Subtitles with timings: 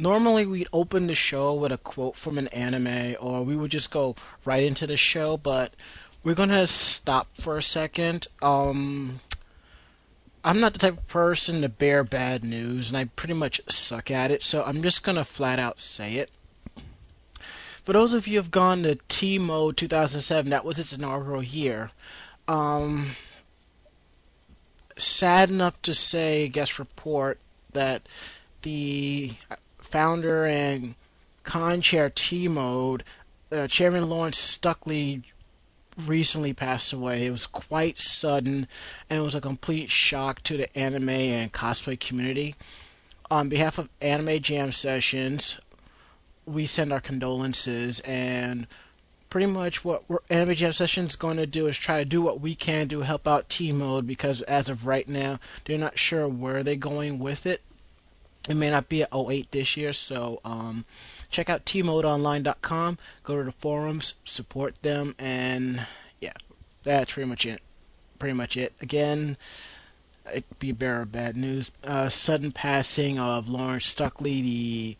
[0.00, 3.90] normally we'd open the show with a quote from an anime, or we would just
[3.90, 5.74] go right into the show, but
[6.24, 8.26] we're gonna stop for a second.
[8.40, 9.20] Um,
[10.42, 14.10] I'm not the type of person to bear bad news, and I pretty much suck
[14.10, 16.30] at it, so I'm just gonna flat out say it.
[17.84, 21.90] For those of you who have gone to TMO 2007, that was its inaugural year.
[22.48, 23.16] Um,
[24.96, 27.38] sad enough to say, guest report
[27.72, 28.02] that
[28.62, 29.34] the
[29.90, 30.94] founder and
[31.42, 33.02] con chair T Mode,
[33.50, 35.22] uh, Chairman Lawrence Stuckley,
[35.96, 37.26] recently passed away.
[37.26, 38.66] It was quite sudden,
[39.08, 42.54] and it was a complete shock to the anime and cosplay community.
[43.30, 45.60] On behalf of Anime Jam Sessions,
[46.46, 48.66] we send our condolences and
[49.28, 52.56] pretty much what Anime Jam Sessions going to do is try to do what we
[52.56, 56.62] can to help out T Mode because as of right now, they're not sure where
[56.62, 57.62] they're going with it.
[58.50, 60.84] It may not be at 08 this year, so um,
[61.30, 65.86] check out tmodeonline.com, go to the forums, support them, and
[66.20, 66.32] yeah,
[66.82, 67.62] that's pretty much it.
[68.18, 68.72] Pretty much it.
[68.80, 69.36] Again,
[70.28, 71.70] it'd be a bearer of bad news.
[71.84, 74.96] Uh, sudden passing of Lawrence Stuckley, the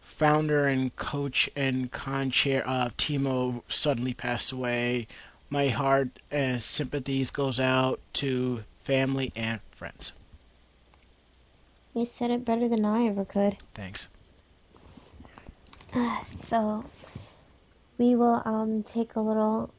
[0.00, 5.06] founder and coach and con chair of T Mode, suddenly passed away.
[5.48, 10.14] My heart and sympathies goes out to family and friends.
[11.94, 13.58] You said it better than I ever could.
[13.74, 14.08] Thanks.
[16.42, 16.84] so
[17.98, 19.72] we will um take a little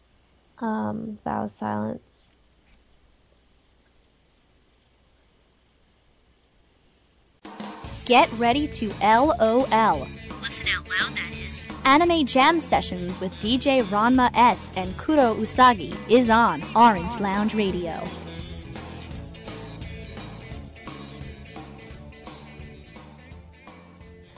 [0.60, 2.32] um vow of silence.
[8.06, 10.08] Get ready to LOL.
[10.42, 11.66] Listen out loud, that is.
[11.86, 18.04] Anime Jam Sessions with DJ Ranma S and Kuro Usagi is on Orange Lounge Radio.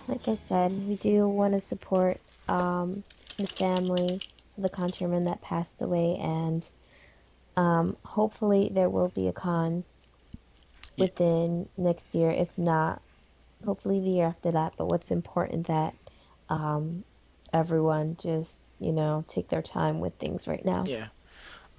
[0.08, 3.04] Like I said, we do want to support um,
[3.40, 4.22] the family
[4.56, 6.68] of the chairman that passed away, and
[7.58, 9.84] um, hopefully there will be a con
[10.98, 12.30] within next year.
[12.30, 13.02] If not,
[13.66, 14.74] hopefully the year after that.
[14.78, 15.96] But what's important that
[16.50, 17.04] um,
[17.52, 20.84] everyone just you know take their time with things right now.
[20.86, 21.08] Yeah.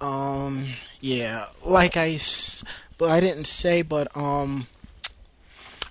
[0.01, 0.65] Um.
[0.99, 1.45] Yeah.
[1.65, 2.19] Like I,
[2.97, 4.67] but I didn't say, but um.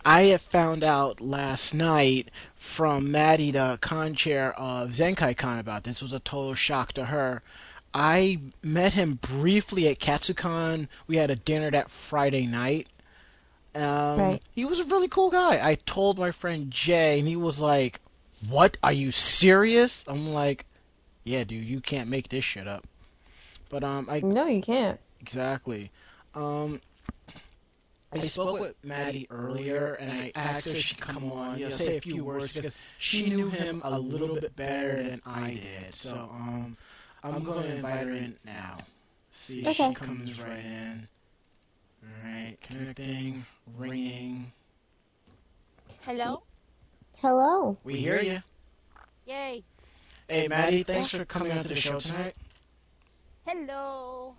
[0.07, 5.83] I have found out last night from Maddie, the con chair of Zenkai Con, about
[5.83, 5.97] this.
[5.97, 7.43] It was a total shock to her.
[7.93, 10.87] I met him briefly at KatsuCon.
[11.09, 12.87] We had a dinner that Friday night.
[13.75, 14.43] Um, Right.
[14.53, 15.59] He was a really cool guy.
[15.61, 18.01] I told my friend Jay, and he was like,
[18.49, 18.77] "What?
[18.85, 20.67] Are you serious?" I'm like,
[21.25, 22.87] "Yeah, dude, you can't make this shit up."
[23.69, 25.01] But um, I No, you can't.
[25.21, 25.91] Exactly.
[26.33, 26.81] Um,
[28.13, 31.71] I spoke with Maddie earlier, and I asked her if she'd come on, you know,
[31.71, 35.95] say a few words because she knew him a little bit better than I did.
[35.95, 36.77] So, um,
[37.23, 38.79] I'm going to invite her in now.
[39.31, 39.89] See if Okay.
[39.89, 41.09] she comes right in.
[42.03, 43.45] All right, connecting,
[43.77, 44.53] ringing.
[46.01, 46.43] Hello?
[47.17, 47.77] Hello.
[47.85, 48.39] We hear you.
[49.27, 49.65] Yay.
[50.29, 52.35] Hey, Maddie, thanks for coming onto the show tonight.
[53.45, 54.35] Hello.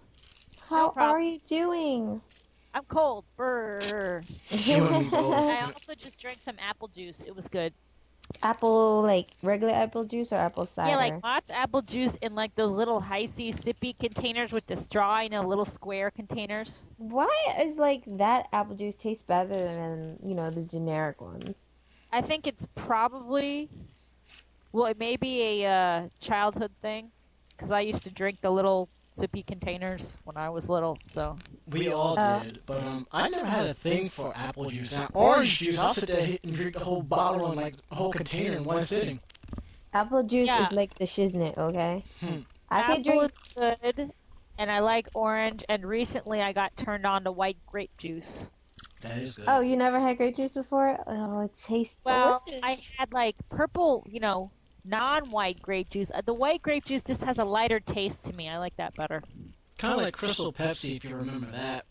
[0.69, 1.11] How problem.
[1.11, 2.21] are you doing?
[2.77, 3.25] I'm cold.
[3.35, 4.21] Brr.
[4.51, 5.33] You and me both.
[5.33, 7.23] I also just drank some apple juice.
[7.25, 7.73] It was good.
[8.43, 10.91] apple, like regular apple juice or apple cider?
[10.91, 14.77] Yeah, like lots of apple juice in like those little Hi-C sippy containers with the
[14.77, 16.85] straw in a little square containers.
[16.97, 21.63] Why is like that apple juice taste better than you know the generic ones?
[22.11, 23.69] I think it's probably,
[24.71, 27.09] well, it may be a uh, childhood thing
[27.55, 30.99] because I used to drink the little sippy containers when I was little.
[31.03, 34.91] So We all Uh, did, but um, I never had a thing for apple juice.
[34.91, 38.11] Now, orange juice, I'll sit there and drink the whole bottle and like the whole
[38.13, 39.19] container in one sitting.
[39.93, 40.65] Apple juice Yeah.
[40.67, 42.03] is like the shiznit, okay?
[42.19, 42.41] Hmm.
[42.69, 43.31] I can apple drink.
[43.33, 44.11] is good,
[44.57, 45.63] and I like orange.
[45.69, 48.49] And recently, I got turned on to white grape juice.
[49.01, 49.45] That is good.
[49.47, 50.97] Oh, you never had grape juice before?
[51.07, 52.63] Oh, it tastes Well, delicious.
[52.63, 54.51] I had like purple, you know,
[54.87, 56.11] non-white grape juice.
[56.13, 58.49] Uh, The white grape juice just has a lighter taste to me.
[58.49, 59.21] I like that better.
[59.77, 61.85] kind of like Crystal Pepsi, if you remember that.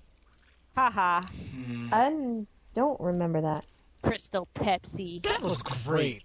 [0.75, 1.89] Haha, Hmm.
[1.93, 3.65] I n- don't remember that.
[4.03, 5.23] Crystal Pepsi.
[5.23, 6.23] That was great.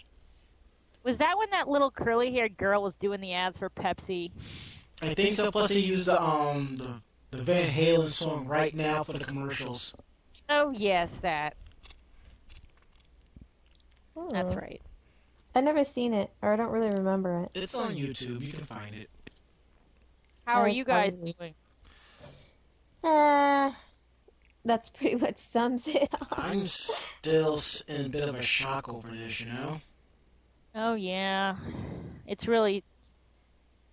[1.03, 4.31] Was that when that little curly-haired girl was doing the ads for Pepsi?
[5.01, 5.51] I think so.
[5.51, 9.93] Plus, they used the um the, the Van Halen song right now for the commercials.
[10.49, 11.55] Oh yes, that.
[14.31, 14.59] That's Hmm.
[14.59, 14.81] right.
[15.55, 17.51] I never seen it, or I don't really remember it.
[17.53, 18.41] It's on YouTube.
[18.41, 19.09] You can find it.
[20.45, 21.35] How are Oh, you guys probably.
[21.37, 21.55] doing?
[23.03, 23.71] Uh,
[24.65, 26.27] That's pretty much sums it up.
[26.31, 29.81] I'm still in a bit of a shock over this, you know?
[30.75, 31.57] Oh yeah,
[32.25, 32.83] it's really.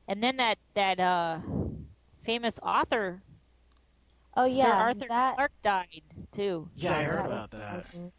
[0.08, 1.40] And then that that uh,
[2.22, 3.22] famous author
[4.37, 4.55] Oh yeah.
[4.55, 5.34] Sir yeah, Arthur that.
[5.34, 6.02] Clarke died
[6.32, 6.70] too.
[6.76, 7.87] Yeah, I heard about that.
[7.93, 8.12] awesome.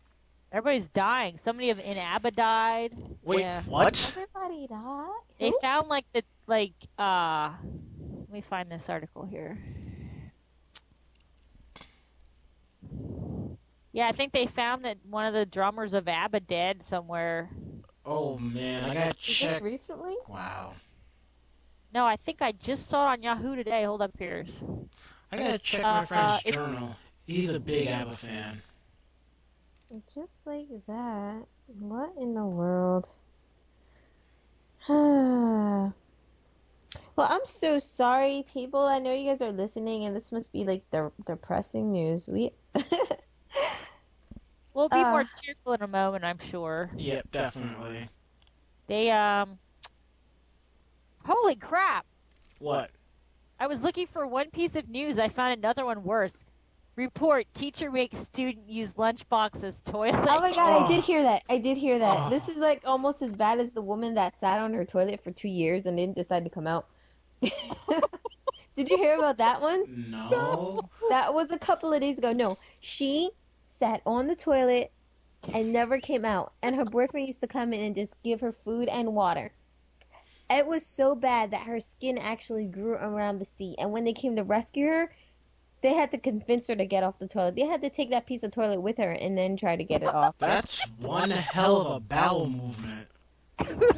[0.51, 1.37] Everybody's dying.
[1.37, 2.93] Somebody of in ABBA died.
[3.23, 3.61] Wait, Yeah.
[3.63, 4.15] what?
[4.17, 5.09] Everybody died.
[5.39, 5.59] They Who?
[5.59, 7.51] found like the like uh
[8.11, 9.57] let me find this article here.
[13.91, 17.49] Yeah, I think they found that one of the drummers of ABBA dead somewhere.
[18.05, 19.63] Oh man, I gotta Is this check.
[19.63, 20.15] recently?
[20.27, 20.73] Wow.
[21.93, 23.83] No, I think I just saw it on Yahoo today.
[23.83, 24.45] Hold up here.
[25.31, 26.95] I gotta check Uh, my friend's uh, journal.
[27.25, 28.61] He's a big ABBA fan.
[29.89, 31.47] Just like that.
[31.67, 33.09] What in the world?
[34.87, 35.93] well,
[37.17, 38.81] I'm so sorry, people.
[38.81, 42.27] I know you guys are listening, and this must be like the depressing news.
[42.27, 42.51] We.
[44.73, 45.05] We'll be Uh.
[45.05, 46.91] more cheerful in a moment, I'm sure.
[46.95, 48.09] Yep, definitely.
[48.87, 49.59] They um
[51.25, 52.05] Holy crap.
[52.59, 52.91] What?
[53.59, 55.19] I was looking for one piece of news.
[55.19, 56.45] I found another one worse.
[56.99, 60.15] Report: Teacher makes student use lunchbox as toilet.
[60.17, 60.87] Oh my god, I Oh.
[60.89, 61.43] did hear that.
[61.49, 62.23] I did hear that.
[62.25, 62.29] Oh.
[62.29, 65.31] This is like almost as bad as the woman that sat on her toilet for
[65.31, 66.87] two years and didn't decide to come out.
[68.75, 69.85] did you hear about that one?
[70.11, 70.89] No.
[71.09, 72.33] That was a couple of days ago.
[72.33, 73.29] No, she
[73.65, 74.91] sat on the toilet
[75.53, 76.51] and never came out.
[76.61, 79.53] And her boyfriend used to come in and just give her food and water.
[80.49, 83.75] It was so bad that her skin actually grew around the seat.
[83.79, 85.11] And when they came to rescue her,
[85.81, 87.55] they had to convince her to get off the toilet.
[87.55, 90.03] They had to take that piece of toilet with her and then try to get
[90.03, 90.37] it off.
[90.37, 93.07] That's one hell of a bowel movement.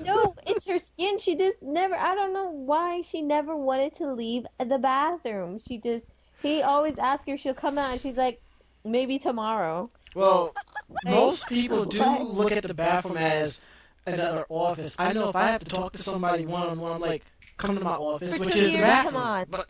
[0.06, 1.20] no, it's her skin.
[1.20, 1.96] She just never.
[1.96, 5.60] I don't know why she never wanted to leave the bathroom.
[5.60, 6.06] She just.
[6.42, 7.38] He always asks her.
[7.38, 8.42] She'll come out and she's like,
[8.84, 9.90] maybe tomorrow.
[10.16, 10.54] Well,
[11.06, 13.60] most people do look at the bathroom as
[14.06, 14.96] another office.
[15.00, 17.24] I know if I have to talk to somebody one on one, I'm like,
[17.58, 19.14] come to my office, For which is the bathroom.
[19.14, 19.46] come on.
[19.50, 19.68] But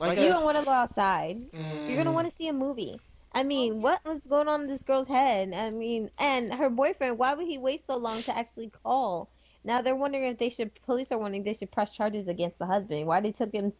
[0.00, 1.38] like you I- don't want to go outside.
[1.52, 3.00] Mm, You're gonna want to see a movie.
[3.32, 5.52] I mean, what was going on in this girl's head?
[5.54, 7.18] I mean, and her boyfriend.
[7.18, 9.28] Why would he wait so long to actually call?
[9.62, 10.72] Now they're wondering if they should.
[10.82, 13.06] Police are wondering if they should press charges against the husband.
[13.06, 13.72] Why they took him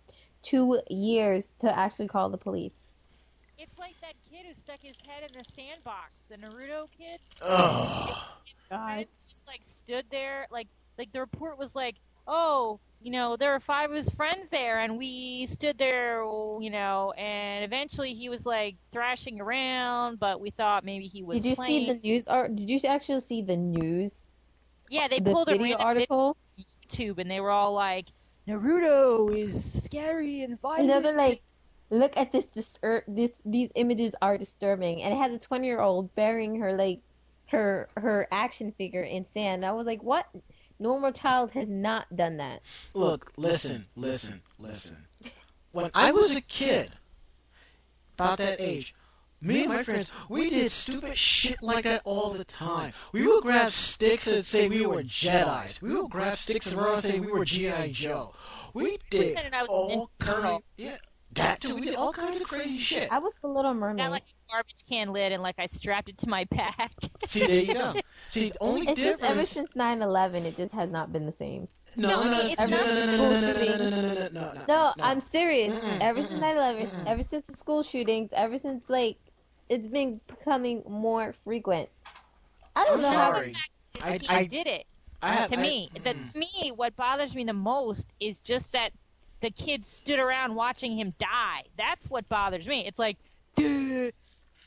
[0.43, 2.85] two years to actually call the police?
[3.59, 7.21] It's like that kid who stuck his head in the sandbox, the Naruto kid.
[7.43, 8.17] Ugh.
[8.45, 10.69] His friends just like stood there, like
[10.99, 11.97] like the report was like,
[12.31, 16.71] oh, you know, there were five of his friends there, and we stood there, you
[16.71, 21.43] know, and eventually he was like thrashing around, but we thought maybe he was.
[21.43, 21.87] Did you playing.
[21.87, 22.29] see the news?
[22.29, 24.23] Or did you actually see the news?
[24.89, 26.37] Yeah, they the pulled a video article.
[26.89, 28.09] YouTube, and they were all like,
[28.49, 30.87] Naruto is scary and violent.
[30.87, 31.41] No, they're like,
[31.91, 36.61] look at this, distur- this, these images are disturbing, and it has a twenty-year-old burying
[36.61, 37.01] her like,
[37.47, 39.65] her her action figure in sand.
[39.65, 40.27] I was like, what?
[40.81, 42.63] Normal child has not done that.
[42.95, 44.97] Look, listen, listen, listen.
[45.73, 46.91] When I was a kid,
[48.15, 48.95] about that age,
[49.43, 52.95] me and my friends, we did stupid shit like that all the time.
[53.13, 55.81] We would grab sticks and say we were Jedi's.
[55.83, 57.93] We would grab sticks around and say we were G.I.
[57.93, 58.35] Joe.
[58.73, 59.91] We did said I was a all
[60.21, 60.43] Ninja Turtle.
[60.43, 60.97] kinds, yeah,
[61.33, 61.75] that too.
[61.75, 63.13] We did all kinds of crazy shit.
[63.13, 64.11] I was the Little got Mermaid.
[64.11, 66.93] like a garbage can lid, and like I strapped it to my back.
[67.27, 67.95] See, there you go.
[68.29, 71.69] See, the only It's just ever since 9-11, it just has not been the same.
[71.97, 73.79] No, No, no, no, it's no, not no, no, no, school no, no, no, shootings.
[73.79, 75.05] no, no, no, no, no, No, no.
[75.05, 75.75] I'm serious.
[76.01, 77.07] Ever since mm-mm, 9-11, mm-mm.
[77.07, 79.17] ever since the school shootings, ever since like
[79.69, 81.89] it's been becoming more frequent.
[82.77, 83.33] I don't I'm know how.
[83.33, 83.55] sorry.
[84.03, 84.87] I, he I, did it.
[85.23, 86.33] I have, to I- me, the, mm.
[86.33, 88.93] to me, what bothers me the most is just that
[89.41, 91.63] the kids stood around watching him die.
[91.77, 92.87] That's what bothers me.
[92.87, 93.19] It's like,
[93.57, 94.11] duh,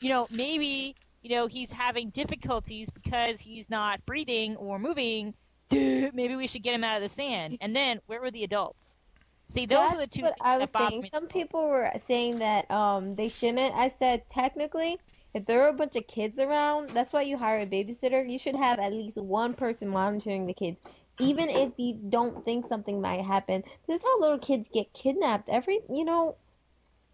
[0.04, 5.32] you know, maybe you know he's having difficulties because he's not breathing or moving.
[5.70, 7.56] Maybe we should get him out of the sand.
[7.62, 8.98] And then where were the adults?
[9.46, 11.02] See, those are the two what things I was saying.
[11.02, 11.10] me.
[11.12, 13.74] Some people were saying that um they shouldn't.
[13.74, 14.98] I said technically,
[15.32, 18.30] if there are a bunch of kids around, that's why you hire a babysitter.
[18.30, 20.76] You should have at least one person monitoring the kids,
[21.18, 23.62] even if you don't think something might happen.
[23.88, 25.48] This is how little kids get kidnapped.
[25.48, 26.36] Every you know.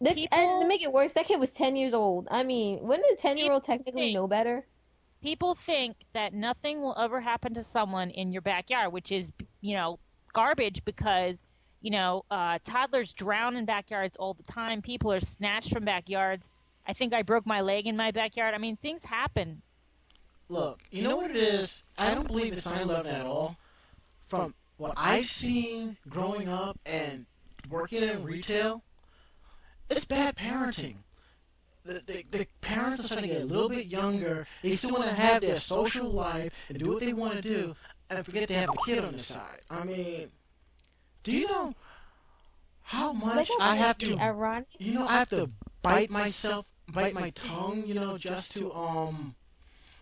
[0.00, 2.26] The, People- and to make it worse, that kid was ten years old.
[2.30, 4.66] I mean, wouldn't a ten year old technically think- know better?
[5.23, 9.30] people think that nothing will ever happen to someone in your backyard, which is,
[9.61, 9.99] you know,
[10.33, 11.42] garbage because,
[11.83, 14.80] you know, uh, toddlers drown in backyards all the time.
[14.80, 16.49] People are snatched from backyards.
[16.88, 18.54] I think I broke my leg in my backyard.
[18.54, 19.61] I mean, things happen.
[20.49, 21.85] Look, you know what it is?
[21.99, 23.57] I don't believe it's 9/11 at all.
[24.26, 27.26] From what I've seen growing up and
[27.69, 28.83] working in retail,
[29.90, 30.97] it's bad parenting.
[31.85, 34.47] the, the, the parents are starting to get a little bit younger.
[34.62, 37.75] They still want to have their social life and do what they want to do,
[38.11, 39.61] and forget they have a kid on the side.
[39.70, 40.30] I mean,
[41.23, 41.75] do you know
[42.82, 44.16] how much I have to?
[44.18, 44.66] ironic.
[44.78, 45.49] You know, I have to
[45.82, 47.85] bite myself, bite my tongue.
[47.87, 49.35] You know, just to um.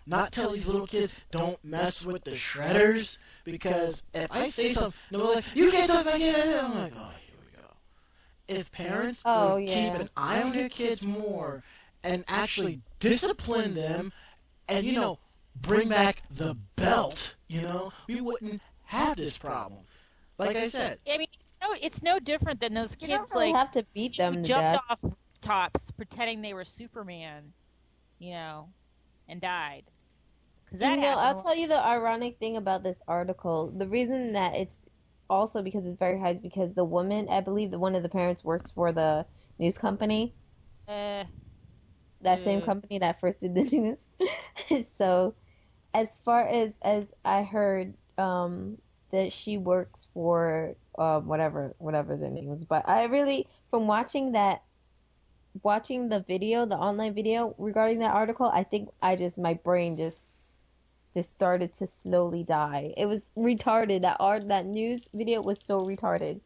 [0.06, 4.94] Not tell these little kids don't mess with the shredders because if I say something,
[5.10, 6.64] no, like you can't talk about it.
[6.64, 7.08] I'm like, oh, here we go.
[8.48, 9.90] If parents Oh, would yeah.
[9.90, 11.62] keep an eye on their kids more
[12.02, 14.12] and actually discipline them,
[14.68, 15.18] and you know,
[15.62, 19.80] bring back the belt, you know, we wouldn't have this problem.
[20.38, 21.26] Like I said, I mean,
[21.60, 24.36] no, it's no different than those You kids don't really like have to beat them
[24.36, 24.80] who to jumped death.
[24.90, 27.52] off tops pretending they were Superman,
[28.18, 28.68] you know,
[29.28, 29.84] and died.
[30.64, 31.14] Because that you know.
[31.16, 33.72] I'll tell you the ironic thing about this article.
[33.76, 34.80] The reason that it's
[35.30, 38.08] also because it's very high is because the woman, I believe that one of the
[38.08, 39.26] parents works for the
[39.58, 40.34] news company,
[40.88, 41.24] Uh,
[42.20, 42.62] that same Mm.
[42.62, 44.08] company that first did the news.
[44.96, 45.34] so,
[45.94, 48.78] as far as as I heard, um,
[49.10, 54.32] that she works for uh, whatever whatever the name was, but I really from watching
[54.32, 54.62] that.
[55.62, 59.96] Watching the video, the online video regarding that article, I think I just my brain
[59.96, 60.32] just
[61.14, 62.92] just started to slowly die.
[62.96, 64.02] It was retarded.
[64.02, 66.40] That art, that news video was so retarded.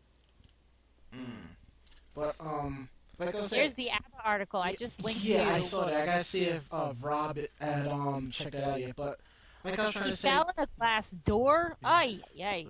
[2.14, 2.88] but um,
[3.18, 5.50] like I said, here's the ABBA article I just linked yeah, to.
[5.52, 6.02] I saw that.
[6.02, 8.96] I gotta see if uh, Rob had um checked that out yet.
[8.96, 9.18] But
[9.64, 11.76] like I was trying He to say, fell in a glass door.
[11.84, 12.66] Ay, ay.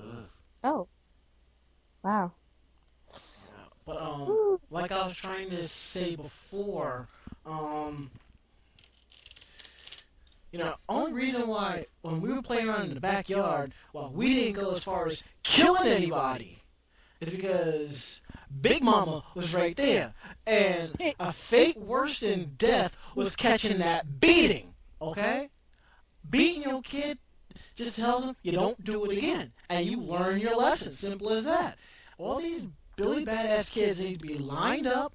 [0.64, 0.88] Oh,
[2.02, 2.32] wow.
[3.87, 7.08] but um, like I was trying to say before,
[7.46, 8.11] um,
[10.52, 14.35] you know, only reason why when we were playing around in the backyard, well, we
[14.35, 16.59] didn't go as far as killing anybody,
[17.21, 18.21] is because
[18.61, 20.12] Big Mama was right there,
[20.47, 24.75] and a fate worse than death was catching that beating.
[25.00, 25.49] Okay,
[26.28, 27.18] beating your kid
[27.75, 30.92] just tells them you don't do it again, and you learn your lesson.
[30.92, 31.78] Simple as that.
[32.18, 32.66] All these
[32.97, 35.14] Billy Badass kids need to be lined up.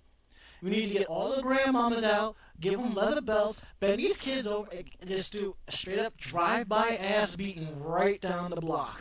[0.64, 4.48] We need to get all the grandmamas out, give them leather belts, bend these kids
[4.48, 9.00] over, and just do a straight up drive-by ass beating right down the block.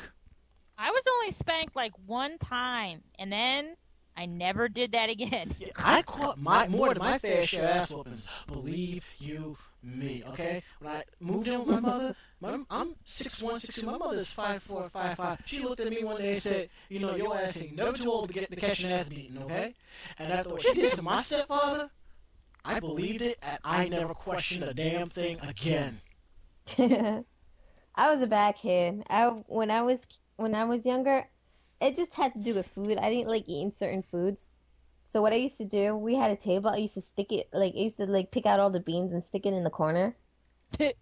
[0.79, 3.77] I was only spanked like one time, and then
[4.17, 5.53] I never did that again.
[5.59, 8.27] Yeah, I caught my more than my fair share of ass whoopings.
[8.47, 10.63] Believe you me, okay?
[10.81, 13.87] When I moved in with my mother, my, I'm six one, six two.
[13.87, 15.39] My mother's five four, five five.
[15.47, 18.11] She looked at me one day and said, "You know, your ass ain't never too
[18.11, 19.75] old to get to catch an ass beating, okay?"
[20.19, 21.91] And after what she did to my stepfather,
[22.67, 26.01] I believed it, and I never questioned a damn thing again.
[26.79, 29.05] I was a bad kid.
[29.09, 30.01] I when I was
[30.37, 31.25] when I was younger,
[31.81, 32.99] it just had to do with food.
[32.99, 34.51] I didn't like eating certain foods.
[35.05, 36.71] So what I used to do, we had a table.
[36.71, 39.13] I used to stick it like I used to like pick out all the beans
[39.13, 40.17] and stick it in the corner.
[40.81, 40.95] like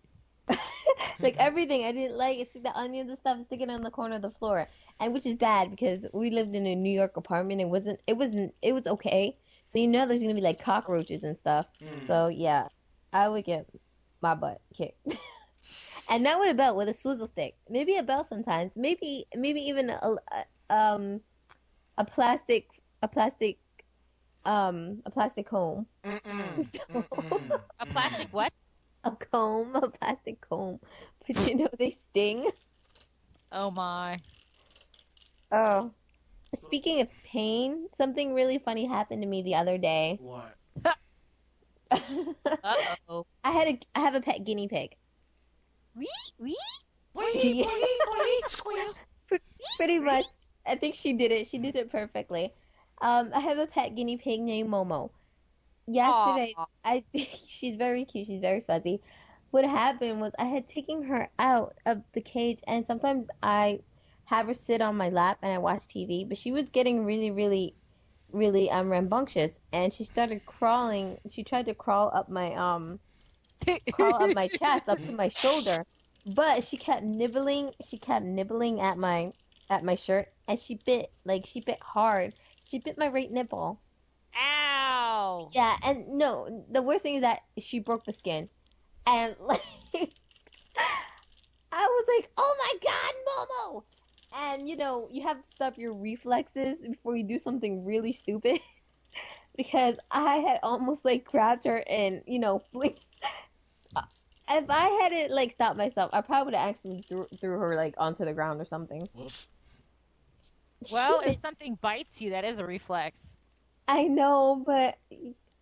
[1.38, 4.22] everything I didn't like, stick the onions and stuff, stick it on the corner of
[4.22, 4.68] the floor,
[5.00, 7.62] and which is bad because we lived in a New York apartment.
[7.62, 8.00] It wasn't.
[8.06, 8.54] It wasn't.
[8.60, 9.38] It was okay.
[9.74, 11.66] So you know there's gonna be like cockroaches and stuff.
[12.06, 12.68] So yeah,
[13.12, 13.66] I would get
[14.22, 15.16] my butt kicked.
[16.08, 17.54] and not with a belt, with a swizzle stick.
[17.68, 18.72] Maybe a belt sometimes.
[18.76, 21.20] Maybe maybe even a, a um
[21.98, 22.68] a plastic
[23.02, 23.58] a plastic
[24.44, 25.86] um a plastic comb.
[26.04, 27.60] Mm-mm, So- mm-mm.
[27.80, 28.52] A plastic what?
[29.02, 30.78] a comb, a plastic comb.
[31.26, 32.48] But you know they sting.
[33.50, 34.20] Oh my.
[35.50, 35.92] Oh.
[36.54, 40.18] Speaking of pain, something really funny happened to me the other day.
[40.20, 40.56] What?
[42.64, 42.74] Uh
[43.08, 43.26] oh.
[43.44, 44.96] I had a I have a pet guinea pig.
[45.94, 46.08] Wee
[46.38, 46.56] wee.
[47.16, 47.66] Yeah.
[48.48, 48.94] Squeal.
[49.76, 50.26] Pretty much.
[50.66, 51.46] I think she did it.
[51.46, 52.52] She did it perfectly.
[53.00, 55.10] Um, I have a pet guinea pig named Momo.
[55.86, 56.66] Yesterday, Aw.
[56.84, 57.04] I
[57.48, 58.26] she's very cute.
[58.26, 59.00] She's very fuzzy.
[59.50, 63.80] What happened was I had taken her out of the cage, and sometimes I
[64.26, 66.24] have her sit on my lap and I watch TV.
[66.28, 67.74] But she was getting really, really,
[68.32, 71.18] really um rambunctious, and she started crawling.
[71.30, 73.00] She tried to crawl up my um
[73.92, 75.84] crawl up my chest, up to my shoulder.
[76.26, 77.72] But she kept nibbling.
[77.86, 79.32] She kept nibbling at my
[79.70, 82.32] at my shirt, and she bit like she bit hard.
[82.64, 83.80] She bit my right nipple.
[84.36, 85.50] Ow.
[85.52, 88.48] Yeah, and no, the worst thing is that she broke the skin,
[89.06, 89.60] and like
[91.72, 93.84] I was like, "Oh my god, Momo!"
[94.36, 98.58] And you know, you have to stop your reflexes before you do something really stupid,
[99.56, 102.96] because I had almost like grabbed her and you know, fling.
[103.94, 104.02] Uh,
[104.50, 107.94] if I hadn't like stopped myself, I probably would have actually threw, threw her like
[107.98, 109.08] onto the ground or something.
[109.12, 109.48] Whoops.
[110.90, 113.38] Well, if something bites you, that is a reflex.
[113.88, 114.98] I know, but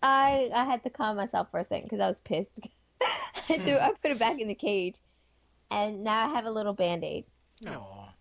[0.03, 2.61] I I had to calm myself for a second because I was pissed.
[3.49, 4.97] I threw I put it back in the cage,
[5.71, 7.25] and now I have a little band aid.
[7.61, 8.12] No.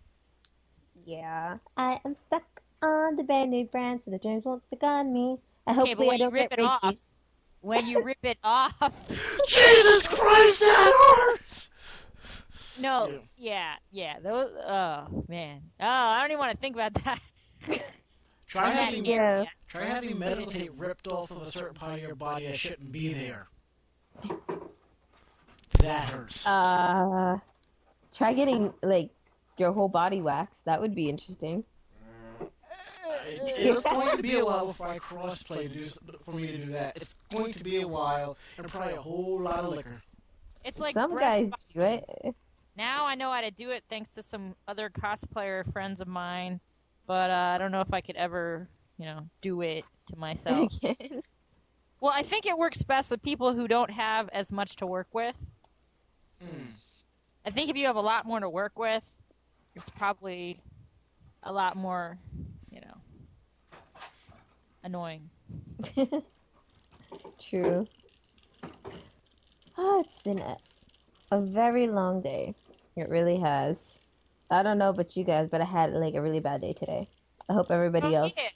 [1.05, 2.43] Yeah, I am stuck
[2.81, 5.38] on the band new brand, so the James won't stick on me.
[5.67, 7.15] And Okay, but hopefully I when you don't rip get it off- rabies.
[7.62, 8.74] When you rip it off,
[9.48, 10.93] Jesus Christ, that
[11.39, 11.70] hurts!
[12.81, 14.50] no, yeah, yeah, those.
[14.65, 17.20] Oh man, oh, I don't even want to think about that.
[18.48, 19.46] Try That having, Yeah.
[19.67, 22.91] try having metal tape ripped off of a certain part of your body that shouldn't
[22.91, 23.48] be there.
[25.79, 26.46] That hurts.
[26.48, 27.38] Uh,
[28.13, 29.12] try getting like
[29.58, 30.65] your whole body waxed.
[30.65, 31.63] That would be interesting.
[33.27, 35.84] It- it's going to be a while before I crossplay do,
[36.25, 36.98] for me to do that.
[36.98, 40.01] It's going to be a while and probably a whole lot of liquor.
[40.63, 42.36] It's like Some breast guys bu- do it.
[42.77, 46.60] Now I know how to do it thanks to some other cosplayer friends of mine,
[47.05, 48.67] but uh, I don't know if I could ever,
[48.98, 50.74] you know, do it to myself.
[52.00, 55.05] Well, I think it works best with people who don't have as much to work
[55.13, 55.36] with.
[56.41, 56.63] Hmm.
[57.46, 59.03] I think if you have a lot more to work with,
[59.75, 60.59] it's probably
[61.43, 62.17] a lot more,
[62.69, 62.97] you know,
[64.83, 65.29] annoying.
[67.41, 67.87] True.
[69.77, 70.57] Oh, it's been a,
[71.31, 72.55] a very long day.
[72.95, 73.99] It really has.
[74.49, 77.07] I don't know about you guys, but I had like a really bad day today.
[77.49, 78.49] I hope everybody Oh, else yeah.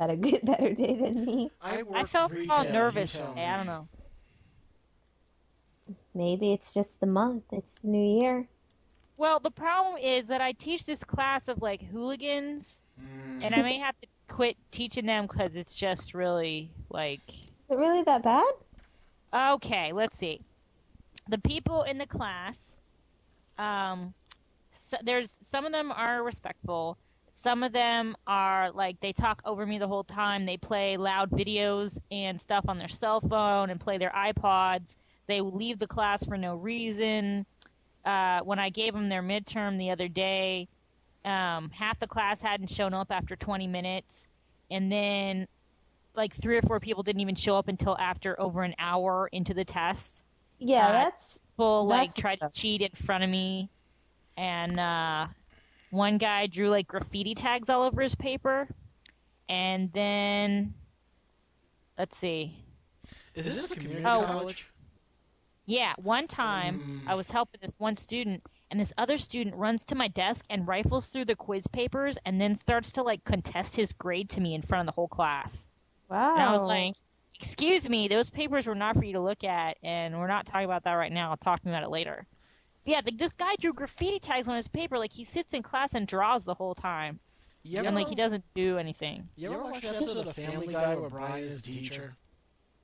[0.00, 1.50] had a good, better day than me.
[1.60, 3.46] I, I felt retail, all nervous today.
[3.46, 3.88] I don't know.
[6.14, 7.44] Maybe it's just the month.
[7.52, 8.48] It's the new year.
[9.22, 13.44] Well, the problem is that I teach this class of like hooligans, Mm.
[13.44, 17.78] and I may have to quit teaching them because it's just really like Is it
[17.78, 18.52] really that bad?
[19.32, 19.92] okay.
[19.92, 20.40] Let's see.
[21.28, 22.80] The people in the class,
[23.58, 24.12] um,
[24.70, 26.98] so there's some of them are respectful.
[27.28, 30.46] Some of them are like they talk over me the whole time.
[30.46, 34.96] They play loud videos and stuff on their cell phone and play their iPods.
[35.28, 37.46] They leave the class for no reason.
[38.04, 40.68] Uh, when I gave them their midterm the other day,
[41.24, 44.26] um, half the class hadn't shown up after 20 minutes,
[44.70, 45.46] and then
[46.14, 49.54] like three or four people didn't even show up until after over an hour into
[49.54, 50.24] the test.
[50.58, 53.68] Yeah, Uh, that's People like That's tried to cheat in front of me,
[54.36, 55.26] and uh,
[55.90, 58.66] one guy drew like graffiti tags all over his paper,
[59.48, 60.74] and then
[61.98, 62.56] let's see.
[63.34, 64.24] Is this a community Oh.
[64.24, 64.66] college?
[65.64, 67.08] Yeah, one time Mm.
[67.10, 70.66] I was helping this one student, and this other student runs to my desk and
[70.66, 74.54] rifles through the quiz papers, and then starts to like contest his grade to me
[74.54, 75.68] in front of the whole class.
[76.08, 76.32] wow.
[76.34, 76.94] And I was like,
[77.36, 80.64] "Excuse me, those papers were not for you to look at, and we're not talking
[80.64, 81.30] about that right now.
[81.30, 82.26] I'll talk to you about it later."
[82.84, 85.94] Yeah, like this guy drew graffiti tags on his paper, like he sits in class
[85.94, 87.20] and draws the whole time,
[87.62, 89.28] You and like he doesn't do anything.
[89.36, 92.16] you ever watch the episode of Family Guy where Brian is the teacher?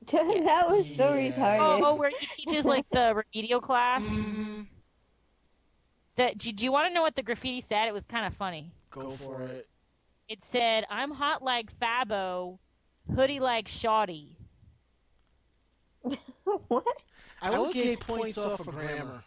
[0.13, 1.31] that was so Yeah.
[1.31, 1.81] retarded.
[1.81, 4.05] Oh, oh, where he teaches like the remedial class.
[4.05, 4.67] Mm,
[6.17, 7.89] That do, do you want to know what the graffiti said?
[7.89, 8.73] It was kind of funny.
[8.91, 9.69] go for it.
[10.29, 12.59] It said, "I'm hot like Fabo,
[13.15, 14.37] hoodie like Shoddy."
[16.69, 16.85] what?
[17.43, 19.25] I would give points off for grammar.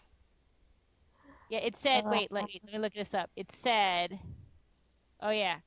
[1.49, 2.05] Yeah, it said.
[2.05, 3.29] Uh, wait, let, let me look this up.
[3.35, 4.19] It said,
[5.21, 5.59] "Oh yeah,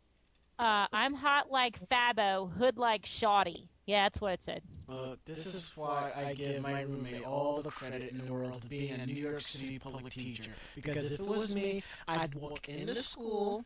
[0.58, 4.62] uh, I'm hot like Fabo, hood like Shoddy." Yeah, that's what it said.
[4.88, 8.68] Uh, this is why I give my roommate all the credit in the world for
[8.68, 10.50] being a New York City public teacher.
[10.74, 13.64] Because if it was me, I'd walk into school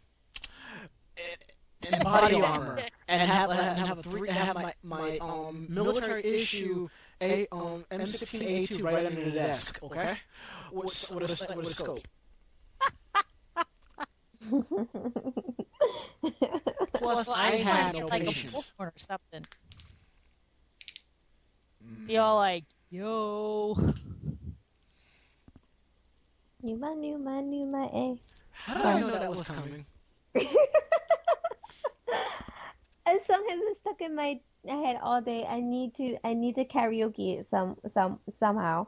[1.17, 2.79] in, in body armor
[3.09, 6.89] and have, and have a three, have my, my um military issue
[7.21, 10.17] a um M16A2 right under the desk, okay?
[10.71, 11.99] With, with, a, with a scope.
[16.95, 18.55] Plus, Well, I just have no like patience.
[18.55, 19.47] a bullhorn or something.
[22.07, 23.77] Be all like, "Yo."
[26.63, 28.17] Numa, Numa, Numa, eh.
[28.51, 29.87] How did I know that was coming?
[33.07, 35.47] A song has been stuck in my head all day.
[35.49, 36.19] I need to.
[36.25, 38.87] I need to karaoke it some some somehow.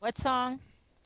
[0.00, 0.60] What song?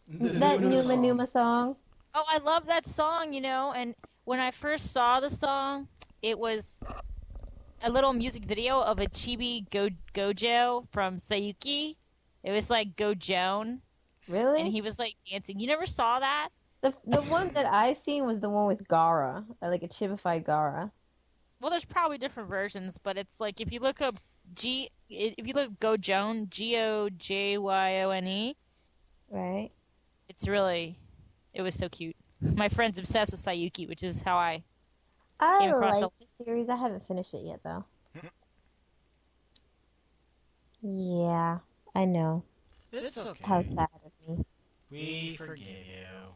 [0.09, 1.03] that Numa Numa song.
[1.03, 1.77] Numa song.
[2.14, 3.73] Oh, I love that song, you know.
[3.77, 5.88] And when I first saw the song,
[6.23, 6.77] it was
[7.83, 11.97] a little music video of a chibi Go Gojo from Saiyuki.
[12.45, 13.81] It was like Gojoan,
[14.29, 14.61] Really?
[14.62, 15.59] and he was like dancing.
[15.61, 16.49] You never saw that?
[16.81, 20.45] The the one that I seen was the one with Gaara, uh, like a chibified
[20.45, 20.91] Gaara.
[21.61, 24.21] Well, there's probably different versions, but it's like if you look up
[24.55, 28.57] G, if you look Gojoan, G O J Y O N E,
[29.31, 29.71] Right.
[30.29, 30.97] it's really,
[31.53, 32.14] it was so cute.
[32.41, 34.62] My friend's obsessed with Saiyuki, which is how I.
[35.40, 36.68] I Came across like the series.
[36.68, 37.85] I haven't finished it yet though.
[40.83, 41.59] Yeah,
[41.94, 42.44] I know.
[42.92, 43.44] It's okay.
[43.44, 44.44] How sad of me.
[44.90, 46.35] We forgive you.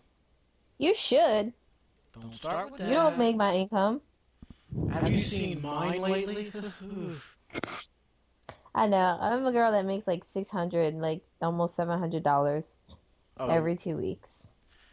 [0.79, 1.53] You should.
[2.13, 2.89] Don't start with that.
[2.89, 4.01] You don't make my income.
[4.91, 6.53] Have you seen mine lately?
[8.75, 9.19] I know.
[9.21, 12.75] I'm a girl that makes like six hundred, like almost seven hundred dollars
[13.39, 14.49] oh, every two weeks.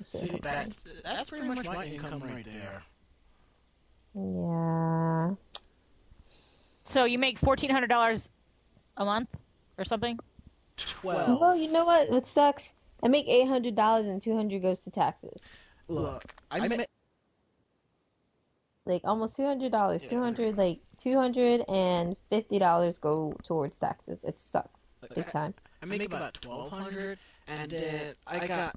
[0.10, 2.84] Shit see, that's, that's pretty much my income right there.
[4.20, 5.36] Yeah.
[6.84, 8.30] So you make fourteen hundred dollars
[8.98, 9.30] a month
[9.78, 10.20] or something?
[10.78, 11.40] Twelve.
[11.40, 12.10] Well, you know what?
[12.10, 12.74] What sucks?
[13.04, 15.42] I make eight hundred dollars and two hundred goes to taxes.
[15.88, 16.90] Look, I met.
[18.86, 20.04] Like almost two hundred dollars.
[20.10, 24.24] Two hundred, like two hundred and fifty dollars go towards taxes.
[24.24, 25.54] It sucks big time.
[25.82, 28.76] I make about twelve hundred, and then I got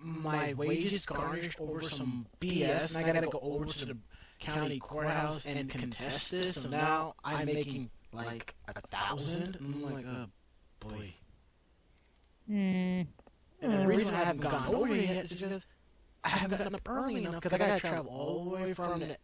[0.00, 3.96] my wages garnished over some BS, and I gotta go over to the
[4.44, 6.62] county courthouse and contest this.
[6.62, 9.56] So now I'm making like a thousand.
[9.60, 10.26] I'm like, oh
[10.80, 11.14] boy.
[12.46, 13.02] Hmm.
[13.62, 15.66] And the reason I haven't gone over yet is because
[16.22, 19.16] I haven't gotten up early enough because I gotta travel all the way from the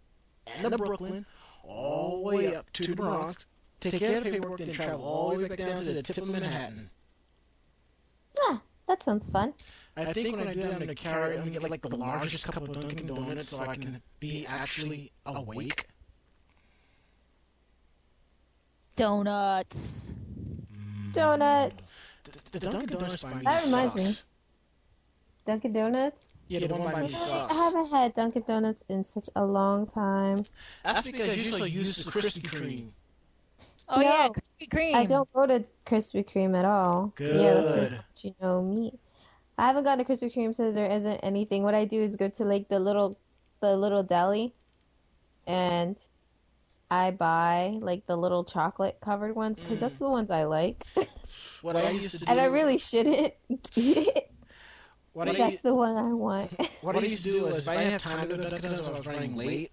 [0.46, 1.26] end of Brooklyn
[1.62, 3.46] all the way up to the Bronx,
[3.80, 6.18] take care of the paperwork, then travel all the way back down to the tip
[6.18, 6.90] of Manhattan.
[8.40, 9.54] Ah, that sounds fun.
[9.96, 12.44] I think when I do that, I'm gonna carry, I'm gonna get like the largest
[12.44, 15.86] cup of Dunkin' Donuts so I can be actually awake.
[18.96, 20.12] Donuts.
[20.74, 21.12] Mm.
[21.12, 21.96] Donuts.
[22.24, 24.02] The, the Dunkin' Donuts by me That reminds me.
[24.02, 24.24] sucks.
[25.46, 26.32] Dunkin' Donuts.
[26.48, 30.44] Yeah, the one by me I haven't had Dunkin' Donuts in such a long time.
[30.82, 32.88] That's because you usually use the Krispy Kreme.
[33.90, 34.32] Oh yeah, No.
[34.32, 34.94] Krispy Kreme.
[34.94, 37.12] I don't go to Krispy Kreme at all.
[37.18, 37.92] Yeah, that's Good.
[37.92, 38.98] what you know me.
[39.58, 41.64] I haven't gone to Krispy Kreme since there isn't anything.
[41.64, 43.18] What I do is go to like the little,
[43.60, 44.54] the little deli,
[45.46, 45.98] and
[46.90, 50.00] I buy like the little chocolate covered ones because that's mm.
[50.00, 50.84] the ones I like.
[51.62, 53.34] What I used to do, and I really shouldn't
[53.76, 54.32] eat it.
[55.12, 56.52] what But I, that's the one I want.
[56.80, 58.70] what I used to do is if I didn't have time to go to Dunkin'
[58.70, 59.72] Donuts, I was running late.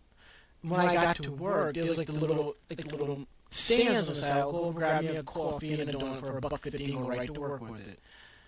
[0.64, 4.16] When I got to work, there was like the little, like the little stands on
[4.16, 4.38] the side.
[4.38, 6.94] I'll go over, grab me a coffee and a donut for a buck fifty, and
[7.04, 8.00] go right to work with it.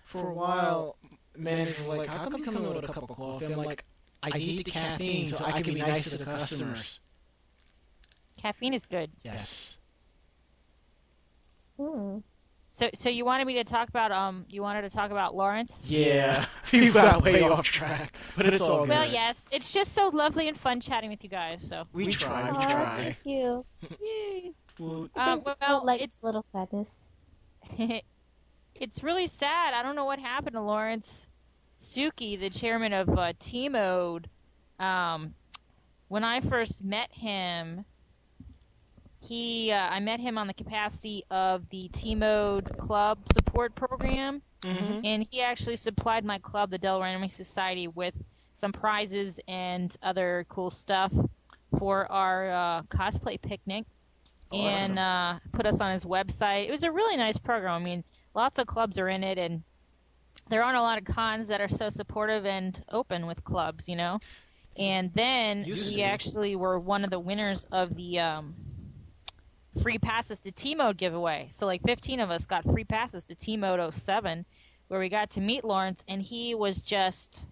[0.03, 0.95] For a while,
[1.38, 3.83] managers were like, "How come you come in with a cup of coffee?" I'm like,
[4.23, 6.99] "I need the caffeine so I can be nice to the customers."
[8.38, 9.12] Caffeine is good.
[9.23, 9.77] Yes.
[11.77, 12.19] Hmm.
[12.71, 15.85] So, so you wanted me to talk about um, you wanted to talk about Lawrence?
[15.85, 18.89] Yeah, we got way off track, but it's all good.
[18.89, 21.65] Well, yes, it's just so lovely and fun chatting with you guys.
[21.67, 22.95] So, We try, we try.
[22.97, 23.65] thank you.
[24.01, 24.51] Yay.
[24.80, 25.12] Woot.
[25.15, 27.10] Um, Thanks, well, like it's little sadness.
[28.76, 29.74] it's really sad.
[29.74, 31.28] I don't know what happened to Lawrence
[31.78, 34.30] Suki, the chairman of uh, T-Mode.
[34.80, 35.34] Um,
[36.08, 37.86] when I first met him,
[39.22, 45.02] he uh, I met him on the capacity of the T-Mode Club support program, Mhm.
[45.04, 48.13] and he actually supplied my club, the Delaware Anime Society, with
[48.54, 51.13] some prizes and other cool stuff
[51.78, 53.86] for our uh, cosplay picnic
[54.51, 54.97] Awesome.
[54.97, 56.67] and uh, put us on his website.
[56.67, 57.81] It was a really nice program.
[57.81, 59.63] I mean, lots of clubs are in it, and
[60.49, 63.95] there aren't a lot of cons that are so supportive and open with clubs, you
[63.95, 64.19] know.
[64.77, 68.55] And then Used we actually were one of the winners of the um,
[69.81, 71.47] free passes to T Mode giveaway.
[71.49, 74.45] So like 15 of us got free passes to T Mode 07,
[74.88, 77.45] where we got to meet Lawrence, and he was just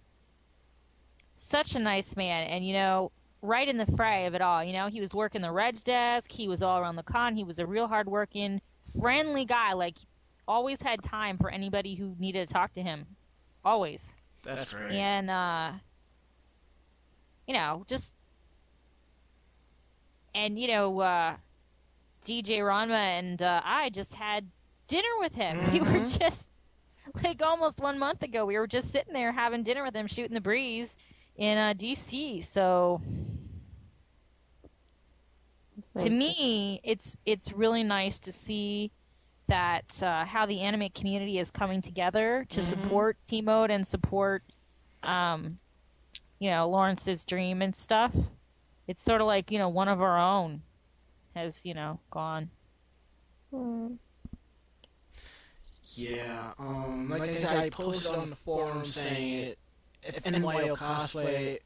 [1.36, 2.48] such a nice man.
[2.48, 4.62] And you know, right in the fray of it all.
[4.64, 6.30] You know, he was working the reg desk.
[6.30, 7.34] He was all around the con.
[7.34, 8.60] He was a real hardworking,
[9.00, 9.72] friendly guy.
[9.74, 9.96] Like,
[10.46, 13.06] always had time for anybody who needed to talk to him.
[13.64, 14.08] Always.
[14.42, 14.92] That's great.
[14.92, 15.72] And, uh,
[17.46, 18.14] you know, just.
[20.34, 21.36] And, you know, uh,
[22.26, 24.46] DJ Ranma and uh, I just had
[24.86, 25.58] dinner with him.
[25.72, 26.18] We were Mhm.
[26.18, 26.48] just.
[27.24, 30.34] Like almost one month ago, we were just sitting there having dinner with him, shooting
[30.34, 30.94] the breeze
[31.38, 32.42] in uh, DC.
[32.44, 33.00] So
[35.78, 38.90] It's to like- me, it's it's really nice to see
[39.46, 42.64] that uh, how the anime community is coming together to Mhm.
[42.64, 44.42] support T Mode and support,
[45.02, 45.58] um,
[46.38, 48.14] you know, Lawrence's dream and stuff.
[48.88, 50.62] It's sort of like you know one of our own
[51.34, 52.50] has you know gone.
[53.50, 53.94] Hmm.
[55.94, 59.58] Yeah, um, like I said, I posted on the forum saying it.
[60.02, 61.58] If NYO cosplay,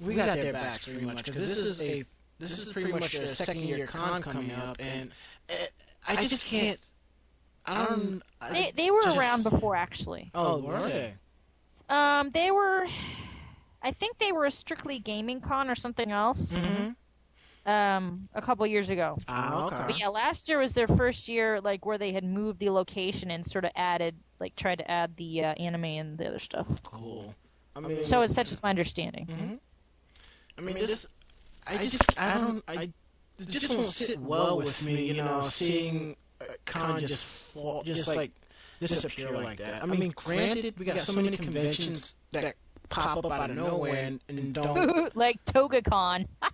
[0.00, 2.04] we got their backs pretty much because this is a
[2.38, 5.10] this is pretty much a second year con coming up, and
[5.50, 5.54] uh,
[6.06, 6.78] I just can't.
[7.66, 8.22] I don't.
[8.40, 10.30] I They they were just- around before actually.
[10.34, 11.14] Oh, were they?
[11.90, 12.86] Um, they were,
[13.82, 16.52] I think they were a strictly gaming con or something else.
[16.52, 17.70] Mm-hmm.
[17.70, 19.16] um, a couple years ago.
[19.26, 19.84] Ah, okay.
[19.86, 23.30] But yeah, last year was their first year, like where they had moved the location
[23.30, 26.66] and sort of added, like tried to add the uh, anime and the other stuff.
[26.82, 27.34] Cool.
[27.78, 29.26] I mean, So it's such as my understanding.
[29.26, 29.54] hmm
[30.56, 31.06] I mean, this.
[31.66, 32.18] I just.
[32.18, 32.64] I don't.
[32.66, 32.92] I.
[33.38, 38.08] It just won't sit well with me, you know, seeing a con just fall, just
[38.08, 38.32] like
[38.80, 39.82] just disappear like that.
[39.82, 42.56] I mean, granted, we got so many conventions that
[42.88, 45.14] pop up out of nowhere and, and don't.
[45.16, 46.26] like TogaCon.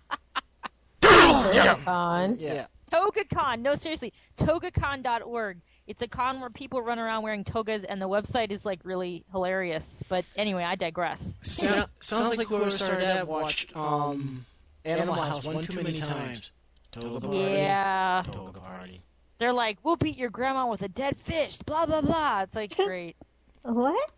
[1.02, 1.76] yeah.
[1.84, 2.36] Con.
[2.38, 2.66] Yeah.
[2.92, 3.60] TogaCon.
[3.60, 4.12] No, seriously.
[4.36, 5.62] TogaCon.org.
[5.86, 9.24] It's a con where people run around wearing togas, and the website is like really
[9.30, 10.02] hilarious.
[10.08, 11.36] But anyway, I digress.
[11.42, 14.46] Sound, sounds like whoever started that watched um,
[14.84, 16.52] Animal House one too many times.
[16.90, 17.38] Toga party.
[17.38, 18.22] Yeah.
[18.26, 19.02] Toga party.
[19.38, 21.58] They're like, we'll beat your grandma with a dead fish.
[21.58, 22.42] Blah blah blah.
[22.42, 23.16] It's like great.
[23.62, 24.10] What?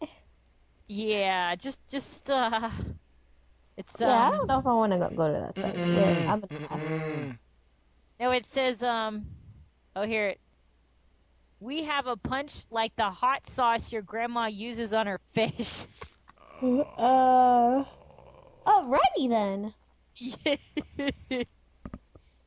[0.86, 2.70] Yeah, just just uh,
[3.76, 4.08] it's um.
[4.08, 5.76] Yeah, I don't know if I want to go, go to that site.
[5.76, 6.78] Yeah, I'm gonna pass.
[6.78, 7.38] Mm.
[8.20, 9.26] No, it says um.
[9.96, 10.36] Oh, here.
[11.66, 15.86] We have a punch like the hot sauce your grandma uses on her fish.
[16.62, 17.84] Uh.
[18.64, 19.74] Alrighty then.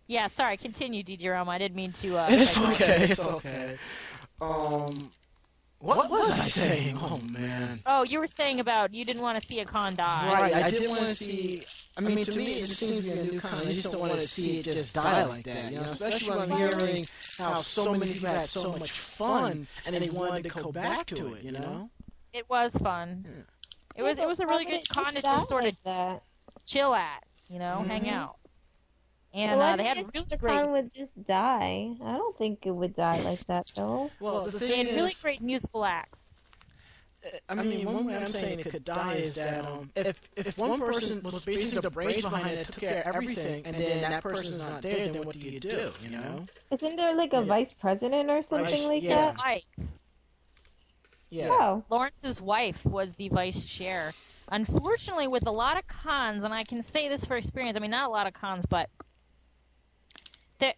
[0.08, 0.58] yeah, sorry.
[0.58, 1.50] Continue, DJ Ranma.
[1.50, 2.18] I didn't mean to.
[2.18, 2.82] Uh, It's cut you off.
[2.82, 3.04] okay.
[3.04, 3.78] It's okay.
[4.42, 5.12] Um,
[5.78, 6.98] what was I saying?
[7.00, 7.82] Oh man.
[7.86, 10.30] Oh, you were saying about you didn't want to see a con die.
[10.34, 10.56] Right.
[10.56, 11.62] I didn't want to see.
[12.00, 13.60] I mean, to me, it just seems to be a new con.
[13.60, 15.72] I just don't want to see it just die like that.
[15.72, 17.06] You know, especially when I'm hearing
[17.38, 21.34] how so many people had so much fun and they wanted to go back to
[21.34, 21.44] it.
[21.44, 21.90] You know.
[22.32, 23.46] It was fun.
[23.96, 24.18] It was.
[24.18, 26.24] It was a really good con to just sort of that.
[26.66, 27.24] chill at.
[27.50, 28.14] You know, hang Mhm.
[28.14, 28.36] out.
[29.34, 30.54] And Why uh, they had you really the great.
[30.54, 31.96] con would just die.
[32.04, 34.12] I don't think it would die like that though.
[34.20, 36.29] Well, the They thing had really great musical acts.
[37.50, 40.80] I mean, one way I'm saying it could die is that um, if if one
[40.80, 44.64] person was basically the brains behind it, took care of everything, and then that person's
[44.64, 45.92] not there, then what do you do?
[46.02, 46.46] You know?
[46.72, 47.42] Isn't there like a Yeah.
[47.42, 49.16] vice president or something like yeah.
[49.16, 49.38] that?
[49.38, 49.64] Wife.
[51.30, 51.50] Yeah.
[51.52, 51.84] Oh.
[51.90, 54.12] Lawrence's wife was the vice chair.
[54.52, 57.78] Unfortunately, with a lot of cons, and I can say this for experience.
[57.78, 58.90] I mean, not a lot of cons, but
[60.58, 60.74] there,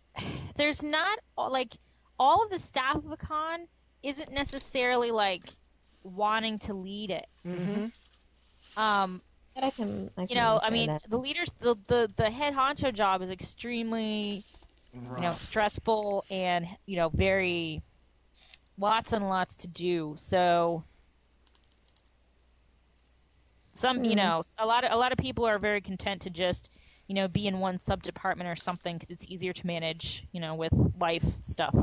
[0.57, 1.75] there's not like
[2.19, 3.67] all of the staff of a con
[4.03, 5.55] isn't necessarily like
[6.03, 7.25] wanting to lead it.
[7.45, 7.87] Mm-hmm.
[8.75, 9.21] Um,
[9.55, 11.01] That I can, I you can know, I mean, that.
[11.07, 14.45] the leaders, the, the the head honcho job is extremely
[15.15, 17.83] you know stressful and you know very
[18.77, 20.83] lots and lots to do so
[23.73, 24.15] some you Hmm.
[24.15, 26.69] know a lot of a lot of people are very content to just
[27.07, 30.39] you know be in one sub department or something because it's easier to manage you
[30.39, 31.75] know with life stuff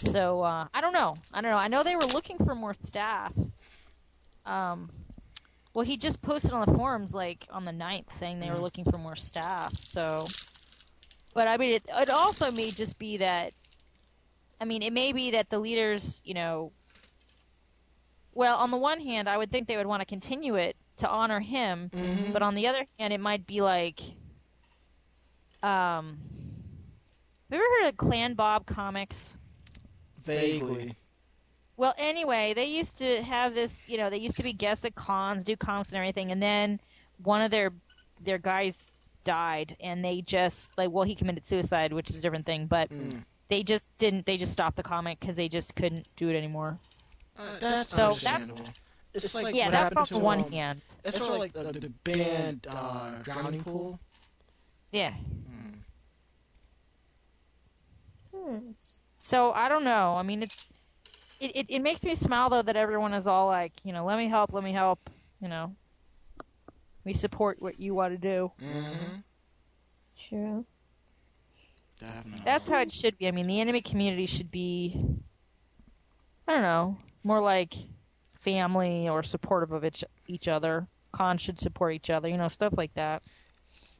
[0.00, 2.74] so uh, i don't know i don't know i know they were looking for more
[2.80, 3.34] staff
[4.46, 4.90] um
[5.74, 8.60] well he just posted on the forums like on the 9th saying they were Mhm.
[8.60, 10.32] looking for more staff so
[11.34, 13.54] but I mean, it, it also may just be that.
[14.60, 16.72] I mean, it may be that the leaders, you know.
[18.34, 21.08] Well, on the one hand, I would think they would want to continue it to
[21.08, 22.32] honor him, Mhm.
[22.32, 24.00] but on the other hand, it might be like.
[25.62, 26.18] Um.
[27.50, 29.36] Have you ever heard of Clan Bob Comics?
[30.22, 30.96] Vaguely.
[31.76, 34.94] Well, anyway, they used to have this, you know, they used to be guests at
[34.94, 36.78] cons, do comics and everything, and then
[37.22, 37.72] one of their
[38.22, 38.90] their guys
[39.24, 42.90] died, and they just like, well, he committed suicide, which is a different thing, but
[42.90, 43.24] Mm.
[43.48, 44.26] they just didn't.
[44.26, 46.78] They just stopped the comic because they just couldn't do it anymore.
[47.38, 48.66] Uh, that's So understandable.
[49.14, 50.82] It's like yeah, what that's happened to, one um, hand.
[51.04, 53.98] It's sort of like the, the band uh, Drowning Pool.
[54.92, 55.14] Yeah.
[55.48, 55.74] Mm.
[58.34, 58.70] Hmm.
[59.20, 60.14] So I don't know.
[60.16, 60.66] I mean, it's
[61.40, 64.18] it, it it makes me smile though that everyone is all like, you know, let
[64.18, 64.98] me help, let me help,
[65.40, 65.74] you know.
[67.04, 68.52] We support what you want to do.
[68.62, 69.16] Mm-hmm.
[70.28, 70.64] True.
[71.98, 72.42] Definitely.
[72.44, 73.28] That's how it should be.
[73.28, 74.98] I mean, the anime community should be,
[76.48, 77.74] I don't know, more like
[78.34, 80.86] family or supportive of each each other.
[81.12, 83.22] Cons should support each other, you know, stuff like that.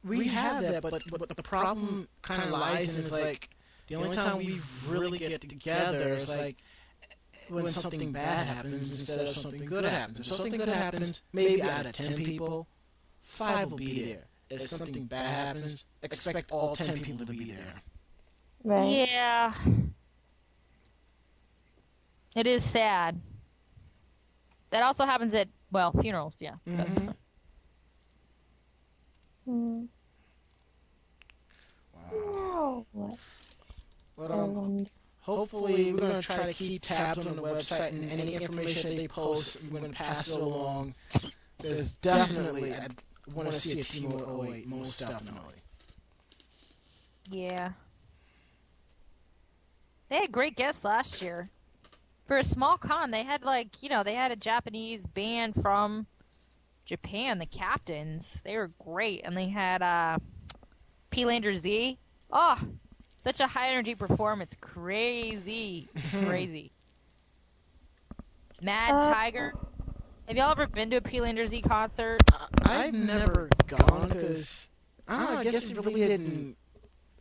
[0.03, 3.49] we have that, but, but the problem kind of lies in is like
[3.91, 6.55] the only time we really get together is like
[7.49, 10.19] when something bad happens instead of something good happens.
[10.21, 12.67] If something good happens, maybe out of ten people,
[13.21, 14.27] five will be there.
[14.49, 17.81] If something bad happens, expect all ten people to be there.
[18.63, 19.09] Right.
[19.09, 19.53] Yeah.
[22.35, 23.19] It is sad.
[24.69, 26.35] That also happens at well funerals.
[26.39, 26.55] Yeah.
[26.65, 27.05] That's Mhm.
[27.05, 27.15] fine.
[29.45, 29.85] Hmm.
[31.93, 32.11] Wow.
[32.13, 33.19] Oh, what?
[34.17, 34.87] But, um,
[35.21, 38.97] hopefully, we're going to try to keep tabs on the website and any information that
[38.97, 40.93] they post, we're going to pass it along.
[41.59, 42.87] There's definitely, I
[43.33, 45.55] want to see a Team 08, most definitely.
[47.29, 47.71] Yeah.
[50.09, 51.49] They had great guests last year.
[52.27, 56.05] For a small con, they had like, you know, they had a Japanese band from
[56.85, 58.41] Japan, the Captains.
[58.43, 59.21] They were great.
[59.23, 60.17] And they had uh
[61.11, 61.97] P-Lander Z.
[62.31, 62.57] Oh,
[63.21, 64.55] such a high energy performance.
[64.59, 65.89] Crazy.
[66.11, 66.71] Crazy.
[68.63, 69.53] Mad Uh, Tiger.
[70.27, 72.19] Have y'all ever been to a Peelander-Z concert?
[72.31, 72.47] I,
[72.87, 74.69] I've never gone because
[75.07, 75.37] I don't know.
[75.39, 76.57] I guess it really didn't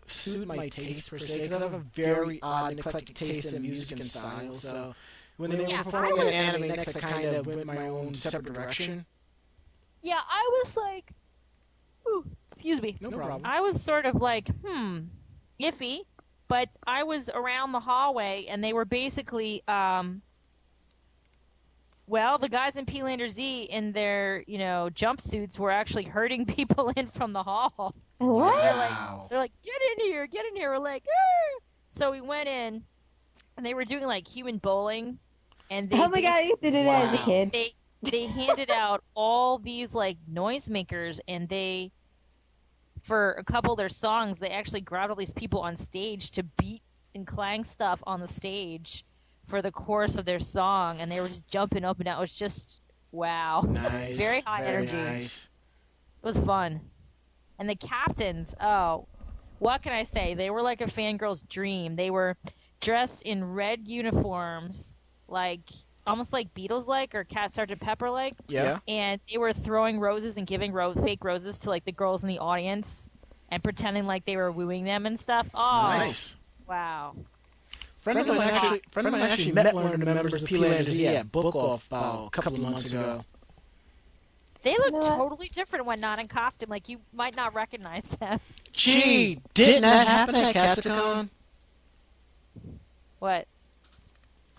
[0.06, 1.34] suit my taste per se.
[1.34, 4.54] Because I have a very odd and eclectic taste in music and style.
[4.54, 4.94] So
[5.36, 7.88] when they Yeah, were performing I at was- Anime Next, I kind of went my
[7.88, 9.04] own separate direction.
[10.02, 11.12] Yeah, I was like,
[12.08, 12.96] ooh, excuse me.
[13.02, 13.42] No problem.
[13.44, 15.00] I was sort of like, hmm,
[15.60, 16.00] iffy,
[16.48, 20.22] but I was around the hallway and they were basically, um,
[22.06, 27.06] well, the guys in Peelander-Z in their, you know, jumpsuits were actually herding people in
[27.08, 27.94] from the hall.
[28.18, 28.60] What?
[28.62, 29.26] They're like, Wow.
[29.30, 30.70] they're like, get in here, get in here.
[30.70, 32.82] We're like, "Ah!" so we went in,
[33.56, 35.18] and they were doing like human bowling,
[35.70, 37.52] and they Oh my god, I used to do that as a kid.
[37.52, 41.92] they they handed out all these like noisemakers and they
[43.02, 46.42] for a couple of their songs they actually grabbed all these people on stage to
[46.42, 46.82] beat
[47.14, 49.04] and clang stuff on the stage
[49.44, 52.20] for the chorus of their song and they were just jumping up and down it
[52.20, 52.80] was just
[53.12, 54.16] wow Nice.
[54.16, 54.96] Very high Very energy.
[54.96, 55.48] Nice.
[56.22, 56.80] it was fun
[57.58, 59.06] and the captains oh
[59.58, 62.36] what can i say they were like a fangirl's dream they were
[62.80, 64.94] dressed in red uniforms
[65.28, 65.68] like
[66.06, 68.78] almost like beatles like or cat sergeant pepper like Yeah.
[68.88, 72.28] and they were throwing roses and giving ro- fake roses to like the girls in
[72.28, 73.08] the audience
[73.50, 75.48] and pretending like they were wooing them and stuff.
[75.54, 76.36] Oh, Nice.
[76.68, 77.14] wow.
[78.00, 81.06] Friend of mine actually, friend of mine actually met one of the members of Peelander-Z
[81.06, 83.24] at Book Off about uh, uh, a couple of months ago.
[84.62, 85.16] They look You know what?
[85.16, 86.70] totally different when not in costume.
[86.70, 88.40] Like you might not recognize them.
[88.72, 91.28] Gee, didn't that happen at Katsucon?
[93.18, 93.46] What?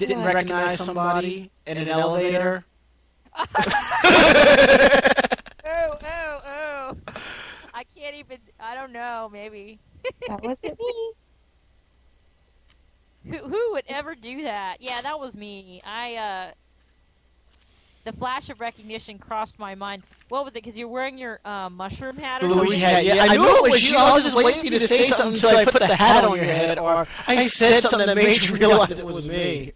[0.08, 0.34] Didn't What?
[0.34, 2.66] recognize somebody in an elevator?
[5.64, 6.98] Oh, oh, oh.
[7.74, 8.40] I can't even.
[8.60, 9.30] I don't know.
[9.32, 9.80] Maybe.
[10.28, 11.12] That wasn't me.
[13.30, 14.78] Who who would ever do that?
[14.82, 15.82] Yeah, that was me.
[15.86, 16.52] I uh
[18.04, 20.04] the flash of recognition crossed my mind.
[20.30, 20.64] What was it?
[20.64, 22.90] Because you're wearing your um, mushroom hat or The Luigi something?
[22.90, 23.06] hat.
[23.06, 23.96] Yeah, I knew it was you.
[23.96, 26.36] I was just waiting for you to say something until I put the hat on
[26.36, 29.74] your head, or I said something that made you realize it was me.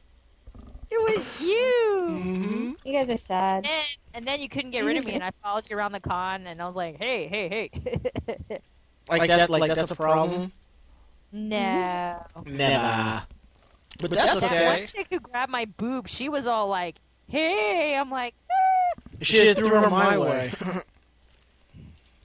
[0.95, 2.07] It was you.
[2.09, 2.71] Mm-hmm.
[2.85, 3.65] You guys are sad.
[3.65, 5.99] And, and then you couldn't get rid of me, and I followed you around the
[5.99, 7.69] con, and I was like, hey, hey,
[8.49, 8.59] hey.
[9.09, 9.49] Like that?
[9.51, 10.51] Like that's a problem?
[11.31, 12.25] no.
[12.45, 13.23] Never.
[13.99, 14.85] But but that's That one okay.
[14.87, 16.95] chick who grabbed my boob, she was all like,
[17.27, 17.95] hey.
[17.95, 19.01] I'm like, ah.
[19.21, 20.51] She threw her my way.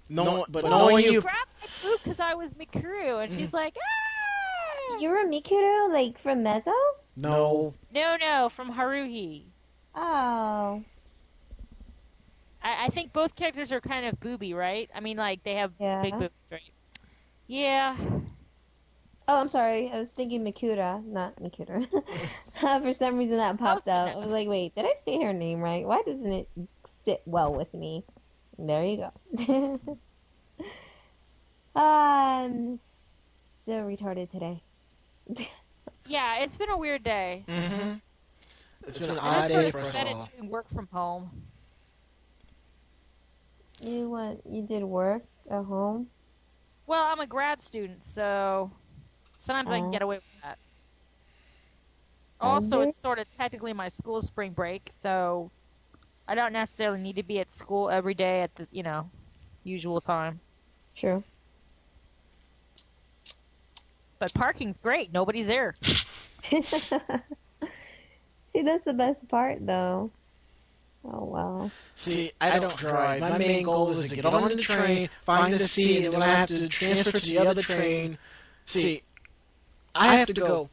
[0.09, 3.33] no, no, but well, knowing you you, grabbed my boob because I was Mikuru, and
[3.33, 4.99] she's like, ah.
[5.01, 6.73] You were Mikuru, like from Mezzo?
[7.17, 7.75] No.
[7.93, 9.45] No, no, from Haruhi.
[9.95, 10.83] Oh.
[12.63, 14.91] I, I think both characters are kind of booby, right?
[14.95, 16.03] I mean, like they have Yeah.
[16.03, 16.61] big boobs, right?
[17.47, 17.97] Yeah.
[19.29, 19.91] Oh, I'm sorry.
[19.93, 21.87] I was thinking Mikura, not Mikura.
[22.83, 24.09] For some reason that popped Close out.
[24.09, 25.87] I was like, wait, did I say her name right?
[25.87, 26.49] Why doesn't it
[27.05, 28.05] sit well with me?
[28.59, 29.81] There you go.
[31.73, 32.81] Um, I'm
[33.65, 34.61] so retarded today.
[36.07, 37.45] Yeah, it's been a weird day.
[37.49, 37.99] Mm-hmm.
[38.87, 40.31] It's been an odd day for us spent it all.
[40.37, 41.31] doing work from home.
[43.81, 44.41] You what?
[44.51, 46.09] You did work at home?
[46.87, 48.71] Well, I'm a grad student, so
[49.39, 49.93] sometimes I can Oh.
[49.93, 50.59] get away with that.
[52.41, 55.51] Also, it's sort of technically my school spring break, so
[56.27, 59.11] I don't necessarily need to be at school every day at the, you know,
[59.63, 60.41] usual time.
[60.95, 61.23] True.
[64.21, 65.13] But parking's great.
[65.13, 65.75] Nobody's there.
[66.43, 66.63] See,
[68.63, 70.11] that's the best part, though.
[71.05, 71.71] Oh well.
[71.95, 73.21] See, I don't drive.
[73.23, 76.27] My main goal is to get on the train, find a seat, and when I
[76.27, 78.19] have to transfer to the other train,
[78.67, 79.01] see,
[79.95, 80.69] I have to go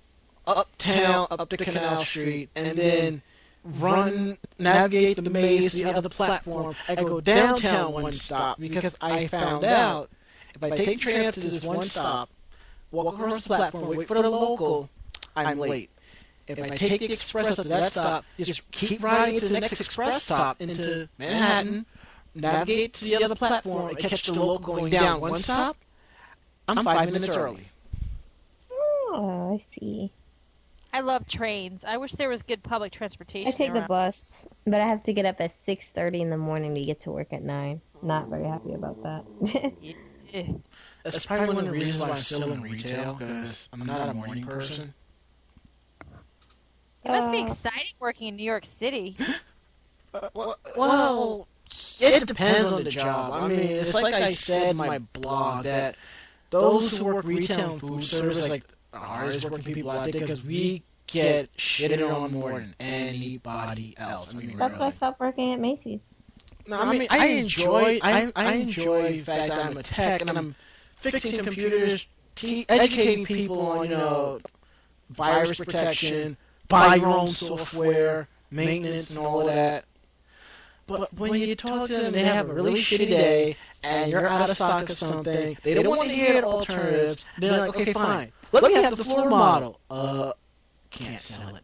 [0.46, 3.22] uptown, up to Canal Street, and then
[3.64, 6.76] run, navigate the maze to the other platform.
[6.90, 10.10] I go downtown one stop because I found out
[10.54, 12.30] if I take train up to this one stop,
[12.92, 14.90] walk across the platform, wait for the local,
[15.36, 15.90] I'm late.
[16.48, 19.80] If I take the express up to that stop, just keep riding to the next
[19.80, 21.86] express stop into Manhattan,
[22.34, 25.76] navigate to the other platform, and catch the local going down one stop,
[26.68, 27.68] I'm five minutes early.
[28.72, 30.12] Oh, I see.
[30.94, 31.84] I love trains.
[31.86, 33.50] I wish there was good public transportation.
[33.54, 36.38] I take the bus, but I have to get up at six thirty in the
[36.38, 37.82] morning to get to work at nine.
[38.02, 39.74] Not very happy about that.
[40.34, 40.54] eh.
[41.14, 44.14] That's probably one of the reasons why I'm still in retail because I'm not a
[44.14, 44.94] morning person.
[47.04, 49.16] It must be Uh, exciting working in New York City.
[50.76, 51.48] Well,
[52.00, 53.34] it depends on the job.
[53.34, 55.96] I mean, it's like I said in my blog that
[56.50, 60.44] those who work retail and food service, like the hardest working people out there, because
[60.44, 64.34] we get shitted on more than anybody else.
[64.34, 64.96] I mean, That's why I really.
[64.96, 66.02] stopped working at Macy's.
[66.66, 70.32] No, I mean, I enjoy, I, I enjoy the fact that I'm a tech and
[70.32, 70.56] I'm
[71.12, 72.06] fixing computers,
[72.36, 74.40] te- educating people on, you know,
[75.10, 76.38] virus protection,
[76.68, 79.86] buy your own software, maintenance, and all of that.
[80.86, 84.50] But when you talk to them, they have a really shitty day, and you're out
[84.50, 85.58] of stock of something.
[85.64, 87.26] They don't want to hear the alternatives.
[87.38, 88.32] They're like, okay, fine.
[88.54, 89.80] Let me have the floor model.
[89.90, 90.32] Uh,
[90.90, 91.64] can't sell it.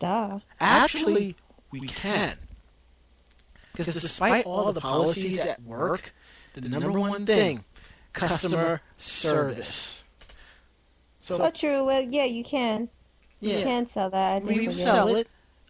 [0.00, 0.40] Duh.
[0.60, 1.36] Actually,
[1.70, 2.36] we can.
[3.72, 6.12] Because despite all the policies at work,
[6.54, 7.64] the number one thing,
[8.18, 10.04] customer service.
[11.20, 11.84] So So, true.
[11.84, 12.88] Well, yeah, you can.
[13.40, 14.36] You yeah, can sell that.
[14.36, 15.28] I think we we sell it.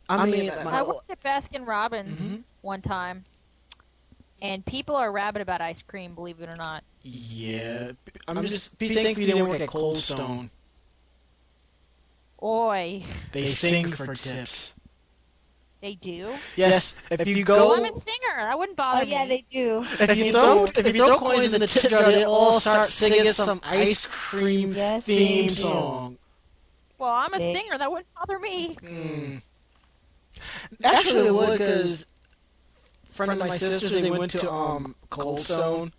[0.09, 2.43] I mean, I my, worked at Baskin Robbins Mhm.
[2.63, 3.25] one time,
[4.41, 6.15] and people are rabid about ice cream.
[6.15, 6.83] Believe it or not.
[7.03, 7.93] yeah,
[8.27, 10.51] I'm just be thankful you didn't work at Cold Stone.
[12.43, 14.73] Oi, They sing for tips.
[15.81, 16.35] They do.
[16.57, 18.37] Yes, if you Well, go, I'm a singer.
[18.39, 19.29] That wouldn't bother Oh bother yeah, me.
[19.29, 19.85] they do.
[20.01, 23.33] if you throw, if you throw coins in the tip jar, they all start singing
[23.33, 26.19] some ice cream Yes, theme song.
[26.99, 27.79] Well, I'm a They- singer.
[27.79, 28.77] That wouldn't bother me.
[28.83, 29.43] Mm.
[30.85, 32.07] Actually, it would because
[33.11, 35.93] friend of my sister's they went to um Cold Stone.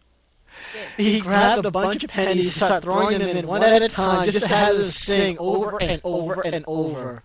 [0.98, 4.30] He grabbed a bunch of pennies, and started throwing them in one at a time,
[4.30, 7.24] just to have them sing over and over and over.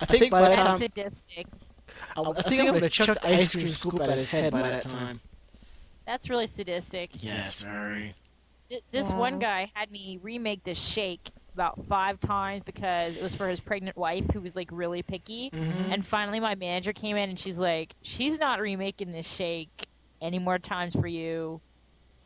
[0.00, 1.46] I think by that That's time, sadistic.
[2.16, 4.82] I, I think I'm gonna chuck the ice cream scoop at his head by that
[4.82, 5.20] time.
[6.06, 7.10] That's really sadistic.
[7.14, 8.14] Yes, very.
[8.68, 9.18] Th- This Wow.
[9.20, 13.60] one guy had me remake this shake about five times because it was for his
[13.60, 15.50] pregnant wife who was like really picky.
[15.50, 15.92] Mhm.
[15.92, 19.86] And finally, my manager came in and she's like, "She's not remaking this shake
[20.20, 21.60] any more times for you."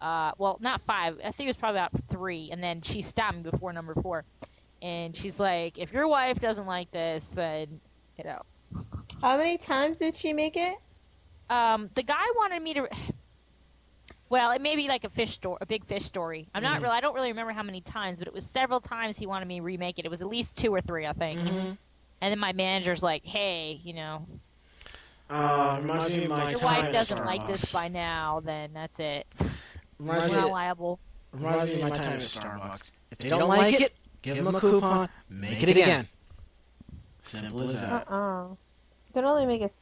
[0.01, 1.19] Uh, well, not five.
[1.25, 2.51] I think it was probably about three.
[2.51, 4.25] And then she stopped me before number four,
[4.83, 7.81] and she's like, "If your wife doesn't like this, then
[8.19, 8.43] you know."
[9.23, 10.75] How many times did she make it?
[11.49, 12.89] Um, the guy wanted me to.
[14.29, 16.49] Well, it may be like a fish story, a big fish story.
[16.55, 16.85] I'm not Mhm.
[16.85, 16.95] really.
[16.97, 19.57] I don't really remember how many times, but it was several times he wanted me
[19.59, 20.07] to remake it.
[20.07, 21.41] It was at least two or three, I think.
[21.41, 21.77] Mhm.
[22.23, 24.27] And then my manager's like, "Hey, you know,
[25.29, 29.27] Uh, reminds me my your wife doesn't like this by now, then that's it.
[29.99, 30.99] Reminds We're not liable."
[31.33, 32.93] reminds me of my time at Starbucks.
[33.11, 35.09] If they don't like it, give them a coupon.
[35.29, 36.09] Make it again.
[37.25, 38.09] Simple as that.
[38.11, 38.49] Uh-uh.
[38.51, 39.73] You can only make it.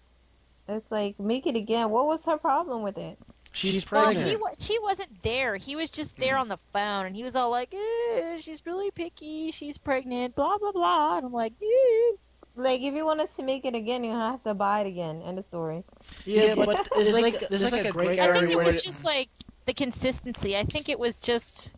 [0.68, 1.90] It's like make it again.
[1.90, 3.18] What was her problem with it?
[3.52, 4.28] She's Well, pregnant.
[4.28, 5.56] he wa- she wasn't there.
[5.56, 8.90] He was just there on the phone, and he was all like, eh, "She's really
[8.92, 9.50] picky.
[9.50, 11.16] She's pregnant." Blah blah blah.
[11.16, 12.16] And I'm like, eh.
[12.54, 15.22] Like if you want us to make it again, you have to buy it again.
[15.22, 15.82] End of story.
[16.24, 19.28] Yeah, but there's like there's like a great I think it was it- just like
[19.64, 20.56] the consistency.
[20.56, 21.74] I think it was just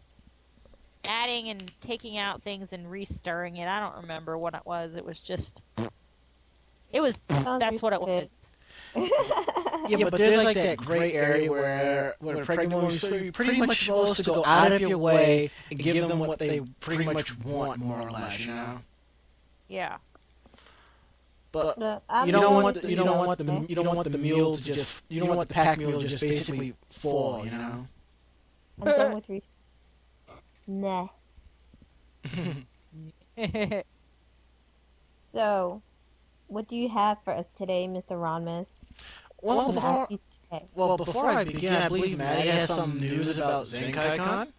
[1.05, 3.68] adding and taking out things and restirring it.
[3.68, 4.94] I don't remember what it was.
[4.94, 5.61] It was just.
[6.92, 7.18] It was.
[7.30, 8.38] Sounds That's what it was.
[8.96, 13.59] yeah, but there's like that gray area where when a pregnant woman, so you're pretty
[13.59, 17.38] much supposed to go out of your way and give them what they pretty much
[17.40, 18.78] want, more or less, you know.
[19.68, 19.96] Yeah.
[21.53, 24.18] But But you don't done want the, you don't want the you don't want the
[24.18, 27.86] meal to just you don't want the pack meal to just basically fall, you know.
[28.80, 29.42] I'm done with re-
[30.66, 31.08] Nah.
[35.32, 35.82] So,
[36.48, 38.10] what do you have for us today, Mr.
[38.10, 38.80] Ronmus?
[39.40, 40.66] Well, I'm before today.
[40.74, 44.52] well before I begin, I believe Maddie has some news about ZenkaiCon.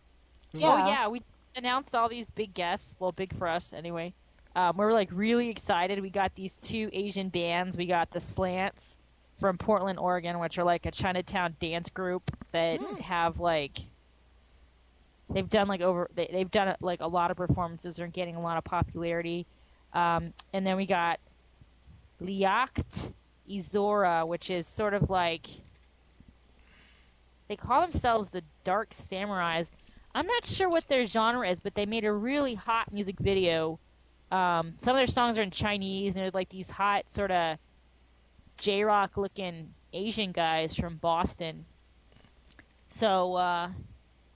[0.51, 0.67] Yeah.
[0.67, 1.21] Oh yeah, we
[1.55, 2.95] announced all these big guests.
[2.99, 4.13] Well, big for us anyway.
[4.55, 6.01] Um, we're like really excited.
[6.01, 7.77] We got these two Asian bands.
[7.77, 8.97] We got the Slants
[9.35, 13.79] from Portland, Oregon, which are like a Chinatown dance group that have like
[15.29, 17.95] they've done like over they, they've done like a lot of performances.
[17.95, 19.45] They're getting a lot of popularity.
[19.93, 21.19] Um, and then we got
[22.21, 23.13] Liacht
[23.49, 25.47] Izora, which is sort of like
[27.47, 29.69] they call themselves the Dark Samurais.
[30.15, 33.79] I'm not sure what their genre is, but they made a really hot music video.
[34.31, 37.57] Um, some of their songs are in Chinese, and they're like these hot sort of
[38.57, 41.65] J-rock looking Asian guys from Boston.
[42.87, 43.69] So uh,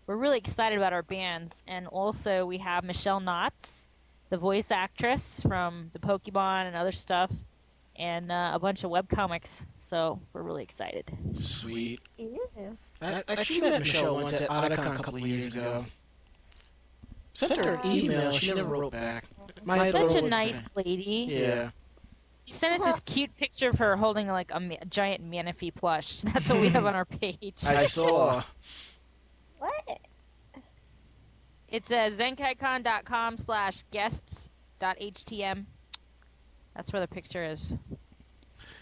[0.08, 3.88] we're really excited about our bands, and also we have Michele Knotz,
[4.30, 7.32] the voice actress from the Pokemon and other stuff,
[7.98, 9.66] and uh, a bunch of webcomics.
[9.76, 11.12] So we're really excited.
[11.36, 12.00] Sweet.
[12.18, 12.40] Ew.
[13.02, 15.86] I I actually met Michele once at Otakon a couple of years ago.
[17.34, 18.32] Sent her an email.
[18.32, 19.26] She never wrote back.
[19.64, 21.28] My Such a little- nice lady.
[21.30, 21.70] Yeah.
[22.46, 25.74] She sent us this cute picture of her holding like a, ma- a giant Manaphy
[25.76, 26.22] plush.
[26.34, 27.56] That's what we have on our page.
[27.68, 28.42] I saw.
[29.60, 30.00] What?
[31.70, 35.66] It's uh, zenkaicon.com slash guests.htm.
[36.76, 37.74] That's where the picture is.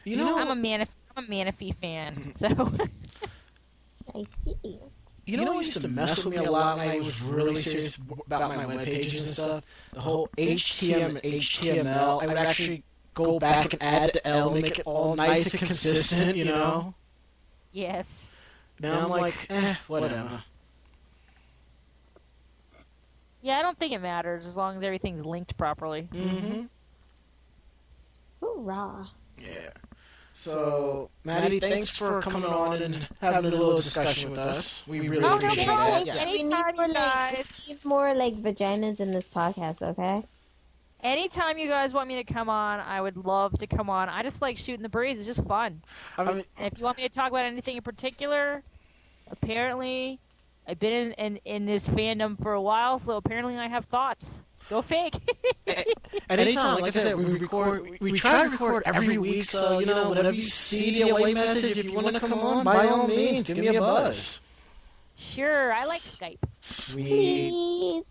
[0.04, 2.48] You know, I'm a Manaphy, I'm a Manaphy fan, so
[4.14, 4.80] I see.
[5.26, 7.98] You know what used to mess with me a lot when I was really serious
[7.98, 9.64] about my web pages and stuff?
[9.94, 12.22] The whole HTM and HTML.
[12.22, 12.84] I would actually
[13.16, 16.94] go back and add the L, make it all nice and consistent, you know?
[17.72, 18.30] yes.
[18.80, 20.44] Now I'm like, eh, whatever.
[23.46, 26.10] Yeah, I don't think it matters as long as everything's linked properly.
[26.12, 26.64] Mm-hmm.
[28.42, 29.08] Hoorah.
[29.40, 29.70] Yeah.
[30.34, 34.84] So, Maddie, thanks for coming on and having a little discussion with us.
[34.88, 36.06] We really Oh, no appreciate problem.
[36.06, 36.08] that.
[36.08, 36.26] Yeah.
[36.26, 37.46] We need Anytime, more like guys.
[37.68, 40.24] we need more like vaginas in this podcast, okay?
[41.04, 44.10] Anytime you guys want me to come on, I would love to come on.
[44.10, 45.20] I just like shooting the breeze.
[45.20, 45.84] It's just fun.
[46.18, 48.64] I mean, And if you want me to talk about anything in particular,
[49.30, 50.20] apparently
[50.68, 54.44] I've been in, in, in this fandom for a while, so apparently I have thoughts.
[54.70, 55.16] Go fake.
[56.28, 59.78] And anytime, like I said, we record, we, we try to record every week, so,
[59.80, 62.88] you know, whenever you see the away message, if you want to come on, by
[62.88, 64.40] all means, give me a buzz.
[65.16, 66.40] sure, I like Skype.
[66.62, 67.50] Sweet.
[67.52, 68.04] Please.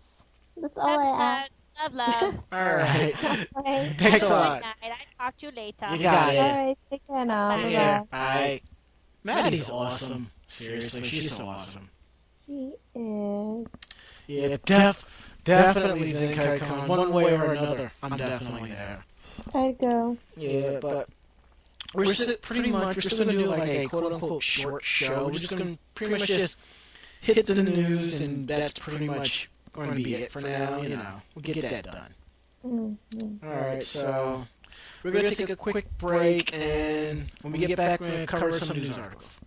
[0.61, 1.51] That's all I ask.
[1.83, 2.45] Love, love.
[2.53, 3.13] All right.
[3.59, 3.93] Okay.
[3.97, 4.61] Thanks a lot.
[4.61, 4.97] Good night.
[5.19, 5.87] I talk to you later.
[5.91, 6.37] You got it.
[6.39, 7.49] Alright, take care now.
[7.49, 7.61] Bye.
[7.63, 8.07] Bye Yeah, bye.
[8.11, 8.61] bye.
[9.25, 10.31] Maddie's awesome.
[10.47, 11.89] Seriously, she's so awesome.
[12.47, 13.67] Is.
[14.27, 17.91] Yeah, def, definitely ZenkaiCon, one way or another.
[18.03, 19.03] I'm definitely there.
[19.53, 20.17] I'd go.
[20.37, 21.09] Yeah, but
[21.93, 25.25] we're still, pretty much we're still gonna do like a quote unquote short show.
[25.27, 26.57] We're just gonna pretty much just
[27.21, 30.81] hit the news, and that's pretty much going to be it for now.
[30.81, 32.13] You know, we'll get that done.
[32.65, 33.47] Mm-hmm.
[33.47, 34.45] All right, so
[35.03, 38.77] we're gonna take a quick break, and when we get back, we're gonna cover some
[38.77, 39.39] news articles.「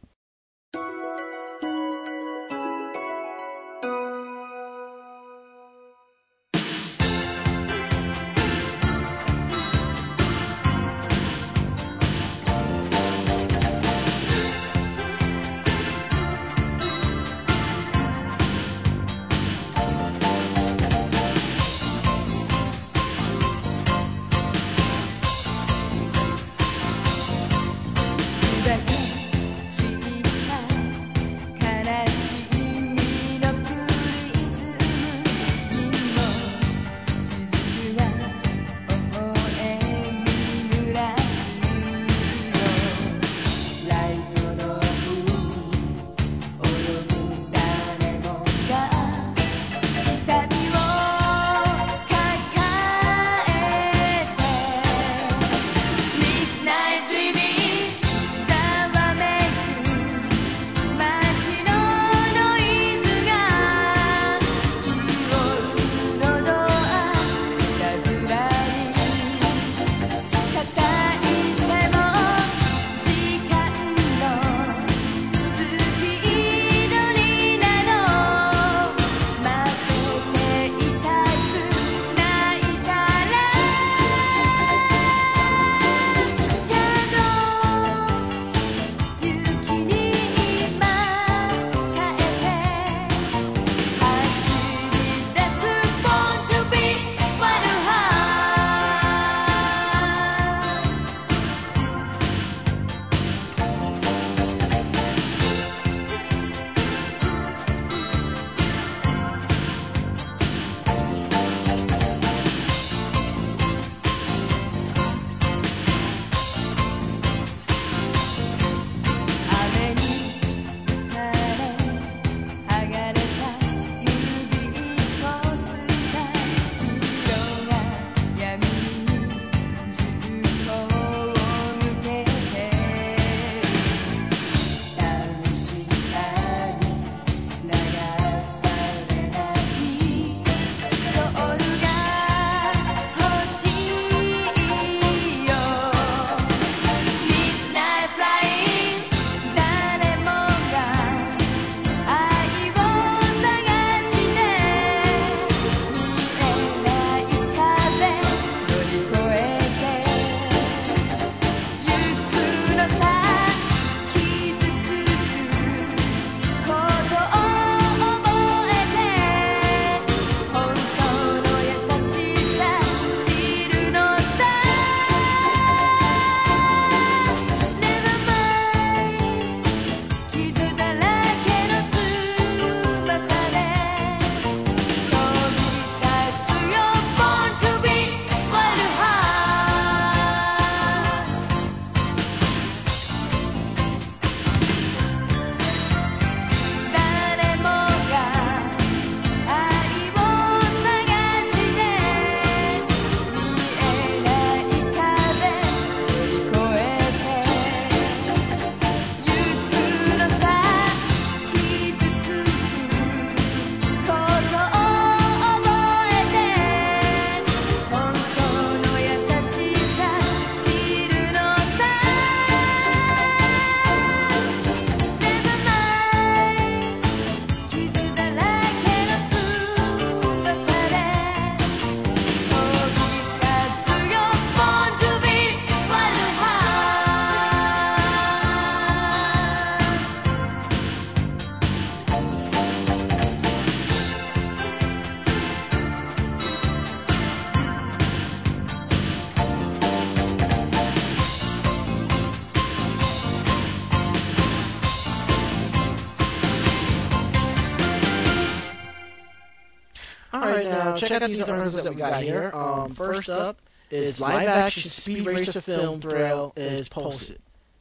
[261.08, 262.50] check out these articles that we got here.
[262.54, 267.40] Um, first up is live action Speed Racer film Thrill is posted.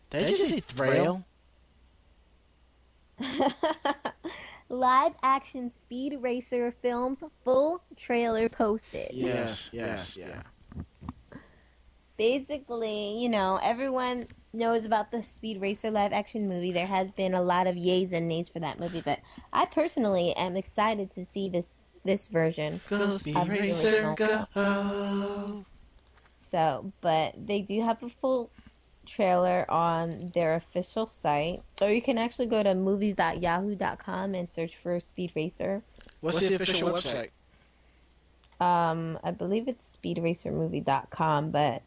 [0.10, 1.26] Did I just say Thrill?
[4.70, 9.12] Live action Speed Racer films full trailer posted.
[9.14, 10.42] Yes, yes, yeah.
[12.18, 16.72] Basically, you know, everyone knows about the Speed Racer live action movie.
[16.72, 19.20] There has been a lot of yays and nays for that movie, but
[19.54, 21.74] I personally am excited to see this
[22.08, 22.82] this version.
[22.88, 25.66] Go Speed Racer, go!
[26.40, 28.52] So, but they do have a full
[29.06, 35.00] trailer on their official site, or you can actually go to movies.yahoo.com and search for
[35.00, 35.84] Speed Racer.
[36.22, 37.30] What's the official website?
[38.60, 41.84] Um, I believe it's speedracermovie.com, but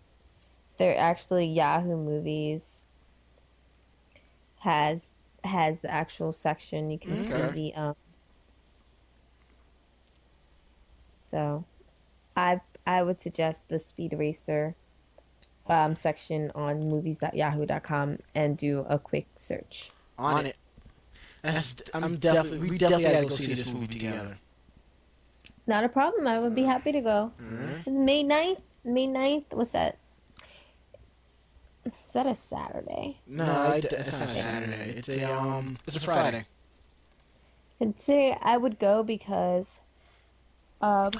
[0.78, 2.86] they're actually Yahoo Movies
[4.60, 5.10] has
[5.42, 7.48] has the actual section you can Okay.
[7.56, 7.94] see the um.
[11.30, 11.64] So,
[12.36, 14.74] I I would suggest the Speed Racer
[15.68, 19.90] um, section on movies.yahoo.com and do a quick search.
[20.18, 20.56] On it.
[21.42, 24.36] That's, I'm definitely, we definitely gotta go see this movie together.
[25.66, 26.26] Not a problem.
[26.26, 27.32] I would be happy to go.
[27.40, 27.86] Alright.
[27.86, 28.60] May 9th?
[28.84, 29.44] May 9th?
[29.52, 29.98] What's that?
[31.84, 33.18] Is that a Saturday?
[33.26, 34.94] No, it, it's not a Saturday.
[34.96, 36.44] It's a um, it's a Friday.
[37.78, 39.80] Consider I would go because,
[40.80, 41.10] um,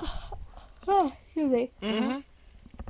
[0.82, 1.70] excuse me.
[1.82, 2.20] Mm-hmm.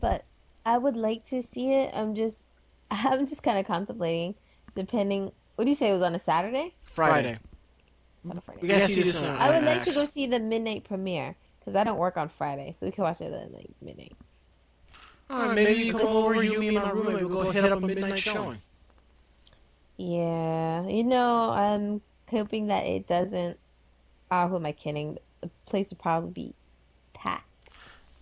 [0.01, 0.25] But
[0.67, 1.91] I would like to see it.
[1.95, 2.47] I'm just,
[2.91, 4.35] I'm just kind of contemplating,
[4.75, 5.33] depending.
[5.57, 5.91] What do you say?
[5.91, 6.75] It was on a Saturday?
[6.81, 7.37] Friday.
[8.21, 8.61] It's on a Friday.
[8.62, 11.85] We gotta see this I would like to go see the midnight premiere because I
[11.85, 14.17] don't work on Friday, so we can watch it at like midnight.
[15.31, 17.87] Alright, maybe you come over, you, me, and my roommate, we'll go hit up a
[17.87, 18.59] midnight showing.
[19.97, 23.59] Yeah, you know, I'm hoping that it doesn't.
[24.31, 25.18] Ah, who am I kidding?
[25.41, 26.55] The place would probably be
[27.12, 27.70] packed.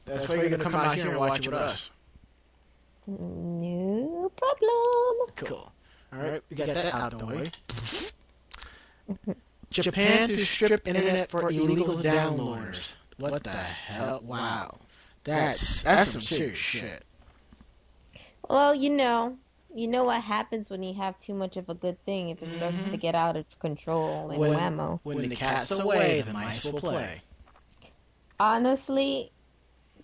[0.05, 1.91] That's why you're gonna come out here and watch it with us.
[3.07, 5.31] No problem.
[5.37, 5.73] Cool.
[6.13, 7.51] Alright, we got that out of the way.
[9.71, 12.95] Japan to strip internet for illegal downloaders.
[13.17, 14.21] What the hell?
[14.23, 14.79] Wow.
[15.25, 17.05] That's that's some serious shit.
[18.49, 19.39] Well, you know,
[19.75, 22.57] you know what happens when you have too much of a good thing if it
[22.57, 25.01] starts to get out of control and When- whammo.
[25.03, 27.23] When the cat's away, the mice will play.
[28.39, 29.31] Honestly,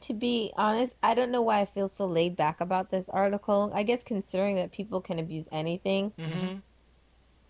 [0.00, 3.70] to be honest, I don't know why I feel so laid back about this article.
[3.74, 6.12] I guess considering that people can abuse anything.
[6.18, 6.56] Mm-hmm.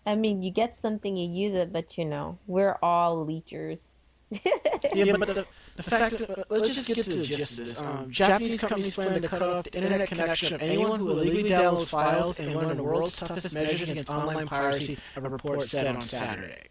[0.05, 3.98] I mean, you get something, you use it, but you know, we're all leechers.
[4.93, 7.81] Yeah, but the, the fact that, uh, let's just get to the gist of this.
[7.81, 11.89] Um, Japanese companies plan to cut off the internet connection of anyone who illegally downloads
[11.89, 16.01] files in one of the world's toughest measures against online piracy, a report said on
[16.01, 16.67] Saturday.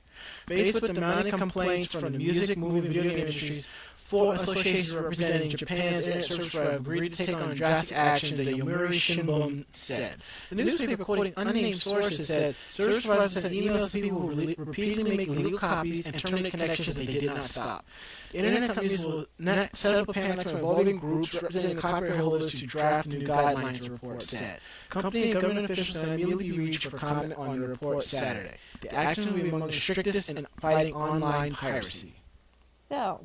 [0.47, 3.69] Faced with the mounting complaints from the music, movie, and video game industries,
[4.09, 8.95] four associations representing Japan's internet service provider agreed to take on drastic action, the Yomiuri
[8.95, 10.17] Shimbun said.
[10.49, 15.15] The newspaper, quoting unnamed sources, said service providers sent emails to people who re- repeatedly
[15.15, 17.85] make illegal copies and terminate connections that they did not stop.
[18.33, 23.09] Internet companies will not set up a panel involving groups representing copyright holders to draft
[23.09, 24.59] new guidelines, the report said.
[24.89, 28.57] Company and government officials can immediately be reached for comment on the report Saturday.
[28.81, 32.15] The action will be among the strictest in fighting online piracy.
[32.89, 33.21] So,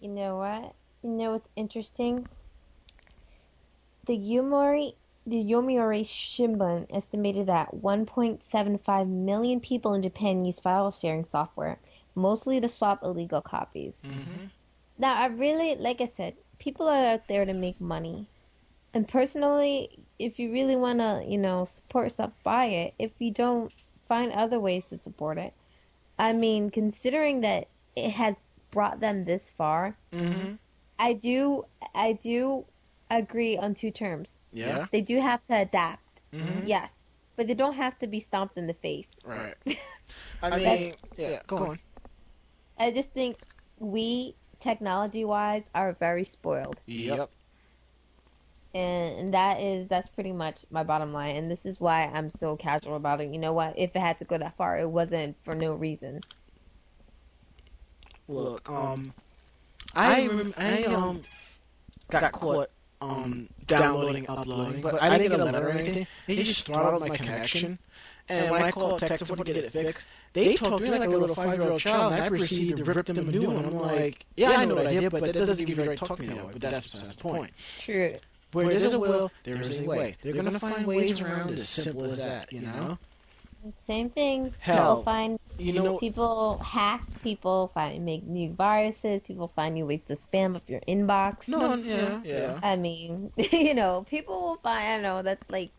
[0.00, 0.74] you know what?
[1.02, 2.28] You know what's interesting?
[4.06, 4.94] The Yomori,
[5.26, 11.78] the Yomiuri Shimbun estimated that 1.75 million people in Japan use file sharing software,
[12.14, 14.04] mostly to swap illegal copies.
[14.06, 14.46] Mm-hmm.
[14.98, 18.28] Now, I really, like I said, people are out there to make money.
[18.94, 22.94] And personally, if you really want to, you know, support stuff, buy it.
[22.98, 23.72] If you don't,
[24.08, 25.52] find other ways to support it.
[26.18, 28.36] I mean, considering that it has
[28.76, 30.54] brought them this far, Mm-hmm.
[30.98, 31.64] I do,
[31.94, 32.64] I do
[33.10, 34.42] agree on two terms.
[34.52, 34.86] Yeah.
[34.92, 36.66] They do have to adapt, Mm-hmm.
[36.66, 36.90] yes,
[37.36, 39.12] but they don't have to be stomped in the face.
[39.24, 39.54] Right.
[40.42, 41.40] I mean, yeah.
[41.46, 41.78] Go on.
[42.78, 43.36] I just think
[43.78, 46.80] we, technology wise, are very spoiled.
[46.86, 47.30] Yep.
[48.74, 52.28] and, and that is that's pretty much my bottom line and this is why i'm
[52.30, 54.88] so casual about it you know what if it had to go that far it
[54.90, 56.20] wasn't for no reason
[58.28, 59.12] Look, um,
[59.94, 61.20] I rem- I um
[62.10, 62.68] got caught
[63.00, 66.06] um downloading, uploading, but I didn't get a letter or anything.
[66.26, 67.78] They just throttled my connection,
[68.28, 71.08] and when I called tech support to get it fixed, they talked to me like
[71.08, 73.64] a little five-year-old child, and I proceeded to rip them a new one.
[73.64, 75.98] I'm like, yeah, I know what I did, but that doesn't give you the right
[75.98, 76.52] to talk to me that way.
[76.52, 77.52] But that's besides the point.
[77.78, 78.16] true
[78.52, 80.16] Where there's a will, there is a way.
[80.22, 82.98] They're gonna find ways around as simple as that, you know.
[83.80, 84.54] Same thing.
[84.58, 89.86] Hell, people find You know, people hack, people find make new viruses, people find new
[89.86, 91.48] ways to spam up your inbox.
[91.48, 92.60] no, yeah, yeah.
[92.62, 94.84] I mean, you know, people will find.
[94.84, 95.22] I don't know.
[95.22, 95.72] That's like,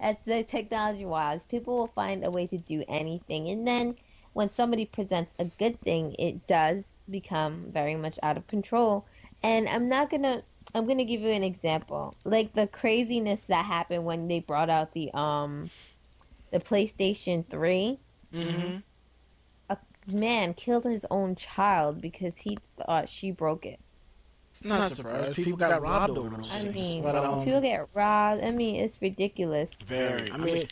[0.00, 1.46] as the technology wise.
[1.46, 3.96] People will find a way to do anything, and then
[4.34, 9.06] when somebody presents a good thing, it does become very much out of control.
[9.42, 10.44] And I'm not gonna.
[10.74, 14.92] I'm gonna give you an example, like the craziness that happened when they brought out
[14.92, 15.70] the um,
[16.50, 17.98] the PlayStation Three.
[18.32, 18.78] Mm-hmm.
[20.10, 23.78] Man killed his own child because he thought she broke it.
[24.64, 25.34] Not surprised.
[25.34, 26.74] People got robbed over those I things.
[26.74, 28.42] mean, but, um, people get robbed.
[28.42, 29.76] I mean, it's ridiculous.
[29.84, 30.30] very.
[30.32, 30.68] I mean,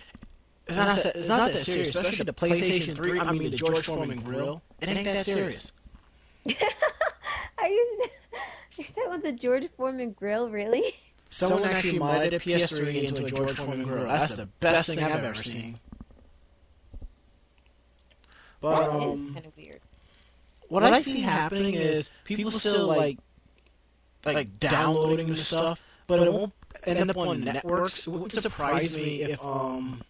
[0.67, 3.21] it's not, that, it's not that serious, especially the PlayStation 3.
[3.21, 4.63] I mean, the George Foreman grill.
[4.81, 5.73] It ain't that serious.
[7.59, 8.05] Are you?
[8.77, 10.95] You're talking about the George Foreman grill, really?
[11.31, 14.07] Someone actually modded a PS3 into a George Foreman grill.
[14.07, 15.79] That's the best thing I've ever seen.
[18.61, 19.81] But That is um, kind of weird.
[20.69, 23.19] what I see happening is people still like
[24.25, 26.53] like downloading the stuff, but it won't
[26.85, 28.07] end up on networks.
[28.07, 30.03] It wouldn't surprise me if um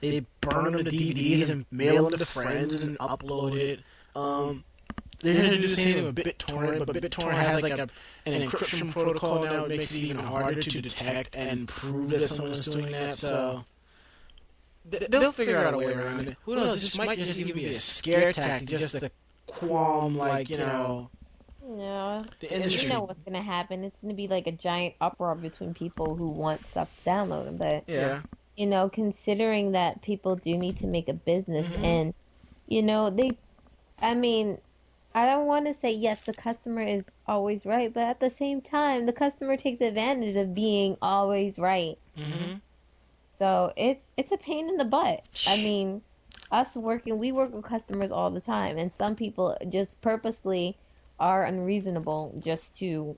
[0.00, 3.80] they burn them to DVDs and mail them to friends and upload it.
[4.14, 4.64] Um,
[5.20, 7.88] they're gonna do the same thing with BitTorrent, but BitTorrent has like a,
[8.26, 9.64] an encryption protocol now.
[9.64, 13.16] It makes it even harder to detect and prove that someone's doing that.
[13.16, 13.64] So.
[14.90, 16.36] They'll figure out a way around it.
[16.44, 16.74] Who knows?
[16.80, 19.10] This might just even be a scare tactic, just to
[19.46, 21.10] qualm, like you know,
[21.62, 23.84] No, the you know what's gonna happen.
[23.84, 27.58] It's gonna be like a giant uproar between people who want stuff downloaded.
[27.58, 28.22] But Yeah.
[28.56, 31.84] you know, considering that people do need to make a business, Mhm.
[31.84, 32.14] and
[32.66, 33.38] you know, they,
[33.98, 34.58] I mean,
[35.18, 38.60] I don't want to say yes, the customer is always right, but at the same
[38.60, 41.98] time, the customer takes advantage of being always right.
[42.16, 42.58] Mm-hmm.
[43.36, 45.24] So it's it's a pain in the butt.
[45.44, 46.02] I mean,
[46.52, 50.76] us working, we work with customers all the time, and some people just purposely
[51.18, 53.16] are unreasonable just to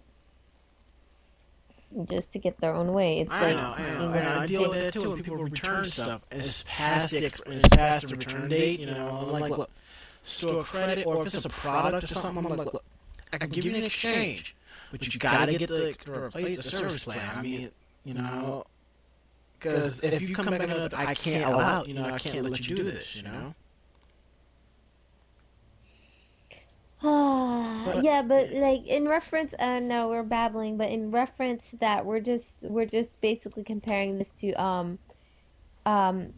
[2.08, 3.20] just to get their own way.
[3.20, 4.40] It's I like know, I you know, I know.
[4.40, 6.22] I deal with they- that too when people return stuff.
[6.30, 8.80] and It's past the exp- it's past the return date.
[8.80, 9.70] You know, I'm like, look,
[10.30, 12.84] store credit, or if it's a product or something, I'm like, look,
[13.32, 14.54] I can give you an exchange,
[14.90, 17.36] but you gotta get the the, replace, the service plan.
[17.36, 17.70] I mean,
[18.04, 18.64] you know,
[19.58, 22.68] because if you come back and look, I can't allow, you know, I can't let
[22.68, 23.14] you do this.
[23.16, 23.54] You know.
[27.82, 32.04] But- yeah, but like in reference, uh, no, we're babbling, but in reference to that
[32.04, 34.98] we're just we're just basically comparing this to um,
[35.86, 36.34] um,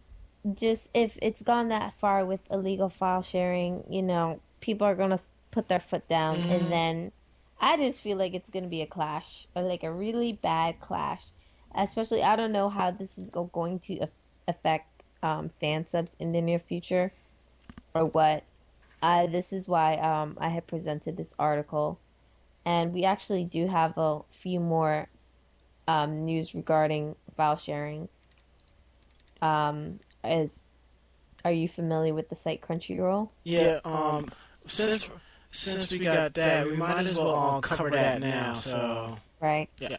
[0.54, 5.18] just if it's gone that far with illegal file sharing, you know, people are gonna
[5.50, 6.50] put their foot down, Mhm.
[6.50, 7.12] and then
[7.60, 11.32] I just feel like it's gonna be a clash, or like a really bad clash.
[11.74, 14.08] Especially, I don't know how this is going to
[14.48, 17.12] affect um, fan subs in the near future,
[17.94, 18.44] or what.
[19.02, 22.00] Uh, this is why um, I had presented this article,
[22.64, 25.08] and we actually do have a few more
[25.88, 28.08] um, news regarding file sharing.
[29.40, 30.66] Um, is
[31.44, 33.28] are you familiar with the site Crunchyroll?
[33.44, 33.80] Yeah.
[33.84, 34.30] Um.
[34.66, 35.08] Since
[35.50, 38.54] since we got that, we might as well um, cover that now.
[38.54, 39.18] So.
[39.40, 39.68] Right.
[39.78, 39.96] Yeah.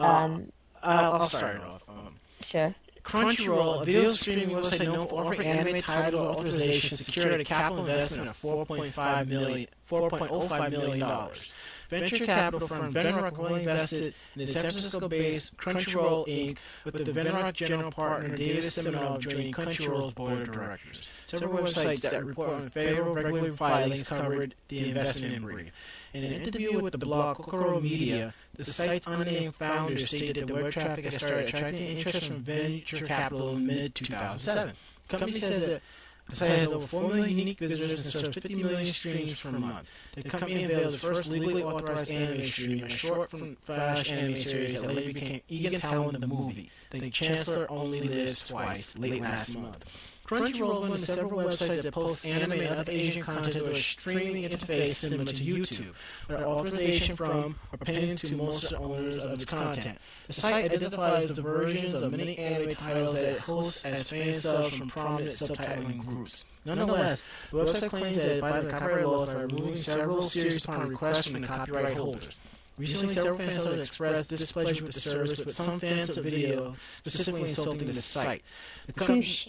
[0.00, 1.88] Um, I'll, I'll start it off.
[1.88, 2.74] Um, sure.
[3.04, 7.86] Crunchyroll, a video streaming website known for offering anime titles or authorization, secured a capital
[7.86, 11.54] investment of 4.5 million, 4.05 million dollars.
[11.88, 16.58] Venture capital firm Venrock will invested in the San Francisco-based Crunchyroll Inc.
[16.84, 21.10] with the Venrock general partner David Seminole joining Crunchyroll's board of directors.
[21.26, 25.72] Several websites that report on federal regulatory filings covered the investment in brief.
[26.12, 30.62] In an interview with the blog Kokoro Media, the site's unnamed founder stated that the
[30.62, 34.72] web traffic has started attracting interest from venture capital in mid-2007.
[35.08, 35.82] The company says that
[36.28, 39.88] the site has over 4 million unique visitors and serves 50 million streams per month.
[40.14, 44.80] The company unveiled its first legally authorized anime stream, a short from Flash anime series
[44.80, 46.70] that later became Eagle Talon the movie.
[46.90, 49.84] The Chancellor Only Lives Twice, late last month.
[50.28, 53.74] Crunchyroll is one of several websites that posts anime and other Asian content to a
[53.74, 55.94] streaming interface similar to YouTube,
[56.28, 59.96] with authorization from or paying to most owners of its content.
[60.26, 64.76] The site identifies the versions of many anime titles that it hosts as fan subs
[64.76, 66.44] from prominent subtitling groups.
[66.66, 71.30] Nonetheless, the website claims that it violated copyright laws by removing several series upon request
[71.30, 72.38] from the copyright holders.
[72.78, 77.42] Recently, several fans have expressed displeasure with the service, with some fans of video specifically
[77.42, 78.42] insulting the site.
[78.86, 79.46] The company- Touche.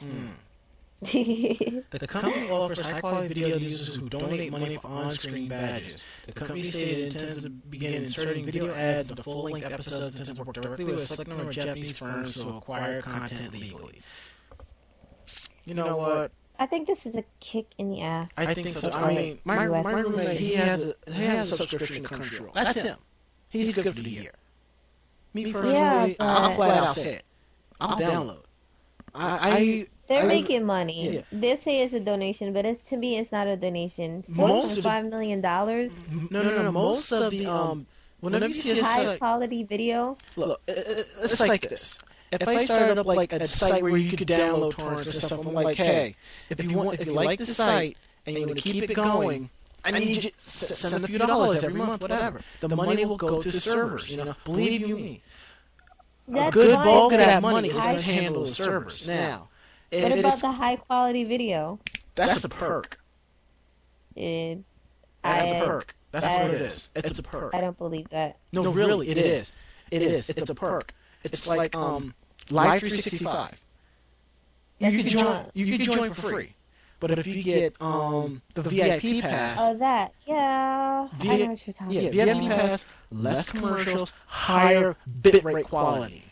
[0.00, 0.28] Hmm.
[1.02, 6.04] The company offers high-quality video to users who donate money for on-screen badges.
[6.26, 10.44] The company stated it intends to begin inserting video ads into full-length episodes and to
[10.44, 14.00] work directly with a select number of Japanese firms to acquire content legally.
[15.64, 16.30] You know what?
[16.62, 18.30] I think this is a kick in the ass.
[18.36, 18.88] I think so.
[18.92, 19.84] I mean, my, US.
[19.84, 22.54] my roommate, he has a, he has a subscription to Crunchyroll.
[22.54, 22.96] That's him.
[23.48, 24.30] He's He's good for the year.
[25.34, 27.24] Me personally, Yeah, I'll but- flat out say it.
[27.80, 28.44] I'll download.
[29.14, 31.14] I, They're I, making money.
[31.16, 31.20] yeah.
[31.32, 34.22] They say it's a donation, but it's to me, it's not a donation.
[34.36, 36.00] Four Most point of the- five million dollars,
[36.30, 36.62] no, no, no.
[36.62, 36.72] no.
[36.72, 37.86] Most of the um,
[38.20, 40.16] whenever you see a high site, quality video.
[40.36, 41.98] look, it- it- it's like this.
[42.32, 45.52] If I started up like a site where you could download torrents and stuff, I'm
[45.54, 46.16] like, hey,
[46.48, 49.50] if you want, if you like the site and you want to keep it going,
[49.84, 52.40] I need you to send a few dollars every month, whatever.
[52.60, 54.10] The money will go to the servers.
[54.10, 55.22] You know, believe you me.
[56.28, 59.08] A That's good fine, bulk of that money is high- going to handle the servers.
[59.08, 59.48] Now,
[59.90, 61.80] it, What about the high quality video?
[62.14, 63.00] that's a perk.
[64.14, 64.60] It,
[65.24, 65.96] That's I, a perk.
[66.12, 66.90] That's that- what it is.
[66.94, 67.54] It's a perk.
[67.54, 68.38] I don't believe that.
[68.52, 69.52] No, really, it is.
[69.90, 70.30] It is.
[70.30, 70.94] It's a perk.
[71.24, 72.14] It's like um,
[72.52, 73.60] Live 365.
[74.78, 75.44] You That's can join.
[75.54, 76.52] You can join for free.
[77.00, 80.12] But if you get um the VIP pass, Oh, that.
[80.24, 81.08] Yeah.
[81.12, 82.38] I V- know what you're talking yeah, about.
[82.38, 86.24] VIP pass, less commercials, higher bitrate quality.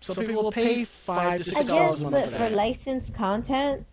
[0.00, 2.50] So people will pay five to I six dollars guess, a month but for for
[2.50, 3.86] licensed content,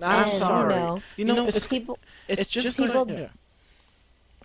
[0.00, 0.74] I'm and, sorry.
[0.74, 1.98] You know, You know, it's it's people.
[2.28, 3.28] it's just people- like, yeah.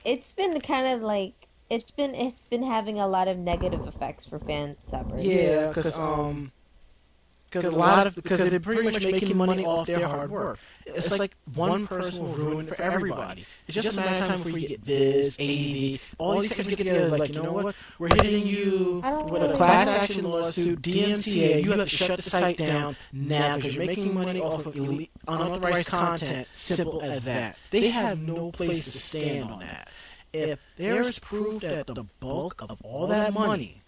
[0.06, 4.26] It's been kind of like it's been it's been having a lot of negative effects
[4.26, 5.24] for fan subbers.
[5.24, 6.52] Yeah, because um,
[7.50, 10.60] because a lot of because they're pretty much making money off their hard work.
[10.86, 13.46] It's like one person will ruin it for everybody.
[13.68, 16.88] It's just a matter of time before you get this, AV, all these companies get
[16.88, 17.18] together.
[17.18, 17.76] Like, you know what?
[18.00, 21.64] We're hitting you with a class like- action lawsuit, DMCA.
[21.64, 25.12] You have to shut the site down now because you're making money off of elite,
[25.28, 26.48] unauthorized content.
[26.56, 27.58] Simple as that.
[27.72, 29.90] They have no place to stand on that.
[30.34, 33.82] If there's proof that the bulk of all that money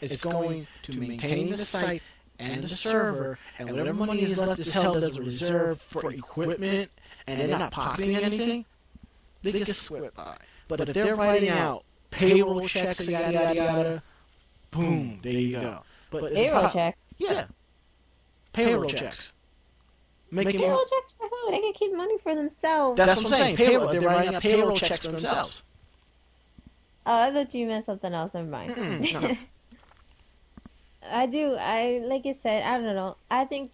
[0.00, 2.02] is going to maintain the site
[2.38, 6.90] and the server, and whatever money is left is held as a reserve for equipment,
[7.26, 8.64] and they're not pocketing anything,
[9.42, 10.36] they get swept by.
[10.68, 14.02] But if they're writing out payroll checks and yada yada yada,
[14.70, 15.82] boom, there you go.
[16.10, 17.14] But Payroll not- checks.
[17.18, 17.46] yeah,
[18.52, 19.32] payroll checks.
[20.30, 21.50] Making Payroll checks for who?
[21.50, 22.96] They can keep money for themselves.
[22.96, 23.56] that's what I'm saying.
[23.56, 23.88] Payroll.
[23.88, 25.62] They're writing out payroll checks for themselves.
[27.06, 28.34] Oh, I thought you meant something else.
[28.34, 28.74] Never mind.
[28.74, 29.36] Mm, no.
[31.10, 31.56] I do.
[31.58, 32.62] I like I said.
[32.62, 33.16] I don't know.
[33.30, 33.72] I think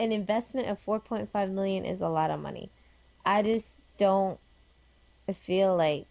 [0.00, 2.70] an investment of 4.5 million is a lot of money.
[3.24, 4.40] I just don't
[5.32, 6.06] feel like.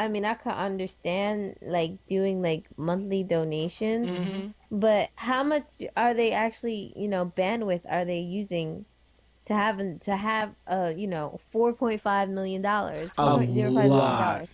[0.00, 4.54] I mean, I could understand like doing like monthly donations, Mhm.
[4.70, 6.92] but how much are they actually?
[6.96, 8.86] You know, bandwidth are they using?
[9.46, 14.48] To have an- to have uh you know four point five million dollars, A lot.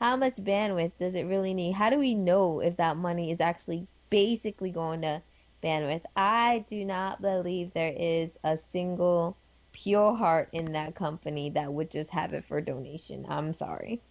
[0.00, 1.72] How much bandwidth does it really need?
[1.72, 5.22] How do we know if that money is actually basically going to
[5.62, 6.04] bandwidth?
[6.16, 9.38] I do not believe there is a single
[9.72, 13.26] pure heart in that company that would just have it for donation.
[13.28, 14.02] I'm sorry.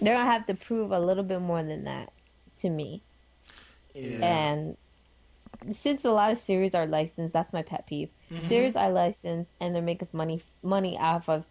[0.00, 2.12] They're gonna have to prove a little bit more than that
[2.60, 3.04] to me.
[3.94, 4.24] Yeah.
[4.24, 4.76] And
[5.74, 8.10] since a lot of series are licensed, that's my pet peeve.
[8.30, 8.46] Mhm.
[8.48, 11.44] Series are licensed and they're making money money off of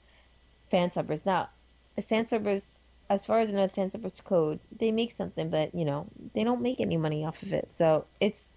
[0.69, 1.25] fan subbers.
[1.25, 1.49] Now,
[1.95, 2.77] the fan subbers,
[3.09, 6.07] as far as I know, the fan subbers code, they make something, but you know,
[6.33, 7.71] they don't make any money off of it.
[7.73, 8.51] So it's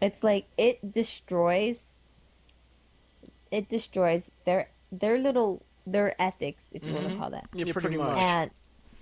[0.00, 1.94] it's like it destroys
[3.50, 7.96] it destroys their their little their ethics, if you want to call that Yeah, pretty
[7.96, 8.16] much.
[8.18, 8.50] and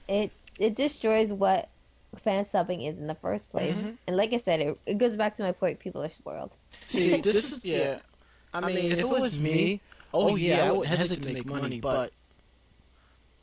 [0.09, 1.69] it it destroys what
[2.17, 3.75] fan subbing is in the first place.
[3.77, 3.97] Mhm.
[4.07, 6.53] And like I said, it, it goes back to my point: people are spoiled.
[6.87, 7.99] See, this is yeah.
[8.53, 9.81] I mean, if it was me,
[10.15, 12.13] oh yeah, I would hesitate to make money, but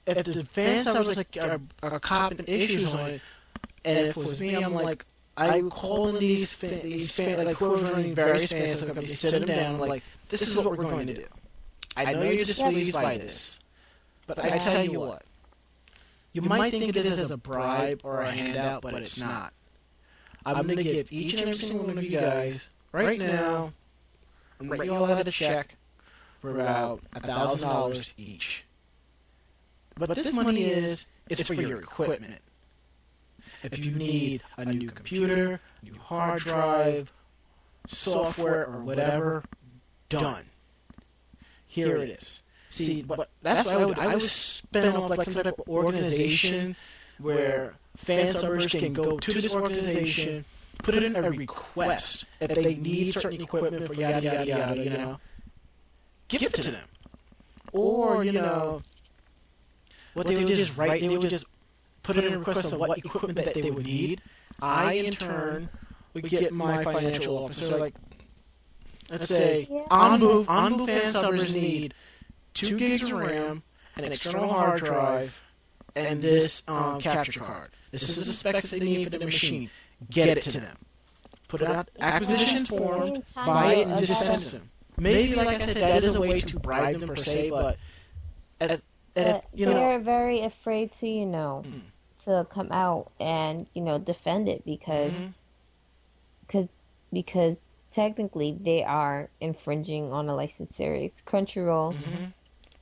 [0.08, 3.22] if the fan subbers like are, are copping issues on it,
[3.84, 5.06] and if it was me, I'm like,
[5.38, 9.20] I would call in these fan, these fan, like whoever's running various fan sub companies,
[9.20, 11.26] sit them down, I'm like, this is what we're going to do.
[11.98, 13.60] I know you're displeased by this,
[14.28, 15.24] but I tell you what,
[16.36, 19.54] you might think of this as a bribe or a handout, but it's not.
[20.46, 23.72] I'm going to give each and every single one of you guys right now.
[24.60, 25.76] I'm writing you all out a check
[26.42, 28.66] for about a thousand dollars each.
[29.98, 32.42] But this money is it's for your equipment.
[33.64, 37.14] If you need a new computer, new hard drive,
[37.88, 39.44] software, or whatever,
[40.10, 40.44] done.
[41.66, 42.42] Here it is.
[42.76, 46.76] See, but that's why I would, I would spin off like some type of organization
[47.20, 50.44] where fan subbers can go to this organization,
[50.80, 54.90] put it in a request if they need certain equipment for yada yada yada, you
[54.90, 55.20] know,
[56.28, 56.88] give it to them.
[57.72, 58.82] Or you know,
[60.14, 61.46] what they would just write, they would just
[62.04, 64.22] put in a request of what equipment that they would need.
[64.62, 65.70] I in turn
[66.14, 67.96] would get my financial officer like.
[69.10, 69.78] Let's say Yeah.
[69.92, 71.94] Onbu Onbu fan subbers need
[72.56, 73.64] two gigs of RAM,
[73.98, 75.42] an external hard drive,
[75.96, 77.70] and this um, capture card.
[77.92, 79.70] This is the specs that they need for the machine.
[80.10, 80.78] Get it to them.
[81.48, 84.70] Put it out acquisition form, buy it, and just send it to them.
[84.98, 87.78] Maybe, like I said, that is a way to bribe them per se, but
[88.60, 88.84] as,
[89.16, 91.82] as, But you know, they're very afraid to, you know, Mm.
[92.24, 95.34] to come out and you know defend it because Mhm.
[96.48, 96.68] cause,
[97.14, 101.22] because technically they are infringing on a licensed series.
[101.26, 102.34] Crunchyroll, Mhm.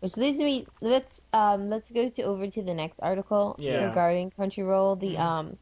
[0.03, 3.87] Which leads me let's um let's go to over to the next article Yeah.
[3.87, 4.99] regarding Crunchyroll.
[4.99, 5.21] The Mhm.
[5.21, 5.57] um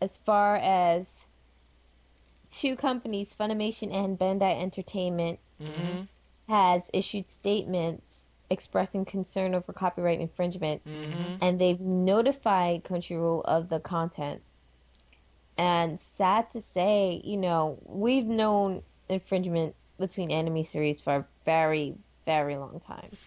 [0.00, 1.28] as far as
[2.50, 6.08] two companies, Funimation and Bandai Entertainment, Mhm.
[6.48, 11.38] has issued statements expressing concern over copyright infringement Mhm.
[11.40, 14.42] and they've notified Crunchyroll of the content.
[15.56, 21.94] And sad to say, you know, we've known infringement between anime series for a very,
[22.26, 23.18] very long time.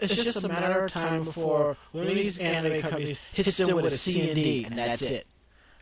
[0.00, 3.86] It's just a matter of time before one of these anime companies hits them with
[3.86, 5.26] a C and D, and that's it.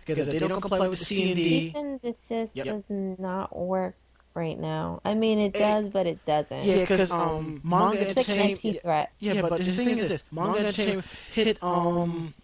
[0.00, 2.66] Because if they don't comply with the C and D, Cease and desist Yep.
[2.66, 3.96] does not work
[4.34, 5.00] right now.
[5.04, 6.64] I mean, it It- does, but it doesn't.
[6.64, 9.12] yeah, because um, manga it's like an entertainment, IP threat.
[9.18, 12.34] yeah, but the thing is this: manga entertainment hit um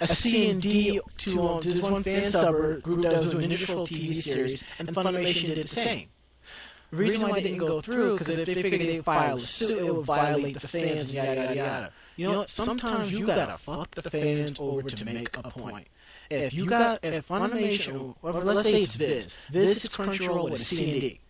[0.00, 3.44] a C and D to um, to this one fan sub group that was doing
[3.44, 6.08] an initial TV series, and Funimation did the same.
[6.90, 9.78] The reason why it didn't go through because if they figured they file a suit,
[9.78, 11.92] it would violate the fans and yada yada yada.
[12.16, 12.50] You know, what?
[12.50, 15.86] sometimes you gotta fuck the fans over to make a point.
[16.30, 20.64] If you got if Funimation, or let's say it's Viz, Viz hits Crunchyroll with a
[20.64, 21.20] C and D.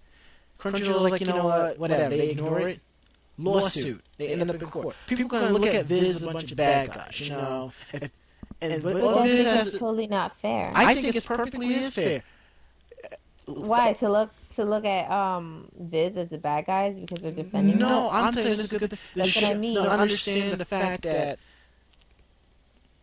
[0.58, 2.80] Crunchyroll's like, you know what, whatever, they ignore it.
[3.38, 4.02] Lawsuit.
[4.18, 4.94] They end up in court.
[5.06, 7.72] People gonna look at Viz as a bunch of bad guys, you know.
[7.92, 8.10] If,
[8.62, 10.70] and but, Which but I Viz has, is totally not fair.
[10.74, 12.22] I think it's perfectly is fair.
[13.46, 17.78] Why to look to look at um Viz as the bad guys because they're defending
[17.78, 17.86] them?
[17.86, 18.98] No, I'm saying this is good.
[19.16, 19.74] That's what I mean.
[19.74, 21.38] No, understand the fact that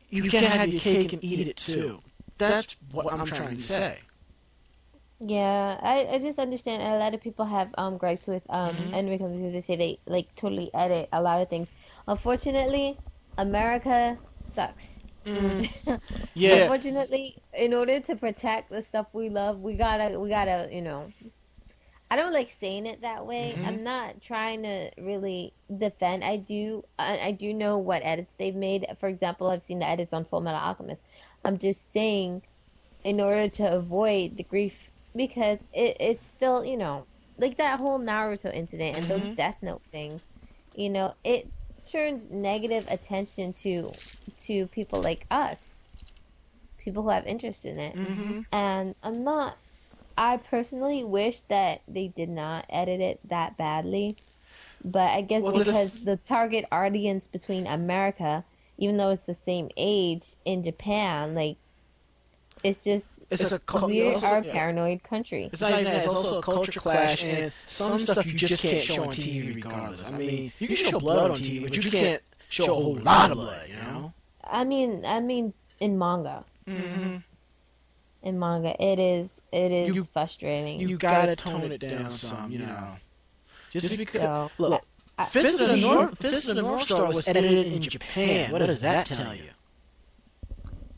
[0.09, 2.01] you can't have your cake and eat it too.
[2.37, 4.01] That's what I'm trying to say.
[5.19, 8.93] Yeah, I, I just understand a lot of people have um gripes with um Mhm.
[8.93, 11.69] anime companies because they say they like totally edit a lot of things.
[12.07, 13.01] Unfortunately,
[13.37, 15.01] America sucks.
[16.35, 16.69] Yeah.
[16.69, 21.13] Unfortunately, in order to protect the stuff we love, we gotta we gotta you know.
[22.09, 23.59] I don't like saying it that way.
[23.59, 23.63] Mhm.
[23.63, 26.23] I'm not trying to really defend.
[26.23, 28.85] I do I, I do know what edits they've made.
[28.99, 31.03] For example, I've seen the edits on Full Metal Alchemist.
[31.43, 32.43] I'm just saying,
[33.03, 37.99] in order to avoid the grief, because it it's still you know like that whole
[37.99, 39.11] Naruto incident and Mhm.
[39.11, 40.23] those Death Note things.
[40.73, 41.51] You know, it
[41.91, 44.01] turns negative attention to
[44.45, 45.83] to people like us,
[46.77, 47.97] people who have interest in it.
[47.97, 48.41] Mm-hmm.
[48.51, 49.57] And I'm not.
[50.17, 54.17] I personally wish that they did not edit it that badly,
[54.83, 58.43] but I guess Well, the- because the target audience between America,
[58.77, 61.57] even though it's the same age in Japan, like
[62.63, 64.51] it's just It's a cul- we also- are a yeah.
[64.51, 65.49] paranoid country.
[65.53, 65.97] It's not even that.
[65.97, 70.11] It's also a culture clash, and some stuff you just can't show on TV regardless.
[70.11, 73.31] I mean, you can show blood on TV, but you can't show a whole lot
[73.31, 74.13] of blood, you know?
[74.43, 77.17] I mean, I mean, in manga, Mm-hmm.
[78.27, 80.79] In manga, it is it is You- frustrating.
[80.79, 82.95] You gotta tone it down some, you know.
[83.71, 84.21] Just because.
[84.21, 84.83] So, Look,
[85.17, 88.51] I- Fist of the North, Fist of the North Star was edited in Japan.
[88.51, 89.49] What does that tell you?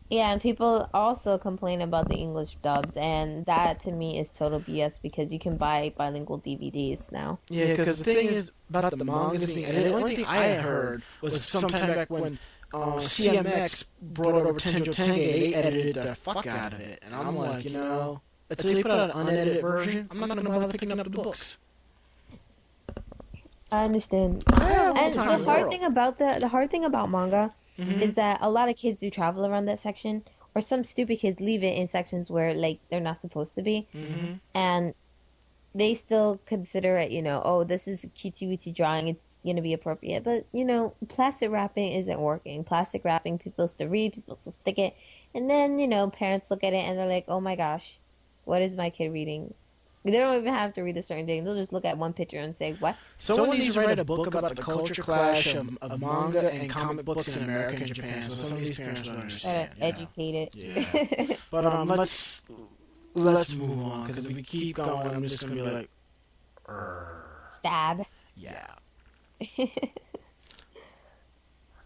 [0.10, 4.60] Yeah, and people also complain about the English dubs, and that to me is total
[4.60, 7.38] BS because you can buy bilingual DVDs now.
[7.48, 9.94] Yeah, because the thing is about the mangas being edited.
[9.94, 12.40] The only thing I had heard was sometime back when
[12.74, 17.36] uh, CMX brought over Tenjo Tenge, they edited the fuck out of it, and I'm
[17.36, 20.92] like, you know, until they put out an unedited version, I'm not gonna bother picking
[20.92, 21.58] up the books.
[23.72, 24.44] I understand.
[24.54, 25.72] I have all And the the hard world.
[25.72, 28.02] thing about the the hard thing about manga Mhm.
[28.02, 30.24] is that a lot of kids do travel around that section,
[30.56, 33.88] or some stupid kids leave it in sections where like they're not supposed to be,
[33.94, 34.40] Mhm.
[34.56, 34.94] and
[35.76, 39.62] they still consider it, you know, oh, this is a cutesy witty drawing, it's gonna
[39.62, 40.24] be appropriate.
[40.24, 42.64] But you know, plastic wrapping isn't working.
[42.64, 44.96] Plastic wrapping, people still read, people still stick it,
[45.34, 48.00] and then you know, parents look at it and they're like, oh my gosh,
[48.46, 49.54] what is my kid reading?
[50.06, 51.44] They don't even have to read a certain thing.
[51.44, 54.28] They'll just look at one picture and say, "What?" Someone needs to write a book
[54.28, 58.30] about the culture clash of, of manga and comic books in America and Japan, so
[58.30, 59.70] some of these parents will Gotta understand.
[59.78, 60.40] you know.
[60.40, 60.56] it.
[60.56, 61.36] Yeah.
[61.52, 62.44] But um, let's
[63.14, 65.90] let's move on because if we keep going, I'm just gonna be like,
[66.68, 68.06] "Urgh." Stab.
[68.38, 68.68] yeah.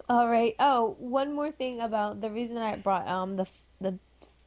[0.10, 0.56] All right.
[0.60, 3.48] Oh, one more thing about the reason I brought um the
[3.80, 3.98] the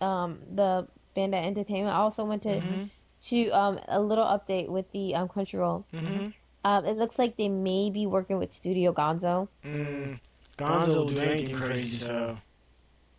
[0.05, 0.87] um the
[1.17, 1.95] Bandai Entertainment.
[1.95, 2.91] I also went to Mhm.
[3.23, 5.85] to um a little update with the um Crunchyroll.
[5.93, 6.29] Mm-hmm.
[6.65, 9.49] Um, it looks like they may be working with Studio Gonzo.
[9.65, 10.19] Mm.
[10.59, 12.39] Gonzo will do anything crazy, so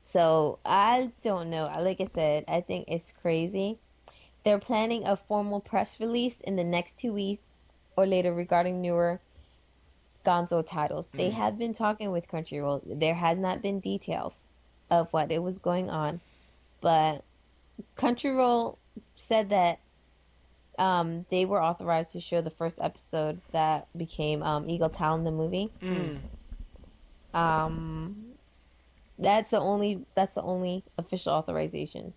[0.05, 1.65] So I don't know.
[1.79, 3.77] Like I said, I think it's crazy.
[4.43, 7.53] They're planning a formal press release in the next two weeks
[7.95, 9.19] or later regarding newer
[10.28, 11.09] Gonzo titles.
[11.15, 12.82] They have been talking with Crunchyroll.
[12.99, 14.47] There has not been details
[14.91, 16.19] of what it was going on,
[16.82, 17.23] but
[17.95, 18.78] Crunchyroll
[19.15, 19.80] said that
[20.78, 25.32] um, they were authorized to show the first episode that became um, Eagle Talon, the
[25.32, 25.71] movie.
[25.82, 26.17] mm.
[27.34, 28.34] Um,
[29.19, 32.13] that's the only that's the only official authorization.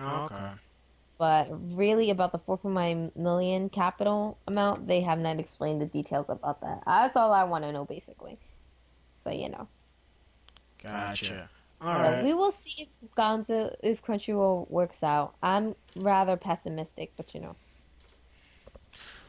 [0.00, 0.50] Oh, okay.
[1.18, 6.60] But really, about the 4.9 million capital amount, they have not explained the details about
[6.60, 6.82] that.
[6.86, 8.38] That's all I want to know, basically.
[9.14, 9.68] So you know,
[10.82, 11.48] Gotcha.
[11.80, 12.24] All But right.
[12.24, 15.34] we will see if Gonzo if Crunchyroll works out.
[15.42, 17.56] I'm rather pessimistic, but you know,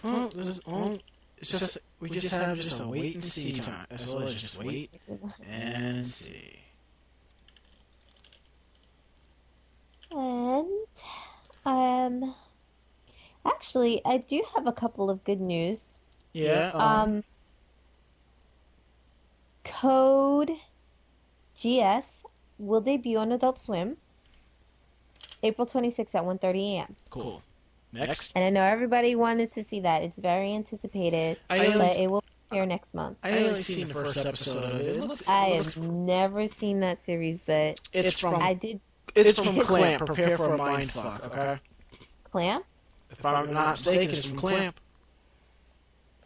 [0.03, 0.99] Well, this is all.
[1.39, 3.85] It's just we just have just a wait and see time.
[3.91, 4.91] As well as just wait
[5.49, 6.59] and see.
[10.11, 10.67] and
[11.67, 12.33] um,
[13.45, 15.99] actually, I do have a couple of good news.
[16.33, 16.71] Yeah.
[16.73, 17.23] Um,
[19.63, 20.51] Code
[21.57, 22.23] Geass
[22.57, 23.97] will debut on Adult Swim
[25.43, 26.95] April 26th at 1:30 a.m.
[27.09, 27.43] cool.
[27.93, 28.31] Next.
[28.35, 30.03] And I know everybody wanted to see that.
[30.03, 33.17] It's very anticipated, I only- but it will be here next month.
[33.23, 34.95] I only seen the first episode of it.
[34.97, 35.21] It looks.
[35.21, 38.35] It I looks have never seen that series, but it's from.
[38.41, 38.81] I did
[39.25, 40.05] It's from Clamp.
[40.05, 41.25] Prepare for a mind fuck.
[41.25, 41.59] Okay.
[42.31, 42.65] Clamp.
[43.09, 44.79] If I'm not mistaken, it's from Clamp.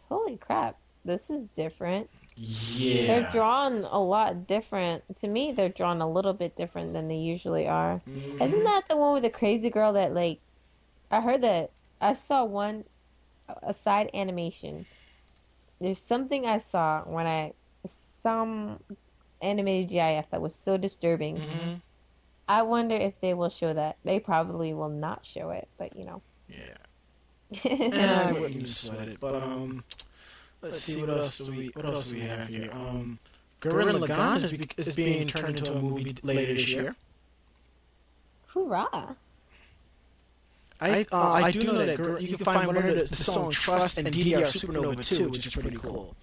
[0.08, 0.76] Holy crap!
[1.04, 2.10] This is different.
[2.36, 3.06] Yeah.
[3.06, 5.02] They're drawn a lot different.
[5.18, 8.00] To me, they're drawn a little bit different than they usually are.
[8.08, 8.42] Mhm.
[8.42, 10.40] Isn't that the one with the crazy girl that like?
[11.10, 11.70] I heard that
[12.00, 12.84] I saw one
[13.62, 14.86] a side animation.
[15.80, 17.52] There's something I saw when I
[17.86, 18.78] some
[19.40, 21.38] animated GIF that was so disturbing.
[21.38, 21.80] Mhm.
[22.52, 23.96] I wonder if they will show that.
[24.04, 26.20] They probably will not show it, but you know.
[26.48, 27.64] Yeah.
[27.64, 29.82] And I wouldn't sweat it, but um,
[30.60, 32.68] let's see what else do we what else do we have here.
[32.72, 33.18] Um,
[33.62, 36.94] Gurren Lagann is, be, is being turned into a movie later this year.
[38.48, 39.16] Hoorah!
[40.80, 43.50] I uh, I do know that Gurren, you can find one of the, the song
[43.50, 46.14] Trust and DDR Supernova 2, which is pretty cool.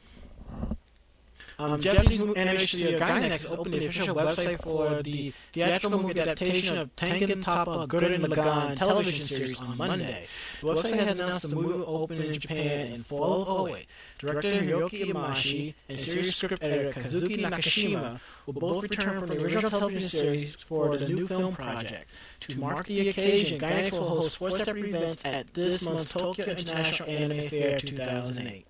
[1.59, 6.95] Um, Japanese animation studio Gainax opened the official website for the theatrical movie adaptation of
[6.95, 10.25] Tengen Toppa Gurren Lagann television series on Monday.
[10.61, 13.85] The website has announced the movie will open in Japan in fall of 08.
[14.19, 19.69] Director Hiroki Imaishi and series script editor Kazuki Nakashima will both return from the original
[19.69, 22.09] television series for the new film project.
[22.39, 27.09] To mark the occasion, Gainax will host four separate events at this month's Tokyo International
[27.09, 28.65] Anime Fair 2008.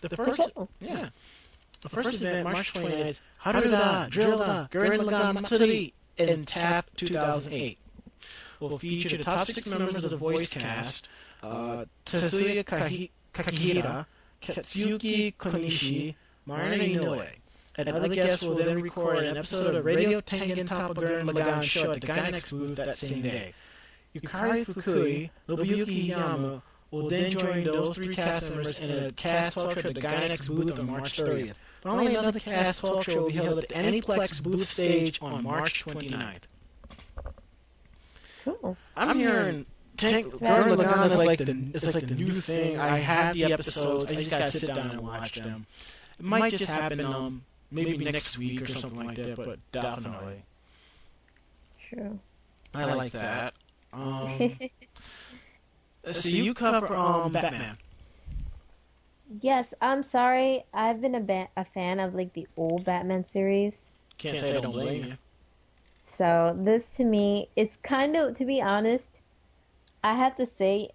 [0.00, 0.40] The first,
[0.80, 1.10] yeah.
[1.80, 7.78] The first event, March 29th, Haruda, Drillda, Gurren Lagann Matsuri in TAF 2008.
[8.60, 11.08] Will feature the top six members of the voice cast,
[11.42, 12.64] uh, Tetsuya
[13.32, 14.04] Kakihira,
[14.42, 17.26] Katsuki Konishi, Marina Inoue.
[17.78, 21.92] And other guests will then record an episode of Radio Tengen Toppa Gurren Lagann show
[21.92, 23.54] at the Gainax booth that same day.
[24.14, 29.78] Yukari Fukui, Nobuyuki Hiyama will then join those three cast members in a cast talk
[29.78, 31.54] at the Gainax booth on March 30th.
[31.80, 35.84] Finally, another cast talk show will be held at the Aniplex booth stage on March
[35.84, 36.42] 29th.
[38.44, 38.76] Cool.
[38.96, 39.66] I'm hearing
[39.96, 42.78] Tank Gurren Lagann is like the is like the new thing.
[42.78, 44.10] I have the episodes.
[44.10, 45.66] I just gotta sit down and watch them.
[46.18, 50.42] It might just happen um maybe next week or something like that, but definitely
[51.78, 52.18] True.
[52.74, 53.54] I like that.
[53.92, 54.38] Um,
[56.04, 56.42] let's see.
[56.42, 57.78] You cover um Batman.
[59.38, 60.64] Yes, I'm sorry.
[60.74, 63.92] I've been a, ba- a fan of like the old Batman series.
[64.18, 65.18] Can't say I don't blame you.
[66.04, 69.20] So this to me, it's kind of to be honest,
[70.02, 70.90] I have to say,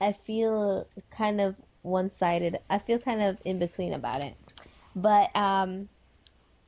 [0.00, 2.58] I feel kind of one-sided.
[2.68, 4.34] I feel kind of in between about it.
[4.94, 5.88] But um,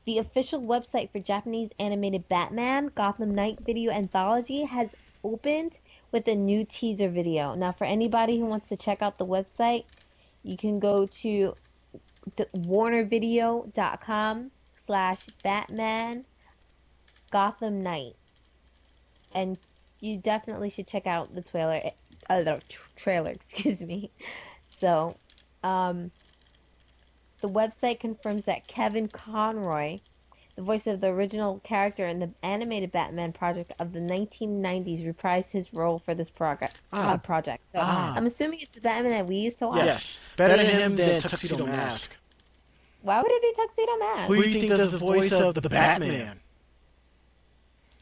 [0.07, 5.79] the official website for Japanese animated Batman Gotham Knight video anthology has opened
[6.13, 7.55] with a new teaser video.
[7.55, 9.85] Now, for anybody who wants to check out the website,
[10.43, 11.55] you can go to
[12.37, 16.25] the warnervideo.com slash batman
[17.31, 18.17] gotham knight
[19.33, 19.59] and
[20.01, 21.81] you definitely should check out the trailer.
[22.29, 22.61] Uh, the
[22.97, 24.11] trailer, excuse me.
[24.79, 25.17] So,
[25.63, 26.11] um,
[27.41, 30.01] the website confirms that Kevin Conroy,
[30.61, 35.53] the voice of the original character in the animated Batman project of the 1990s, reprised
[35.53, 37.15] his role for this prog- Ah.
[37.15, 37.65] uh, project.
[37.73, 38.13] So Ah.
[38.15, 39.85] I'm assuming it's the Batman that we used to watch.
[39.87, 42.15] Yes, better him than Tuxedo Mask.
[43.01, 44.27] Why would it be Tuxedo Mask?
[44.29, 46.41] Who do you think does the voice of the Batman?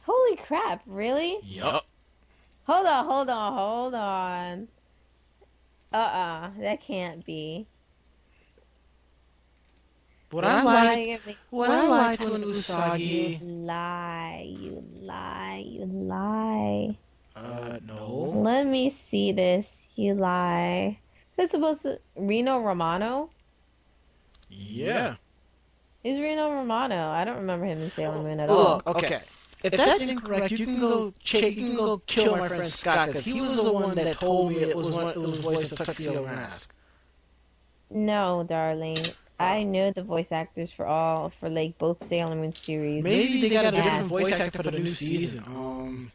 [0.02, 0.82] Holy crap!
[0.84, 1.38] Really?
[1.44, 1.86] Yup.
[2.66, 4.68] Hold on, hold on, hold on.
[5.92, 7.68] Uh-uh, that can't be.
[10.30, 13.38] What I are like, gonna what I like to an You Usagi.
[13.42, 16.98] lie, you lie, you lie.
[17.34, 18.32] Uh, no.
[18.36, 19.86] Let me see this.
[19.94, 20.98] You lie.
[21.36, 23.30] Who's supposed to Rino Romano?
[24.50, 25.14] Yeah.
[26.02, 27.08] Who's Rino Romano?
[27.08, 28.82] I don't remember him in Sailor Moon at all.
[28.84, 29.20] Look, okay.
[29.62, 31.56] If that's incorrect, you can go check.
[31.56, 34.56] You can go kill my friend Scott because he was the one that told me
[34.58, 35.08] it was one.
[35.08, 36.74] It was the voice of Tuxedo Mask.
[37.90, 38.98] No, darling.
[39.40, 43.04] I know the voice actors for all for like both Sailor Moon series.
[43.04, 43.82] Maybe they got a Yeah.
[43.82, 45.44] different voice actor for the new season.
[45.46, 46.12] Um,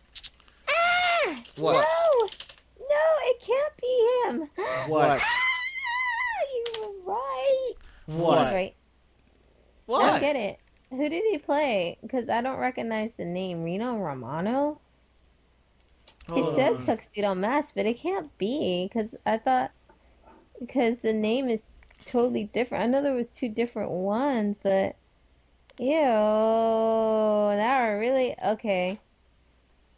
[0.70, 1.38] Ah!
[1.56, 1.74] What?
[1.74, 2.28] No!
[2.80, 4.50] No, it can't be him.
[4.90, 5.22] What?
[5.22, 7.74] Ah, you were right.
[8.10, 8.54] I was what?
[8.54, 8.76] right.
[8.76, 10.12] I What?
[10.12, 10.60] don't get it.
[10.90, 11.98] Who did he play?
[12.02, 13.64] Because I don't recognize the name.
[13.64, 14.80] Rino Romano?
[16.34, 16.86] He Hold says on.
[16.86, 19.72] Tuxedo Mask, but it can't be because I thought
[20.60, 21.72] because the name is
[22.06, 22.84] totally different.
[22.84, 24.96] I know there was two different ones, but
[25.78, 29.00] ew, now I really okay.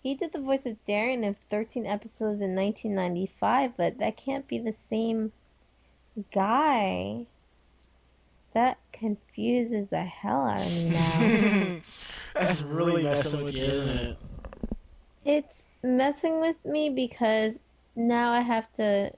[0.01, 4.59] He did the voice of Darien in 13 episodes in 1995, but that can't be
[4.59, 5.31] the same
[6.31, 7.25] guy.
[8.53, 11.81] That confuses the hell out of me now.
[12.35, 14.17] That's really messing with you, isn't it?
[15.25, 17.59] it's messing with me because
[17.95, 19.11] now I have to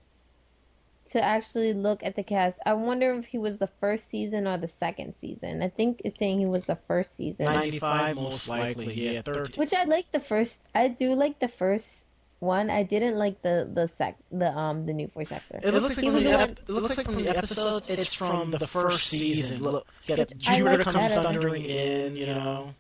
[1.12, 2.60] to actually look at the cast.
[2.66, 5.62] I wonder if he was the first season or the second season.
[5.62, 7.46] I think it's saying he was the first season.
[7.46, 8.94] Ninety-five, most likely.
[8.94, 9.60] Yeah, thirteen.
[9.60, 12.06] Which I like the first I do like the first
[12.40, 12.70] one.
[12.70, 15.60] I didn't like the the sec the um the new voice actor.
[15.64, 17.90] It looks like from the the ep- it looks like from the episodes.
[17.90, 19.62] It's from the first season.
[19.64, 21.22] Look, yeah, Which I Jupiter like comes better.
[21.24, 22.16] thundering in.
[22.16, 22.74] You know.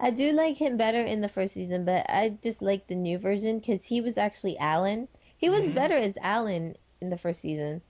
[0.00, 3.18] I do like him better in the first season, but I just like the new
[3.18, 5.08] version because he was actually Alan.
[5.36, 5.74] He was Mhm.
[5.74, 7.82] better as Alan in the first season.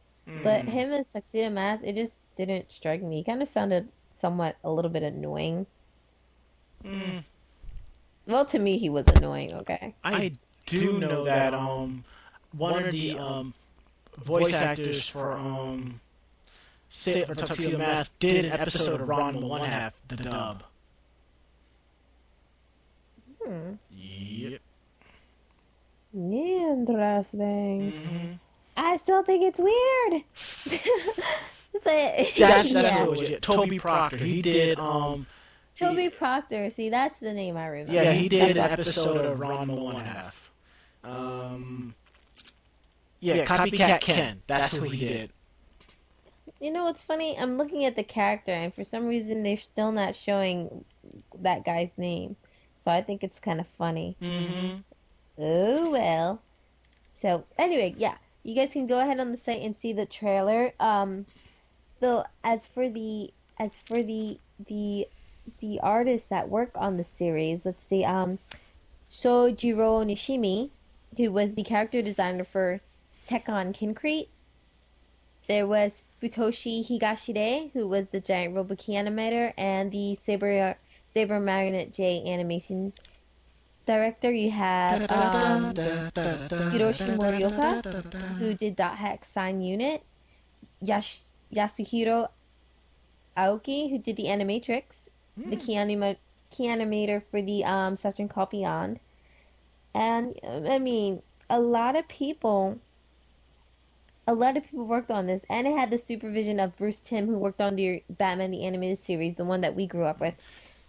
[0.43, 0.69] But Mm.
[0.69, 3.19] him as Tuxedo Mask, it just didn't strike me.
[3.19, 5.67] He kind of sounded somewhat a little bit annoying.
[6.85, 7.25] Mm.
[8.27, 9.55] Well, to me, he was annoying.
[9.55, 9.95] Okay.
[10.05, 10.33] I
[10.67, 12.05] do know that um
[12.53, 13.55] one of the um
[14.17, 16.01] voice actors for um
[16.91, 20.65] Sa- for Tuxedo Mask did an episode of Ranma One Half, the dub.
[23.45, 23.75] Hmm.
[23.91, 24.61] Yep.
[26.15, 27.93] Interesting.
[27.93, 28.35] hmm
[28.79, 30.23] I still think it's weird.
[31.85, 33.05] but That's that's yeah.
[33.05, 33.31] what it was.
[33.31, 34.17] Yeah, Toby Proctor.
[34.17, 35.27] He did um
[35.77, 36.71] Toby Proctor.
[36.71, 37.93] See, that's the name I remember.
[37.93, 40.51] yeah he did an episode of Ranma One Half.
[41.05, 41.95] Um.
[43.21, 44.43] Yeah, Copycat Ken.
[44.47, 45.33] That's who he did.
[46.61, 47.39] You know what's funny?
[47.39, 50.85] I'm looking at the character, and for some reason, they're still not showing
[51.41, 52.37] that guy's name.
[52.85, 54.17] So I think it's kind of funny.
[54.23, 54.77] Mm-hmm.
[55.39, 56.43] Oh well.
[57.13, 58.15] So anyway, yeah,
[58.49, 60.73] you guys can go ahead on the site and see the trailer.
[60.81, 61.27] Um,
[62.01, 65.07] though as for the as for the the
[65.61, 68.05] the artists that work on the series, let's see.
[68.05, 68.39] Um,
[69.11, 70.71] Shojiro Nishimi,
[71.19, 72.81] who was the character designer for
[73.27, 74.29] Tekkonkinkreet.
[75.47, 80.75] There was Futoshi Higashide, who was the giant Roboki animator, and the Saber
[81.11, 82.95] Saber Marionette J animation
[83.89, 84.31] director.
[84.31, 87.83] You have um, Hiroshi Morioka,
[88.39, 90.03] who did Dot Hack Sign Unit,
[90.81, 92.29] Yash- Yasuhiro
[93.37, 96.17] Aoki, who did the Animatrix, the key, anima-
[96.51, 99.01] key animator for the um, Saturn Call Beyond.
[99.95, 102.79] And, I mean, a lot of people,
[104.27, 107.27] a lot of people worked on this, and it had the supervision of Bruce Timm,
[107.27, 110.35] who worked on the Batman the Animated Series, the one that we grew up with.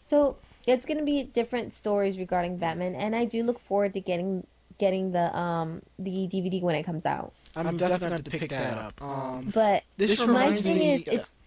[0.01, 0.35] So,
[0.67, 4.45] it's going to be different stories regarding Batman, and I do look forward to getting
[4.77, 7.33] getting the um the DVD when it comes out.
[7.55, 9.01] I'm definitely going to pick that up.
[9.01, 10.93] Um, But this my reminds thing me.
[10.95, 11.37] is, it's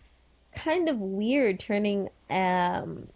[0.55, 3.09] kind of weird turning um,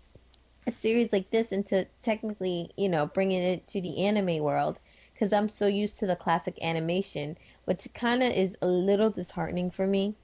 [0.66, 4.78] a series like this into technically, you know, bringing it to the anime world
[5.12, 9.70] because I'm so used to the classic animation, which kind of is a little disheartening
[9.70, 10.14] for me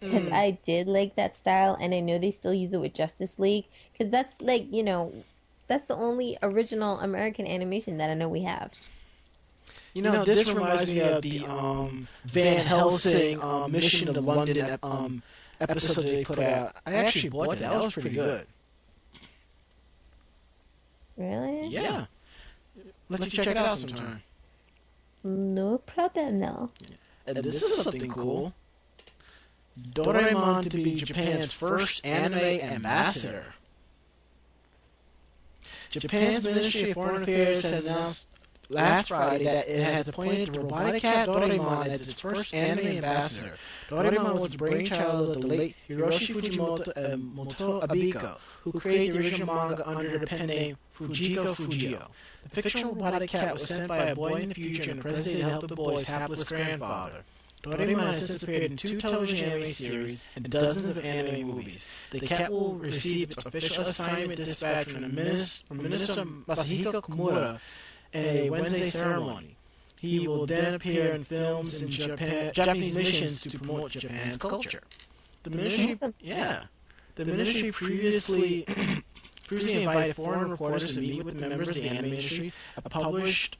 [0.00, 0.32] because Mm.
[0.32, 3.66] I did like that style and I know they still use it with Justice League
[3.92, 5.12] because that's like, you know,
[5.68, 8.72] that's the only original American animation that I know we have.
[9.94, 14.84] You know, this reminds me of the um, Van Helsing um, Mission to London ep-
[14.84, 15.22] um,
[15.60, 16.76] episode they put out.
[16.86, 17.70] I actually bought that.
[17.70, 18.46] That was pretty good.
[21.16, 21.66] Really?
[21.68, 22.06] Yeah.
[23.08, 24.22] Let you check it out sometime.
[25.22, 26.70] No problem, no.
[27.26, 28.54] And this is something cool.
[29.78, 33.54] Doraemon to be Japan's first anime ambassador.
[35.90, 38.26] Japan's Ministry of Foreign Affairs has announced
[38.68, 43.54] last Friday that it has appointed the robotic cat Doraemon as its first anime ambassador.
[43.88, 49.18] Doraemon was the brainchild of the late Hiroshi Fujimoto and Motoo Abiko, who created the
[49.18, 52.08] original manga under the pen name Fujiko Fujio.
[52.44, 55.50] The fictional robotic cat was sent by a boy in the future and president to
[55.50, 57.24] help the boy's hapless grandfather.
[57.62, 61.86] Doraemon has since appeared in two television anime series and dozens of anime movies.
[62.10, 67.60] The cat will receive its official assignment dispatch from, the minister, from Minister Masahiko Komura
[68.12, 69.56] in a Wednesday ceremony.
[70.00, 74.80] He will then appear in films and Japan, Japanese missions to promote Japan's culture.
[75.42, 76.14] The ministry, Awesome.
[76.20, 76.64] yeah,
[77.16, 78.64] the ministry previously
[79.46, 83.58] previously invited foreign reporters to meet with members of the anime industry, uh, published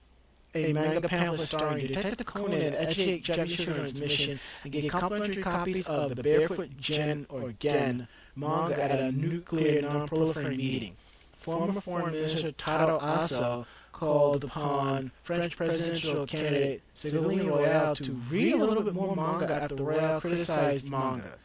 [0.54, 4.90] a manga pamphlet starring Detective Conan and educate Japanese children on its mission, and get
[4.90, 10.96] complimentary copies of the Barefoot Gen or Gen manga at a nuclear non-proliferating meeting.
[11.32, 18.56] Former Foreign Minister Taro Aso called upon French presidential candidate Ségolène Royal to read a
[18.56, 21.36] little bit more manga after the Royal criticized manga.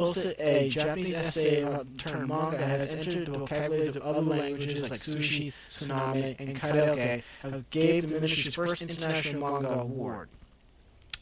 [0.00, 4.90] Posted a Japanese essay about the term manga has entered the vocabularies of other languages
[4.90, 10.30] like sushi, tsunami, and karaoke, and gave the ministry's first international manga award.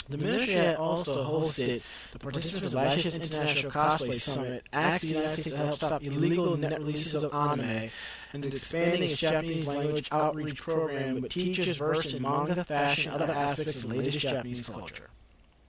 [0.09, 1.83] The ministry had also hosted
[2.13, 6.03] the participants of last year's International Cosplay Summit, asked the United States to help stop
[6.03, 7.91] illegal net releases of anime,
[8.33, 13.35] and expanding its Japanese language outreach program with teachers versed in manga, fashion, and other
[13.35, 15.11] aspects of the latest Japanese culture.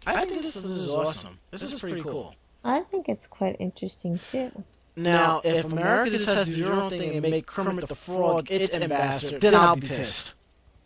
[0.07, 1.37] I think this is awesome.
[1.51, 2.35] This is pretty cool.
[2.63, 4.51] I think it's quite interesting too.
[4.95, 8.75] Now, if America decides to do their own thing and make Kermit the Frog its
[8.77, 10.33] ambassador, then I'll be pissed.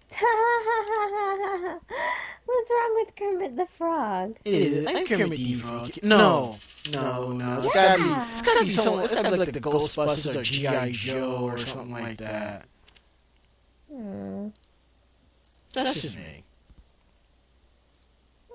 [2.45, 4.37] What's wrong with Kermit the Frog?
[4.45, 4.87] It is.
[4.87, 5.91] I'm Kermit the Frog.
[6.01, 6.57] No,
[6.93, 7.57] no, no.
[7.57, 8.09] It's gotta be.
[8.31, 9.03] It's gotta be someone.
[9.03, 12.65] It's gotta be like the Ghostbusters or GI Joe or something like that.
[13.91, 14.47] Hmm,
[15.73, 16.43] That's just me.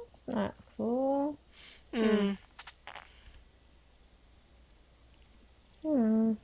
[0.07, 1.37] it's not cool.
[1.95, 2.39] Mm.
[5.83, 6.35] Hmm.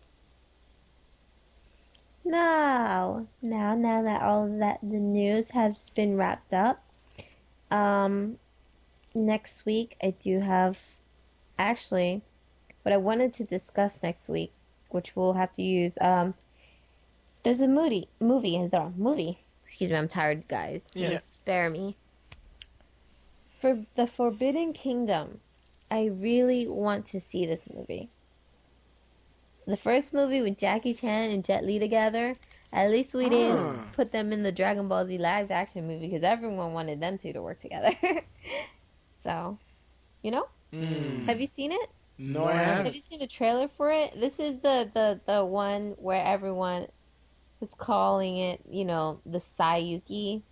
[2.24, 6.84] Now, now, now that all of that the news has been wrapped up,
[7.70, 8.38] um,
[9.14, 10.78] next week I do have
[11.58, 12.22] actually
[12.82, 14.52] what I wanted to discuss next week,
[14.90, 15.96] which we'll have to use.
[16.00, 16.34] Um,
[17.44, 19.38] there's a movie, movie, the movie.
[19.62, 20.90] Excuse me, I'm tired, guys.
[20.94, 21.10] Yeah.
[21.10, 21.96] Just spare me.
[23.60, 25.40] For the Forbidden Kingdom,
[25.90, 28.08] I really want to see this movie.
[29.68, 32.34] The first movie with Jackie Chan and Jet Li together,
[32.72, 33.90] at least we didn't Ah.
[33.92, 37.34] put them in the Dragon Ball Z live action movie because everyone wanted them two
[37.34, 37.90] to work together.
[39.22, 39.58] so,
[40.22, 41.26] you know, Mm.
[41.26, 41.90] have you seen it?
[42.16, 42.76] No, I haven't.
[42.76, 42.94] haven't.
[42.94, 44.18] you seen the trailer for it?
[44.18, 46.86] This is the the the one where everyone
[47.60, 50.42] is calling it, you know, the Saiyuki.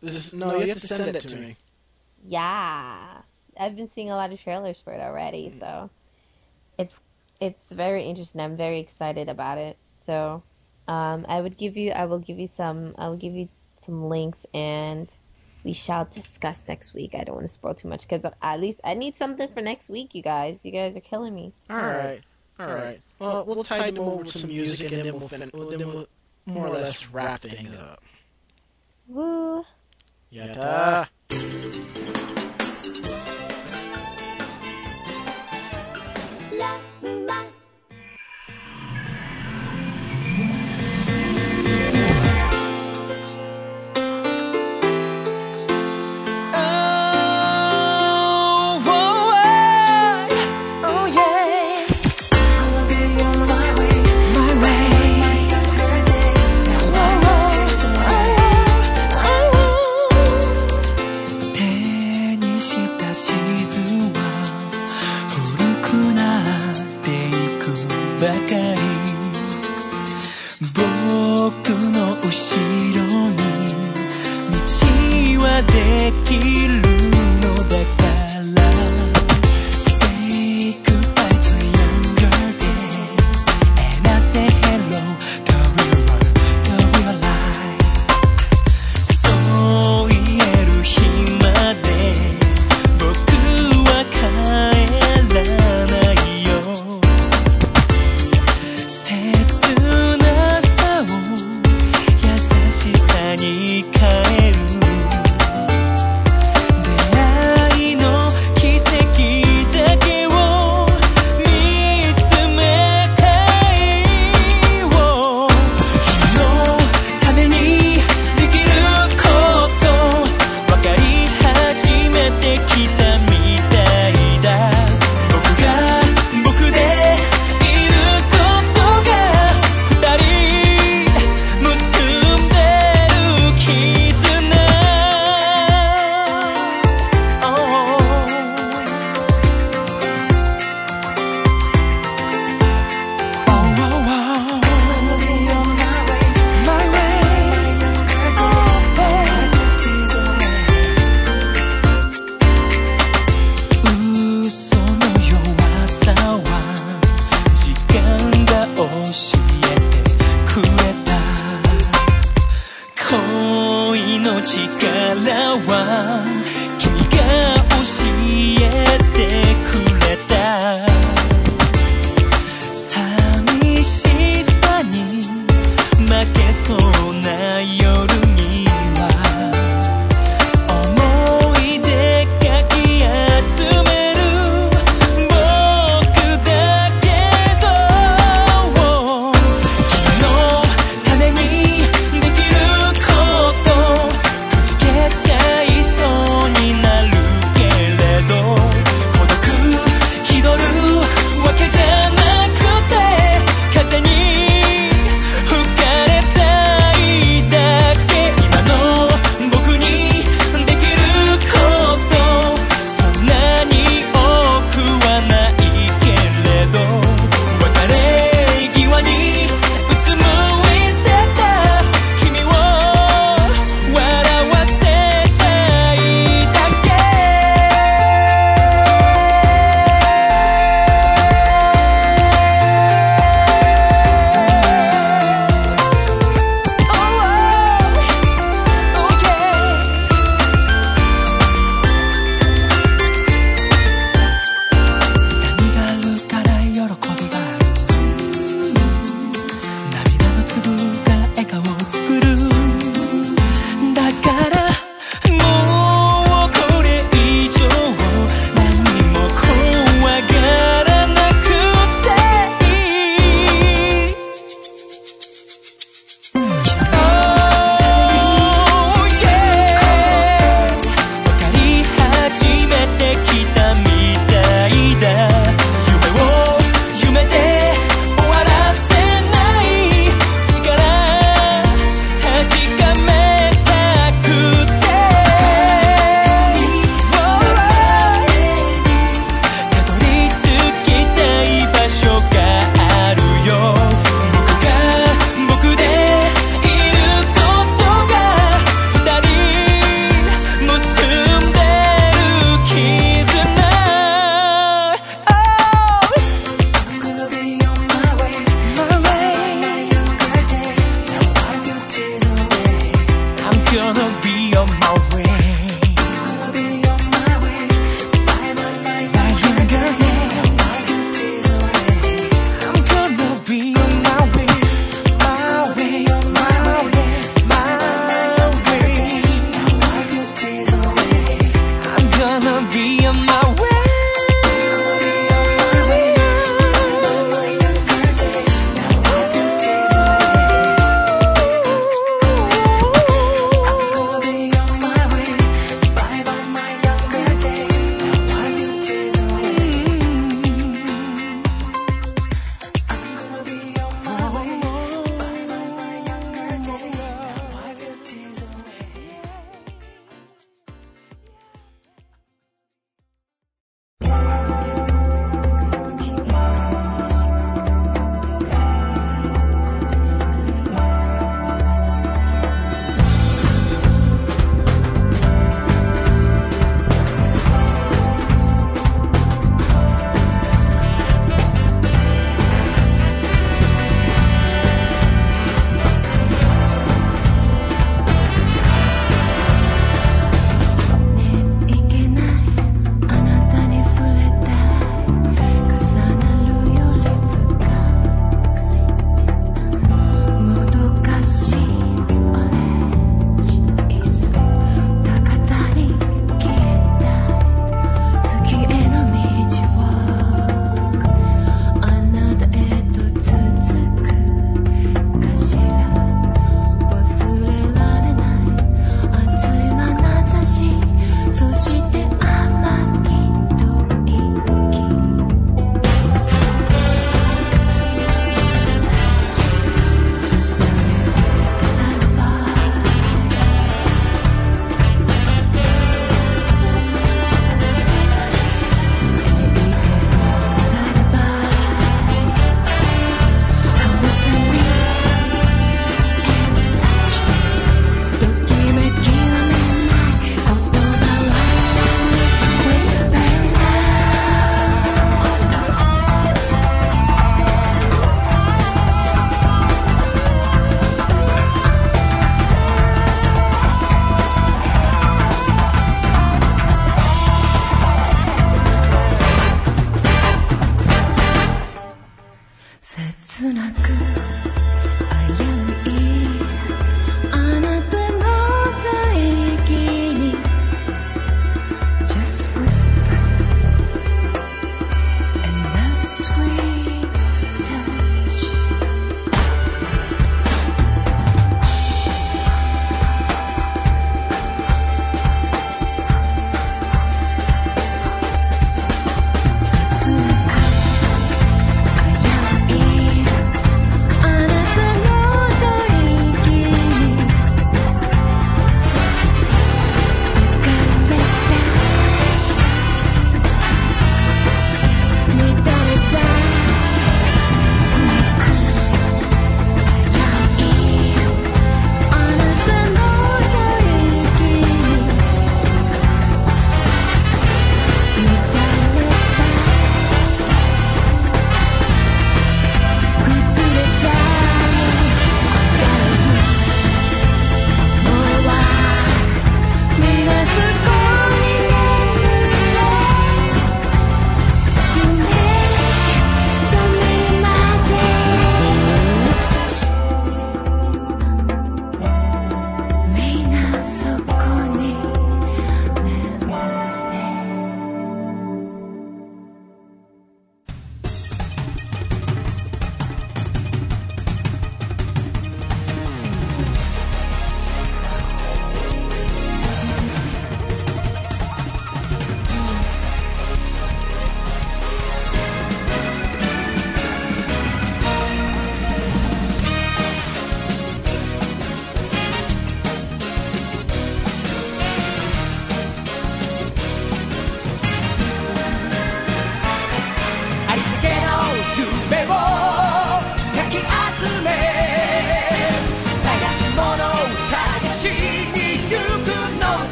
[0.00, 1.56] This is, no, you have to send it to me.
[2.26, 3.22] Yeah,
[3.58, 5.90] I've been seeing a lot of trailers for it already, so
[6.78, 6.94] it's
[7.40, 8.40] it's very interesting.
[8.40, 9.76] I'm very excited about it.
[9.98, 10.42] So,
[10.88, 13.48] um, I would give you, I will give you some, I will give you
[13.78, 15.12] some links, and
[15.62, 17.14] we shall discuss next week.
[17.14, 19.88] I don't want to spoil too much because at least I need something for next
[19.88, 20.14] week.
[20.14, 21.52] You guys, you guys are killing me.
[21.70, 22.20] All right,
[22.58, 23.00] all right.
[23.18, 26.06] Well, we'll tie them over with some music, and then we'll, fin- well, then we'll
[26.46, 28.02] more or less wrap things up.
[29.08, 29.64] Woo!
[30.32, 31.08] Yatta.
[76.04, 76.73] elegir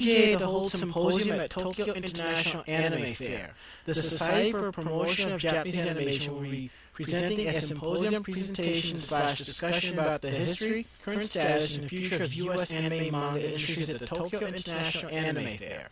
[0.00, 3.54] SPJA to hold a symposium at Tokyo International Anime Fair.
[3.84, 9.98] The Society for Promotion of Japanese Animation will be presenting a symposium presentation slash discussion
[9.98, 12.72] about the history, current status, and future of U.S.
[12.72, 15.88] anime manga industries at the Tokyo International Anime Fair.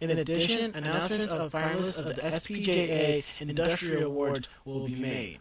[0.00, 5.38] In addition, announcements of finalists of the SPJA Industrial Awards will be made.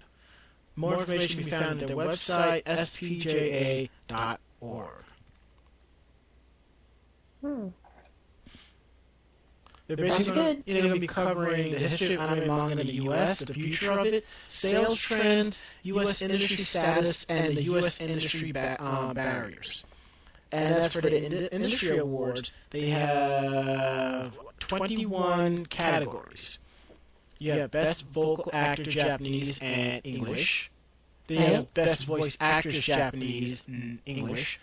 [0.76, 3.90] More information can be found at their website, spja.org.
[7.42, 7.68] Hmm.
[9.88, 10.64] They're Sounds basically good.
[10.66, 13.54] you know, going to be covering the history of anime manga in the U.S., the
[13.54, 16.22] future of it, sales trends, U.S.
[16.22, 18.00] industry status, and the U.S.
[18.00, 19.84] industry ba- uh, barriers.
[20.54, 22.52] And that's for the ind- industry awards.
[22.70, 26.60] They have 21 categories.
[27.40, 30.72] You have Best Vocal Actor Japanese and English.
[31.28, 34.60] Then you have Best Voice Actress Japanese and English.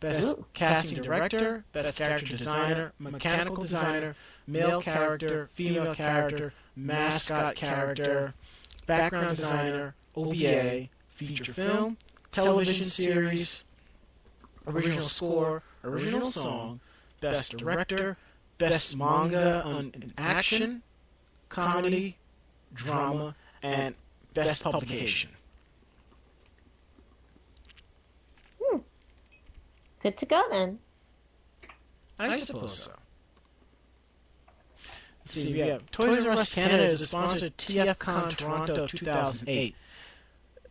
[0.00, 0.44] Best Ooh.
[0.52, 4.16] Casting Director, Best Character Designer, Mechanical Designer,
[4.46, 8.34] Male Character, Female Character, Mascot Character,
[8.86, 11.96] Background Designer, OVA, Feature Film,
[12.32, 13.64] Television Series,
[14.66, 16.80] Original Score, Original Song,
[17.20, 18.16] Best Director,
[18.58, 20.82] Best Manga on Action,
[21.48, 22.16] Comedy,
[22.74, 23.94] Drama, and
[24.34, 25.30] Best Publication.
[28.60, 28.78] Hmm.
[30.00, 30.78] Good to go then.
[32.18, 32.92] I suppose so.
[35.34, 39.74] Let's see, we have Toys R Us Canada is of TFCon Toronto 2008.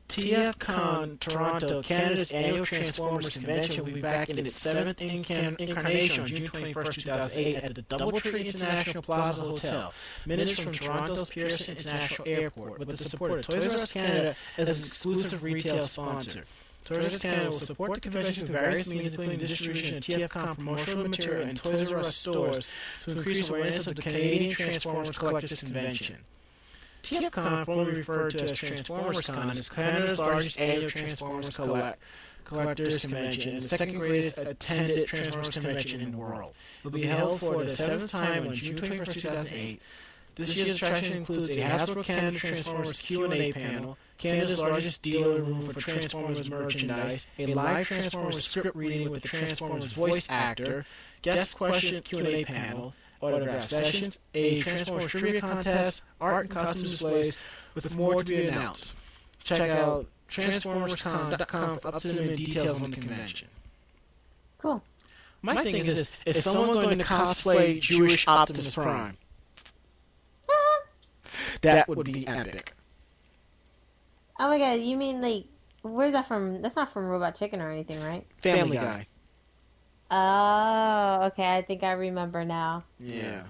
[0.08, 6.28] TFCon Toronto, Canada's annual Transformers convention, will be back in its seventh incan- incarnation on
[6.28, 9.94] June 21st, 2008, at the Doubletree International Plaza Hotel,
[10.28, 14.68] minutes from Toronto's Pearson International Airport, with the support of Toys R Us Canada as
[14.68, 16.44] an exclusive retail sponsor.
[16.84, 20.56] Toys R Us Canada will support the convention through various means, including distribution of TFCon
[20.56, 22.68] promotional material in Toys R Us stores
[23.06, 26.18] to increase awareness of the Canadian Transformers Collectors Convention.
[27.04, 32.00] TFCon, formerly referred to as Transformers Con, is Canada's largest annual Transformers collect-
[32.46, 36.54] collectors convention and the second greatest attended Transformers convention in the world.
[36.80, 39.82] It will be held for the seventh time on June 21st, 2008.
[40.36, 45.80] This year's attraction includes a Hasbro Canada Transformers Q&A panel, Canada's largest dealer room for
[45.80, 50.86] Transformers merchandise, a live Transformers script reading with the Transformers voice actor,
[51.22, 57.38] guest question Q&A panel, autograph sessions, a Transformers trivia contest, art and costume displays,
[57.76, 58.96] with more to be announced.
[59.44, 63.50] Check out TransformersCon.com for up-to-the-minute details on the convention.
[64.60, 64.82] Cool.
[65.42, 69.18] My thing is this, is someone going to cosplay Jewish Optimus Prime?
[71.62, 72.74] That would be epic.
[74.40, 75.46] Oh my god, you mean like
[75.82, 76.62] where's that from?
[76.62, 78.26] That's not from Robot Chicken or anything, right?
[78.42, 79.08] Family Guy.
[80.10, 81.56] Oh, okay.
[81.56, 82.84] I think I remember now.
[83.00, 83.44] Yeah.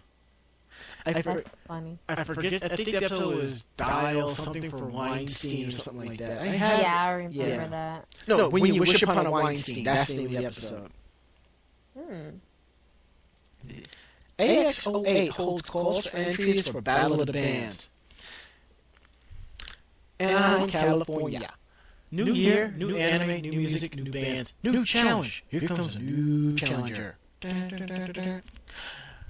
[1.05, 1.97] I, for, That's funny.
[2.07, 2.63] I forget.
[2.63, 6.41] I think the episode was Dial something for Weinstein or something like that.
[6.41, 7.67] I had, Yeah, I remember yeah.
[7.67, 8.05] that.
[8.27, 9.83] No, when, you wish upon a Weinstein.
[9.83, 10.91] That's the name of the episode.
[11.97, 12.29] Hmm.
[14.37, 17.89] AX08 holds calls for entries for Battle of the Bands.
[20.21, 21.49] Anaheim, California.
[22.11, 25.43] New year, new anime, new music, new bands, new challenge.
[25.47, 27.15] Here comes a new challenger.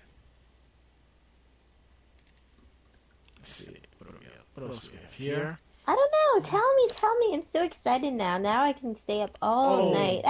[3.39, 3.77] Let's see.
[3.99, 4.45] What, do we have?
[4.55, 5.59] what else do we have here?
[5.87, 6.43] I don't know.
[6.49, 7.35] Tell me, tell me.
[7.35, 8.39] I'm so excited now.
[8.39, 9.93] Now I can stay up all Oh.
[9.93, 10.25] night.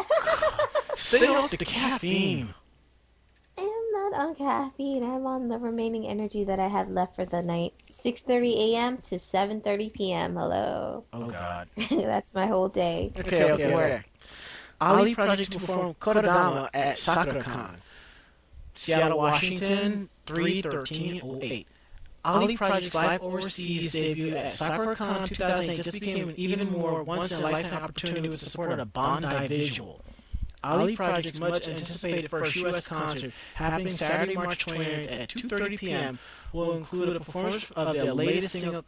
[0.96, 2.54] Stay off the caffeine.
[3.58, 5.02] I'm not on caffeine.
[5.02, 7.74] I'm on the remaining energy that I had left for the night.
[7.90, 8.98] 6:30 a.m.
[8.98, 10.36] to 7:30 p.m.
[10.36, 11.04] Hello.
[11.12, 11.68] Oh, oh God.
[11.90, 13.12] That's my whole day.
[13.18, 14.02] Okay, okay, okay.
[14.80, 17.76] Ali Project to perform Kotodama at SakuraCon,
[18.74, 21.66] Seattle, Washington, 31308.
[22.26, 28.28] Ali Project's live overseas debut at SakuraCon 2008 just became an even more once-in-a-lifetime opportunity
[28.28, 30.03] with the support of a Bandai Visual.
[30.64, 32.88] Ali Project's much anticipated first U.S.
[32.88, 36.18] concert, happening Saturday, March 20th at 2.30 p.m.,
[36.52, 38.82] will include a performance of their latest single,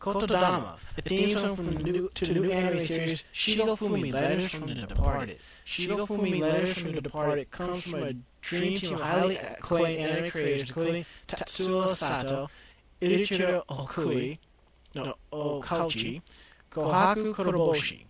[0.00, 4.68] Kotodama, the theme song from the new, to the new anime series Shigofumi, Letters from
[4.68, 5.38] the Departed.
[5.66, 10.70] Shigofumi, Letters from the Departed comes from a dream team of highly acclaimed anime creators,
[10.70, 12.48] including Tatsuo Sato,
[13.02, 14.38] Ichiro Okui,
[14.94, 16.22] no, Okouchi,
[16.70, 18.06] Kohaku Kuroboshi.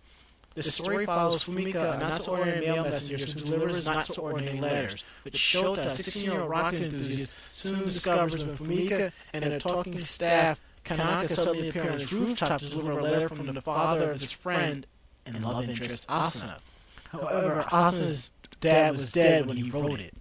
[0.53, 5.87] The story follows Fumika, a not-so-ordinary male messenger who delivers not-so-ordinary letters, but Shota, a
[5.87, 11.99] 16-year-old rocket enthusiast, soon discovers when Fumika and her talking staff Kanaka suddenly appear on
[11.99, 14.87] his rooftop to deliver a letter from the father of his friend
[15.25, 16.59] and love interest Asuna.
[17.11, 20.13] However, Asuna's dad was dead when he wrote it.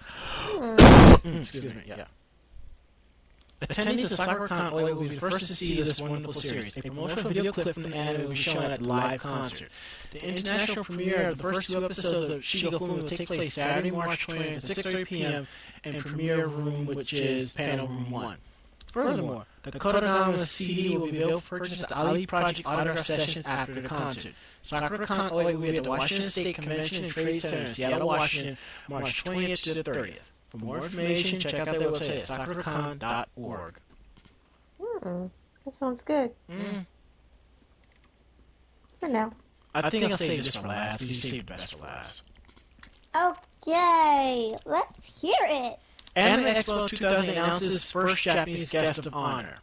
[1.24, 2.04] Excuse me, yeah.
[3.60, 6.76] Attendees of SakuraCon Oi will be the first to see this wonderful series.
[6.78, 9.68] A promotional video clip from the anime will be shown at the live concert.
[10.12, 14.28] The international premiere of the first two episodes of Shigofumi will take place Saturday, March
[14.28, 15.46] 20th at 6.30 p.m.
[15.82, 18.36] in Premiere Room, which is Panel Room 1.
[18.92, 23.44] Furthermore, the Kotodama CD will be available for purchase at the Ali Project autograph sessions
[23.46, 24.34] after the concert.
[24.64, 28.56] SakuraCon Oi will be at the Washington State Convention and Trade Center in Seattle, Washington,
[28.88, 30.20] March 20th to the 30th.
[30.48, 33.74] For more information, check out their website at sakuracon.org.
[34.80, 35.26] Hmm.
[35.64, 36.32] That sounds good.
[36.50, 36.86] Mm.
[38.98, 39.30] For now.
[39.74, 41.02] I think I'll save this for last.
[41.02, 42.22] You saved the best for last.
[43.14, 44.54] Okay.
[44.64, 45.78] Let's hear it.
[46.16, 49.58] Anime Expo 2000 announces first Japanese guest of honor.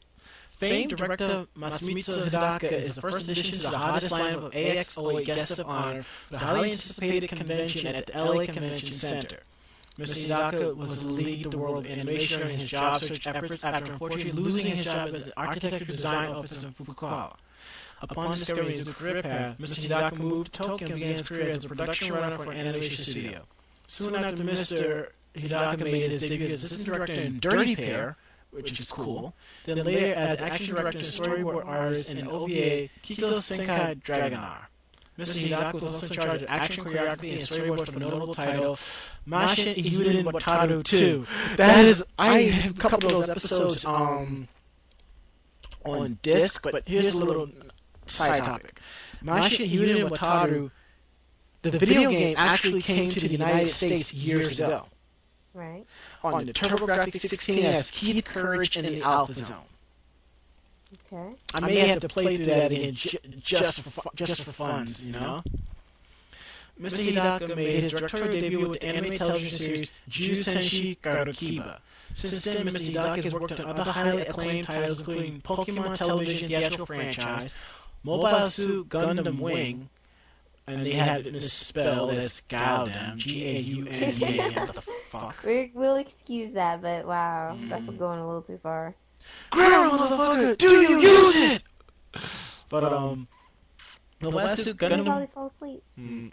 [0.49, 5.59] Famed director Masamitsu Hidaka is the first addition to the hottest lineup of AX08 guest
[5.59, 9.39] of honor for the highly anticipated convention at the LA Convention Center.
[9.97, 10.25] Mr.
[10.25, 14.75] Hidaka was lead the world of animation during his job search efforts after unfortunately losing
[14.75, 17.33] his job at the architecture design office in Fukuoka.
[18.01, 19.87] Upon discovering his new career path, Mr.
[19.87, 22.97] Hidaka moved to Tokyo and began his career as a production runner for an animation
[22.97, 23.43] studio.
[23.87, 25.09] Soon after Mr.
[25.33, 28.17] Hidaka made his debut as assistant director in Dirty Pair,
[28.51, 29.33] which is cool,
[29.65, 34.67] then later as action director and storyboard artist in OVA Kiko Senki Dragonar.
[35.17, 35.47] Mr.
[35.47, 38.75] Hidaka was also in charge of action choreography and storyboards for the notable title
[39.27, 41.25] Mashin Eiyuden Wataru 2.
[41.55, 44.49] That is, I have a couple of those episodes um,
[45.85, 47.49] on disc, but here's a little
[48.07, 48.81] side topic.
[49.23, 50.71] Mashin Eiyuden Wataru,
[51.61, 54.87] the video game actually came to the United States years ago
[55.53, 55.85] Right.
[56.21, 59.55] on the TurboGrafx 16S Keith Courage in the Alpha Zone.
[61.15, 61.35] Okay.
[61.53, 65.07] I may have to play through that again ju- just for fu- just for funds,
[65.07, 65.43] you know.
[66.81, 67.13] Mr.
[67.13, 71.79] Hidaka made his directorial debut with the anime television series Ju Senshi Garukiba.
[72.13, 72.93] Since then, Mr.
[72.93, 77.55] Hidaka has worked on other highly acclaimed titles, including Pokemon television theatrical franchise,
[78.03, 79.89] Mobile Suit Gundam Wing,
[80.67, 85.43] and they have it misspelled as Gaudam, G-A-U-N-D-A-M, what the fuck.
[85.45, 87.97] We, we'll excuse that, but wow, that's Mm.
[87.97, 88.95] going a little too far.
[89.51, 90.57] Grammar, motherfucker!
[90.57, 91.61] Do you use it?
[92.67, 93.27] But, um,
[94.21, 95.83] Mobile Suit You'll probably fall asleep.
[95.99, 96.31] mm,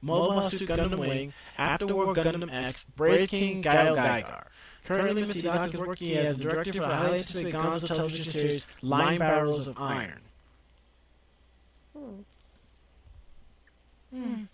[0.00, 4.44] Mobile Suit Gundam Wing, After War Gundam X, Brave King GaoGaiGar.
[4.84, 5.42] Currently, Mr.
[5.42, 9.80] Hidaka is working as the director for the highly anticipated Gonzo television series Linebarrels of
[9.80, 10.20] Iron.
[14.12, 14.44] Hmm.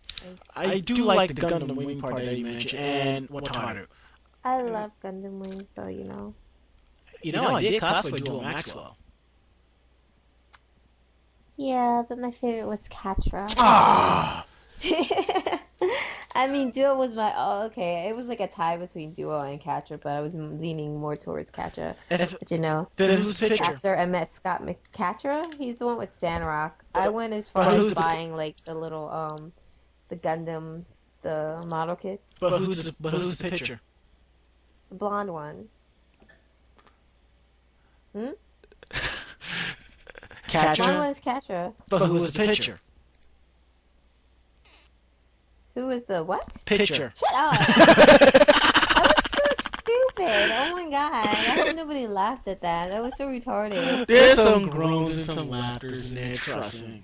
[0.54, 3.86] I do like the Gundam Wing part that you mentioned, and Wataru.
[4.44, 6.34] I love Gundam Wing, so you know.
[7.22, 8.96] You know, I did cosplay Duo Maxwell.
[11.56, 13.46] Yeah, but my favorite was Quatre.
[13.58, 14.46] Ah!
[16.34, 17.34] I mean, Duo was my.
[17.36, 18.08] Oh, okay.
[18.08, 21.50] It was like a tie between Duo and Catcher, but I was leaning more towards
[21.50, 21.94] Catcher.
[22.08, 23.64] But you know, then who's the pitcher?
[23.64, 26.82] after I met Scott McCatra, he's the one with Sandrock.
[26.94, 29.52] I went as far but who's as the- buying like the little um,
[30.08, 30.84] the Gundam,
[31.22, 33.80] the model kits, But who's the, but who's the pitcher?
[34.88, 35.68] the blonde one.
[38.12, 38.18] Hmm.
[40.50, 40.82] Blonde Catcher.
[40.82, 41.72] one is Quatre.
[41.88, 42.80] But who's the pitcher?
[45.74, 46.46] Who was the what?
[46.64, 47.12] Pitcher.
[47.16, 47.52] Shut up!
[47.76, 50.50] that was so stupid.
[50.52, 51.12] Oh my god!
[51.12, 52.90] I hope nobody laughed at that.
[52.90, 54.06] That was so retarded.
[54.06, 57.02] There's some groans and some laughters in there, trust me.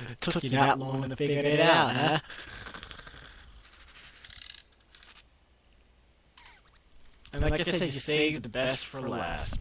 [0.00, 2.18] It took you that long to figure it out, huh?
[7.32, 9.58] And like I said, you saved the best for last.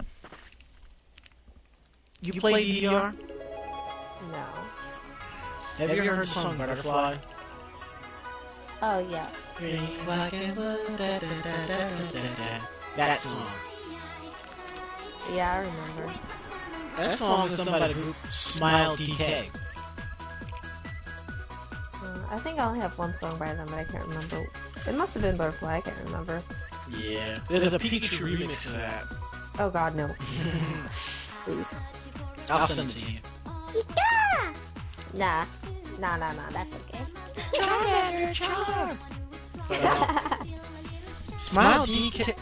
[2.21, 3.13] You play DDR?
[4.31, 4.45] No.
[5.77, 7.17] Have you ever heard the song Butterfly?
[8.81, 9.29] Oh yeah.
[9.55, 12.65] Green, black, and blue, da, da, da, da, da, da.
[12.95, 13.45] That song.
[15.33, 16.13] Yeah, I remember.
[16.97, 19.49] That song is done by the group Smile DK.
[21.93, 24.47] Uh, I think I only have one song by them, but I can't remember.
[24.87, 25.77] It must have been Butterfly.
[25.77, 26.41] I can't remember.
[26.89, 27.39] Yeah.
[27.49, 29.03] There's a Pikachu remix of that.
[29.59, 30.09] Oh God, no.
[31.45, 31.73] Please.
[32.49, 33.19] I'll send it to you.
[35.17, 35.45] Nah.
[35.99, 36.49] Nah, nah, nah.
[36.51, 37.05] That's okay.
[39.67, 40.43] But, uh,
[41.37, 42.37] Smile DK.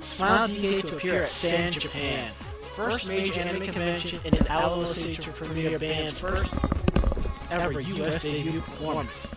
[0.00, 2.32] Smile DK to appear at San Japan.
[2.74, 6.54] First major anime convention in the Alamo City to premiere band's first
[7.50, 8.22] ever U.S.
[8.22, 9.30] debut performance.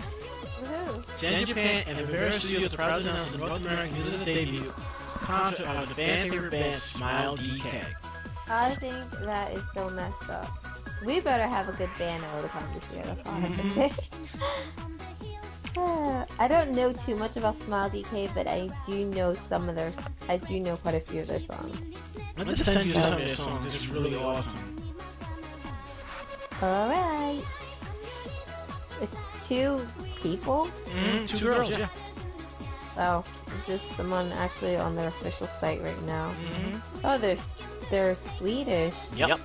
[1.16, 4.74] San Japan and Rivera Studios are proud to announce the North American music debut
[5.16, 7.84] concert of the fan favorite band Smile DK.
[8.48, 10.48] I think that is so messed up.
[11.06, 13.04] We better have a good band at Otakon this year.
[13.04, 13.92] That's all I can.
[15.78, 19.76] Uh, I don't know too much about Smile DK, but I do know some of
[19.76, 19.92] their.
[20.30, 21.78] I do know quite a few of their songs.
[22.38, 23.66] Let me send you some of their songs.
[23.66, 24.60] It's really awesome.
[26.62, 27.42] All right.
[29.02, 29.16] It's
[29.48, 29.86] two
[30.16, 30.68] people.
[30.86, 31.88] Mm, two girls, yeah.
[32.98, 33.24] Oh,
[33.68, 36.30] just someone actually on their official site right now.
[36.30, 37.38] hmm Oh, they're
[37.92, 38.96] they're Swedish.
[39.16, 39.40] Yep.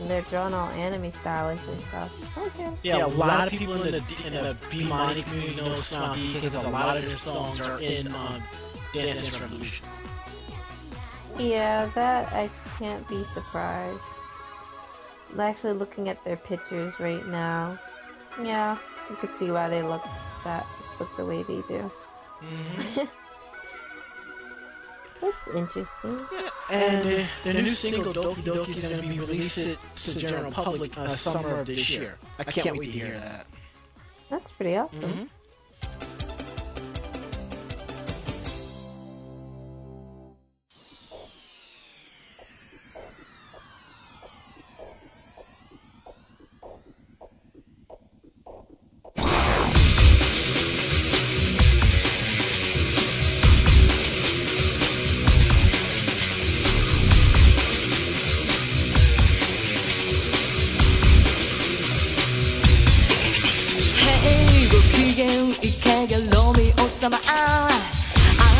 [0.00, 2.38] And they're drawn all anime stylish and stuff.
[2.38, 2.70] Okay.
[2.82, 6.68] Yeah, a lot of people in the in the Bemani community know Smile because a
[6.68, 8.42] lot of their songs are in um,
[8.92, 9.86] Dance Dance Revolution.
[11.38, 14.02] Yeah, that I can't be surprised.
[15.32, 17.78] I'm actually looking at their pictures right now.
[18.42, 18.76] Yeah,
[19.08, 20.04] you could see why they look
[20.44, 20.66] that
[20.98, 21.90] look the way they do.
[22.42, 23.04] Mm-hmm.
[25.22, 26.18] It's interesting.
[26.70, 30.50] And uh, their new single Doki Doki is going to be released to the general
[30.50, 32.16] public uh, summer of this year.
[32.38, 33.46] I can't wait to hear that.
[34.30, 35.28] That's pretty awesome.
[35.82, 36.39] Mhm.
[65.10, 67.68] 機嫌いかがロミオ様あ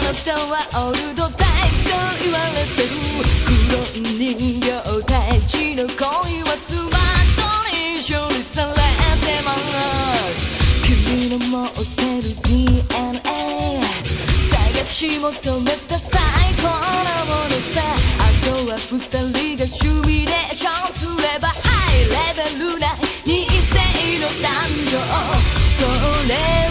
[0.02, 1.94] なたはオールドタイプと
[2.24, 2.98] 言われてる
[3.46, 3.54] 黒
[3.94, 4.02] い
[4.34, 4.66] 人形
[5.04, 5.14] た
[5.46, 8.74] ちの恋はスマートに処理され
[9.24, 9.62] てます
[10.82, 12.82] 君の持ってる DNA
[14.50, 16.18] 探し求めた最
[16.56, 17.78] 高なものさ
[18.18, 22.10] あとは二人がシミュレーションすればハイレ
[22.42, 22.88] ベルな
[23.24, 24.50] 二世の誕
[24.90, 25.59] 生
[26.30, 26.69] Let's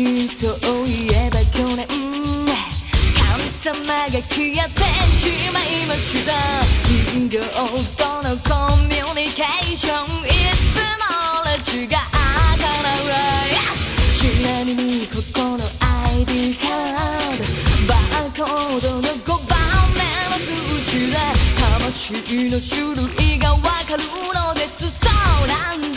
[0.00, 4.80] そういえば去年神様が消えて
[5.12, 6.32] しまいました。
[7.12, 8.48] 人形とのコ
[8.88, 10.28] ミュニケーションい
[10.72, 11.04] つも
[11.44, 12.16] レジが開
[12.58, 13.52] かない。
[14.14, 15.60] ちなみにここの
[16.16, 17.44] ID カード。
[17.86, 19.58] バーコードの5番
[19.92, 19.98] 目
[20.30, 20.48] の数
[20.90, 21.14] 値で。
[21.60, 22.96] 魂の種
[23.28, 23.68] 類がわか
[23.98, 24.90] るのです。
[24.90, 25.06] そ
[25.44, 25.89] うなんです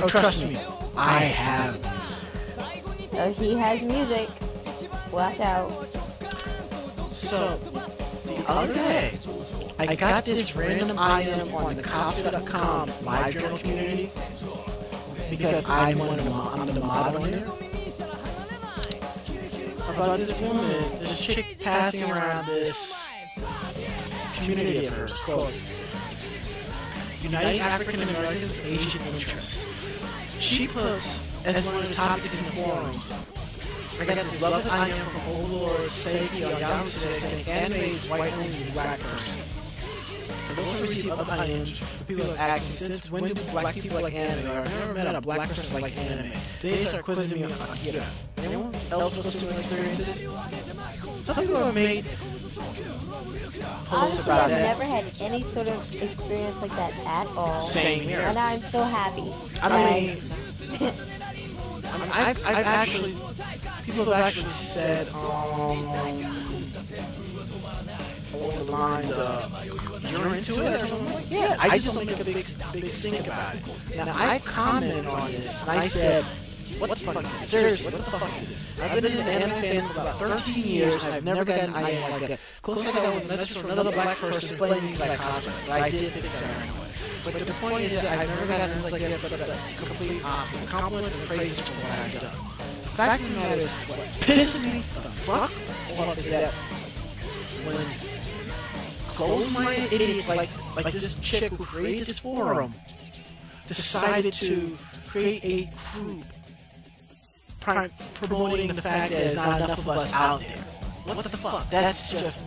[0.00, 0.14] this?
[0.14, 0.56] Oh, trust me,
[0.96, 1.78] I have.
[3.18, 4.28] Oh, he has music.
[5.10, 5.70] Watch out.
[7.10, 7.56] So,
[8.26, 9.18] the other day,
[9.78, 14.10] I got this random item on the Costco.com live journal community
[15.30, 17.46] because I'm one of the, mo- I'm the mod on there.
[19.88, 23.08] About this woman, this chick passing around this
[24.36, 25.52] community of hers called
[27.26, 29.64] United African Americans with Asian Interests.
[30.38, 33.10] She puts as one of the topics in the forums
[33.98, 38.30] I got this love I am from Overlord Seiki Yahoo today saying anime is white
[38.34, 39.40] only black person.
[40.48, 43.74] And those who receive other items, the people have asked me since when do black
[43.74, 44.50] people like anime?
[44.50, 46.30] I've never met a black person like anime.
[46.60, 48.04] They start quizzing me on Akira.
[48.38, 50.28] Anyone else with similar experiences?
[51.24, 52.04] Some people have made
[52.58, 54.78] Honestly, about I've that.
[54.78, 57.60] never had any sort of experience like that at all.
[57.60, 58.20] Same here.
[58.20, 59.32] And I'm so happy.
[59.62, 60.18] I mean,
[60.80, 63.14] I mean, I've, I've actually,
[63.84, 65.86] people have actually said, um,
[68.34, 72.20] along the lines of, you're into it or something like Yeah, I just don't make
[72.20, 72.34] a big,
[72.72, 73.96] big stink about it.
[73.96, 76.24] Now, I commented on this, and I said,
[76.78, 77.50] what the fuck is this?
[77.50, 78.80] Seriously, what the fuck is this?
[78.80, 82.10] I've been an anime fan for about 13 years, and I've never gotten an item
[82.10, 82.40] like that.
[82.62, 85.82] Close I got was a message from another black person blaming me I cosplay, but
[85.82, 86.86] I did fix that anyway.
[87.24, 90.68] But the point is that I've never gotten like that, but the complete opposite.
[90.68, 92.36] Compliments and praises for what I've done.
[92.82, 95.52] The fact of the matter is, what pisses me the fuck
[95.98, 96.52] off is that
[97.64, 97.86] when
[99.08, 102.74] closed-minded idiots like like this chick who created this forum
[103.66, 104.76] decided to
[105.08, 106.24] create a group
[107.66, 110.50] pri- promoting the fact that there's not enough of us out there.
[111.04, 111.68] What the fuck?
[111.70, 112.46] That's just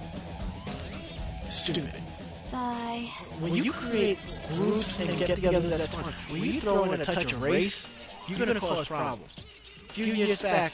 [1.50, 2.02] stupid.
[2.12, 3.10] Sigh.
[3.40, 4.18] When you create
[4.50, 6.14] groups and get together, that's fine.
[6.30, 7.90] When you throw in a touch of race,
[8.28, 9.36] you're gonna cause problems.
[9.90, 10.72] A few years back,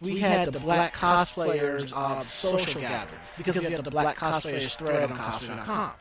[0.00, 5.10] we had the black cosplayers um, social gathering because we had the black cosplayers thread
[5.10, 5.92] on cosplay.com.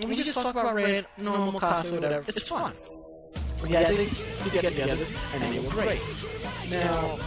[0.00, 2.24] And we just talk about ran normal cosplay, whatever.
[2.28, 2.72] It's fun.
[3.62, 6.00] We had the get-togethers, and they were great.
[6.70, 7.18] Now,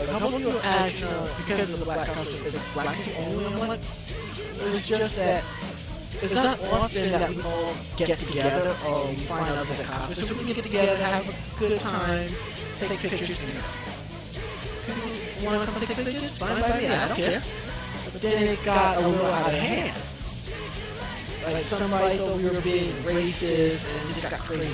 [0.00, 1.06] a couple of people asked, you
[1.36, 3.78] because of the black cosplay, is black people only on what?
[3.78, 5.44] It was just that
[6.22, 10.44] it's not often that we all get together or we find other cosplayers, so we
[10.44, 12.28] can get together, have a good time,
[12.80, 13.40] take pictures.
[13.40, 13.52] And
[14.96, 16.38] people want to come take pictures?
[16.38, 17.42] Fine by me, I don't care.
[18.12, 19.96] But then it got a little out of hand.
[21.44, 24.70] Like somebody thought we were being racist and it just got crazy.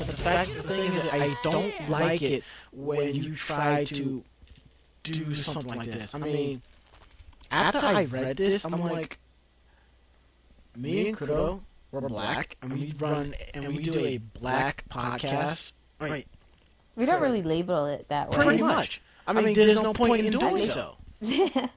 [0.00, 4.24] But the fact, the thing is, I don't like it when you try to
[5.02, 6.14] do something like this.
[6.14, 6.62] I mean,
[7.50, 9.18] after I read this, I'm like,
[10.74, 11.60] me and Kudo,
[11.92, 15.72] we're black, and we run and we do a black podcast.
[16.00, 16.26] Right,
[16.96, 18.38] We don't really label it that way.
[18.42, 19.02] pretty much.
[19.26, 20.96] I mean, there's no point in doing so.
[21.20, 21.68] it's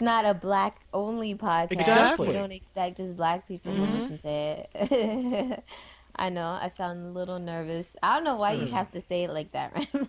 [0.00, 1.72] not a black only podcast.
[1.72, 2.28] Exactly.
[2.28, 3.92] We don't expect just black people to Mhm.
[4.10, 5.64] listen to it.
[6.16, 6.58] I know.
[6.60, 7.96] I sound a little nervous.
[8.02, 8.70] I don't know why you mm.
[8.70, 10.08] have to say it like that, Ram.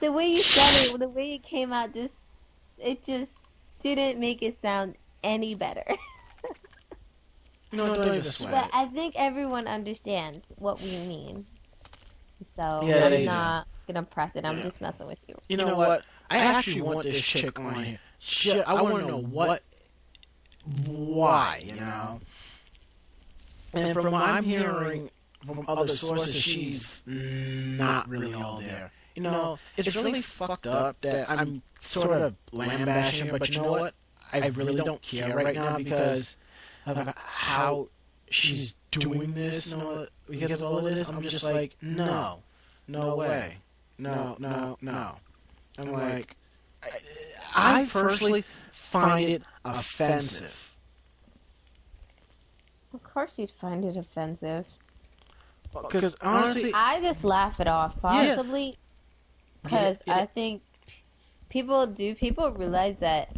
[0.00, 2.12] the way you said it, the way it came out, just
[2.78, 3.30] it just
[3.82, 5.84] didn't make it sound any better.
[7.70, 8.70] You know, don't even sweat but.
[8.72, 11.44] I think everyone understands what we mean.
[12.56, 13.24] So Yeah, I'm do.
[13.26, 14.46] not gonna press it.
[14.46, 15.34] I'm just messing with you.
[15.48, 16.02] You know what?
[16.30, 17.98] I actually want this chick on here.
[18.20, 19.62] She, I want to know what,
[20.86, 22.20] why, you know.
[23.78, 25.10] And from what I'm hearing
[25.46, 28.90] from other sources, she's not really all there.
[29.14, 33.70] You know, it's really fucked up that I'm sort of lambashing her, but you know
[33.70, 33.94] what?
[34.32, 36.36] I really don't care right now because
[36.86, 37.88] of how
[38.30, 40.06] she's doing this and all.
[40.28, 42.42] Because of all of this, I'm just like, no,
[42.86, 43.56] no way,
[43.98, 45.16] no, no, no.
[45.78, 46.36] I'm like,
[46.82, 50.67] I, I personally find it offensive.
[53.18, 54.64] Of course, you'd find it offensive.
[55.72, 58.76] Because honestly, I just laugh it off, possibly
[59.64, 60.22] because Yeah, yeah.
[60.22, 60.62] I think
[61.48, 62.14] people do.
[62.14, 63.34] People realize that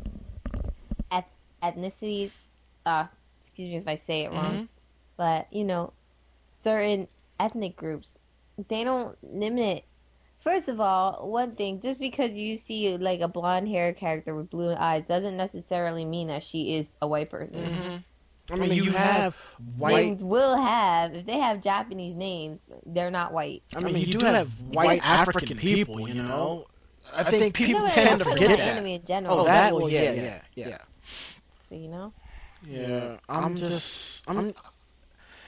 [1.63, 2.37] ethnicities.
[2.85, 3.07] Uh,
[3.41, 4.69] excuse me if I say it wrong, Mhm.
[5.17, 5.95] but you know,
[6.47, 7.09] certain
[7.39, 8.19] ethnic groups,
[8.69, 9.85] they don't limit.
[10.37, 14.51] First of all, one thing, just because you see like a blonde hair character with
[14.51, 17.63] blue eyes doesn't necessarily mean that she is a white person.
[17.63, 18.05] Mhm.
[18.53, 19.35] I mean, you have
[19.77, 20.19] white.
[20.19, 23.63] They will have if they have Japanese names, they're not white.
[23.75, 26.09] I mean, you do have white African people.
[26.09, 26.67] You know,
[27.13, 28.77] I think people No, no, tend to forget talking that.
[28.77, 29.41] anime in general.
[29.41, 29.75] Oh, that.
[29.75, 30.79] Well, yeah, yeah, yeah.
[31.63, 32.13] So you know,
[32.67, 34.53] Yeah, I'm just, I'm,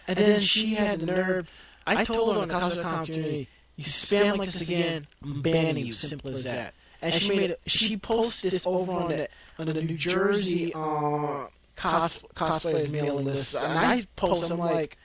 [0.08, 1.50] and then she had the nerve.
[1.86, 5.92] I told her on the cosplay community, you spam like this again, I'm banning you.
[5.92, 6.74] Simple as that.
[7.00, 11.46] And she made, it, she posted this over on the on the New Jersey uh,
[11.76, 14.98] cos, cosplayers mailing lists, and I post, I'm like,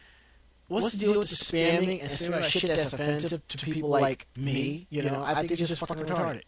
[0.67, 4.27] what's the deal with the spamming and spamming like shit that's offensive to people like
[4.35, 4.87] me?
[4.89, 6.43] You know, I think it's just fucking retarded.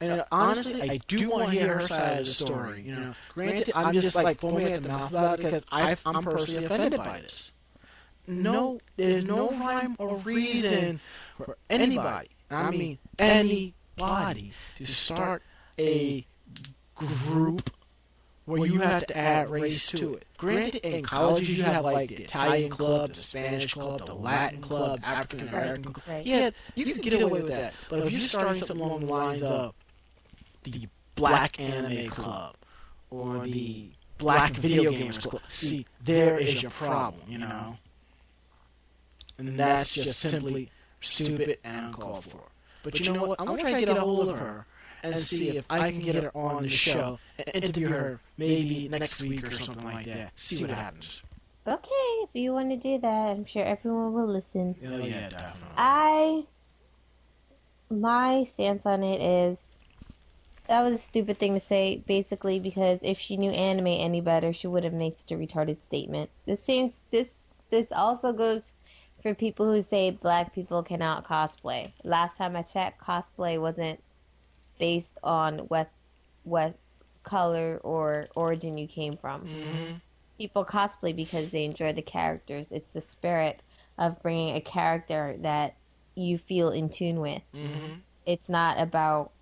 [0.00, 2.82] And honestly, I do want to hear her side of the story.
[2.82, 6.22] You know, granted, I'm just like foaming at the mouth about it because I, I'm
[6.22, 7.52] personally offended by this.
[8.26, 11.00] No, there's no rhyme or reason
[11.36, 15.42] for anybody, I mean anybody, to start
[15.78, 16.26] a
[16.94, 17.70] group
[18.44, 20.26] where you have to add race to it.
[20.36, 25.00] Granted, in colleges you have like the Italian club, the Spanish club, the Latin club,
[25.02, 26.06] African American club.
[26.06, 26.26] Right.
[26.26, 27.74] Yeah, you can get away with that.
[27.88, 29.74] But if you're starting something along the lines of
[30.64, 32.56] the Black Anime Club
[33.10, 37.76] or the Black Video Gamers Club, see, there is your problem, you know?
[39.38, 42.42] And that's just simply stupid and uncalled for.
[42.82, 43.40] But you know what?
[43.40, 44.66] I'm going to try to get a hold of her
[45.04, 49.22] and see if I can get her on the show and interview her maybe next
[49.22, 50.32] week or something like that.
[50.36, 51.22] See what happens.
[51.66, 51.90] okay,
[52.22, 54.74] if you want to do that, I'm sure everyone will listen.
[54.86, 55.68] Oh, yeah, definitely.
[55.76, 56.44] I,
[57.90, 59.78] my stance on it is,
[60.68, 64.52] that was a stupid thing to say, basically, because if she knew anime any better,
[64.52, 66.30] she wouldn't make such a retarded statement.
[66.46, 68.72] This seems this this also goes
[69.22, 71.92] for people who say black people cannot cosplay.
[72.04, 74.03] Last time I checked, cosplay wasn't
[74.78, 75.90] based on what
[76.44, 76.74] what
[77.22, 79.42] color or origin you came from.
[79.42, 79.94] Mm-hmm.
[80.38, 82.72] People cosplay because they enjoy the characters.
[82.72, 83.60] It's the spirit
[83.98, 85.76] of bringing a character that
[86.14, 87.42] you feel in tune with.
[87.54, 87.94] Mm-hmm.
[88.26, 89.32] It's not about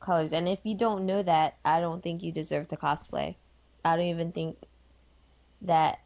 [0.00, 0.32] colors.
[0.32, 3.36] And if you don't know that, I don't think you deserve to cosplay.
[3.84, 4.56] I don't even think
[5.62, 6.00] that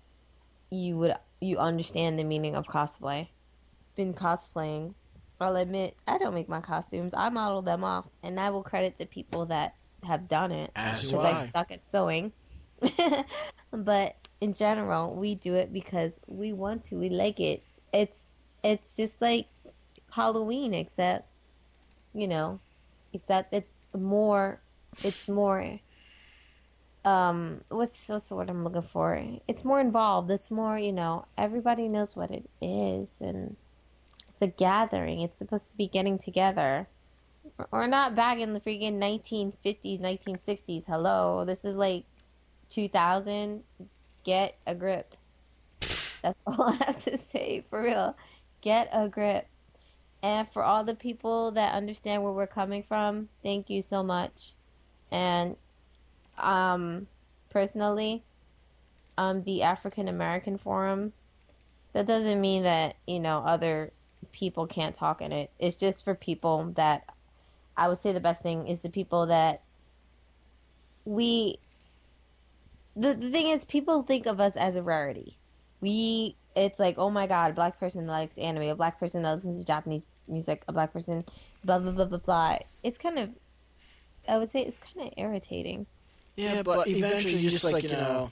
[0.70, 3.28] you would you understand the meaning of cosplay.
[3.96, 4.94] Been cosplaying.
[5.40, 7.14] I'll admit I don't make my costumes.
[7.16, 9.74] I model them off, and I will credit the people that
[10.04, 11.50] have done it because I I.
[11.52, 12.32] suck at sewing.
[13.72, 16.96] but in general, we do it because we want to.
[16.96, 17.62] We like it.
[17.92, 18.22] It's
[18.64, 19.46] it's just like
[20.10, 21.28] Halloween, except
[22.14, 22.60] you know,
[23.12, 24.60] except it's more
[25.02, 25.78] it's more
[27.04, 29.22] um what's what's the word I'm looking for?
[29.46, 30.30] It's more involved.
[30.30, 33.56] It's more, you know, everybody knows what it is and
[34.38, 35.20] it's a gathering.
[35.22, 36.86] It's supposed to be getting together.
[37.72, 40.86] We're not back in the freaking 1950s, 1960s.
[40.86, 41.44] Hello.
[41.44, 42.04] This is like
[42.70, 43.64] 2000.
[44.22, 45.16] Get a grip.
[46.22, 48.16] That's all I have to say for real.
[48.60, 49.48] Get a grip.
[50.22, 54.54] And for all the people that understand where we're coming from, thank you so much.
[55.10, 55.56] And
[56.38, 57.08] um
[57.50, 58.22] personally,
[59.16, 61.12] um the African American Forum,
[61.92, 63.90] that doesn't mean that, you know, other
[64.32, 65.50] people can't talk in it.
[65.58, 67.04] It's just for people that
[67.76, 69.62] I would say the best thing is the people that
[71.04, 71.58] we
[72.96, 75.38] the, the thing is people think of us as a rarity.
[75.80, 79.22] We it's like, oh my god, a black person that likes anime, a black person
[79.22, 81.24] that listens to Japanese music, a black person
[81.64, 82.58] blah blah blah blah blah.
[82.82, 83.30] It's kind of
[84.28, 85.86] I would say it's kind of irritating.
[86.36, 88.30] Yeah, but eventually you're just like, you know,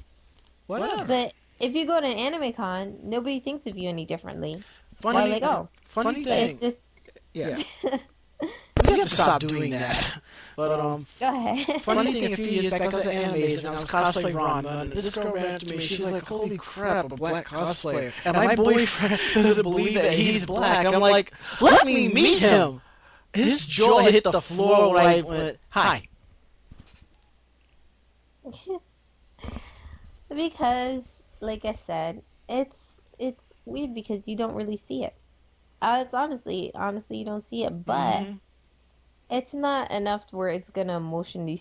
[0.66, 1.04] whatever.
[1.04, 4.62] But if you go to an anime con, nobody thinks of you any differently.
[5.00, 6.48] Funny, They're like, oh, funny thing.
[6.50, 6.80] it's just
[7.34, 7.56] yeah.
[8.76, 10.20] we have to stop doing that.
[10.56, 11.82] But um, go ahead.
[11.82, 14.80] funny thing, a few years back, I was at Animes and I was cosplaying Ranma,
[14.80, 15.84] and this girl ran up to me.
[15.84, 20.86] She's like, "Holy crap, a black cosplayer!" And my boyfriend doesn't believe that he's black.
[20.86, 22.80] I'm like, "Let me meet him."
[23.34, 26.08] His jaw hit the floor when I went, "Hi."
[30.34, 35.20] because, like I said, it's it's weird because you don't really see it.
[35.82, 38.40] Uh, it's honestly, honestly, you don't see it, but Mhm.
[39.30, 41.60] it's not enough to where it's gonna emotionally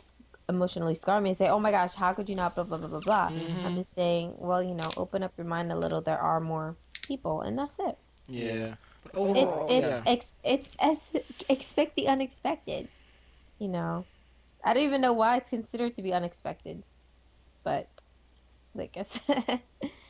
[0.49, 2.87] emotionally scar me and say, "Oh my gosh, how could you not?" Blah blah blah
[2.89, 3.31] blah blah.
[3.31, 3.57] Mhm.
[3.63, 6.01] I'm just saying, well, you know, open up your mind a little.
[6.01, 7.97] There are more people, and that's it.
[8.27, 8.75] Yeah.
[9.03, 10.05] But It's overall, it's yeah.
[10.05, 11.11] ex, it's as
[11.49, 12.91] expect the unexpected.
[13.59, 14.07] You know,
[14.63, 16.85] I don't even know why it's considered to be unexpected,
[17.63, 17.91] but
[18.75, 19.63] like I said,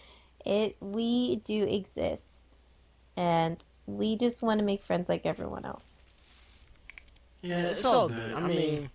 [0.46, 2.44] it we do exist,
[3.18, 6.04] and we just want to make friends like everyone else.
[7.42, 8.34] Yeah, it's all good.
[8.34, 8.90] I mean,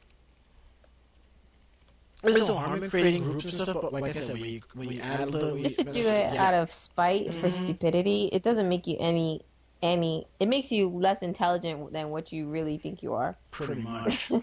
[2.22, 4.92] there's no harm in creating groups and stuff, but like I said, when you, when
[4.92, 5.56] you add a little...
[5.58, 7.64] Just to do it out of spite for Mhm.
[7.64, 9.42] stupidity, it doesn't make you any
[9.82, 10.26] any.
[10.38, 13.38] It makes you less intelligent than what you really think you are.
[13.50, 14.30] Pretty much.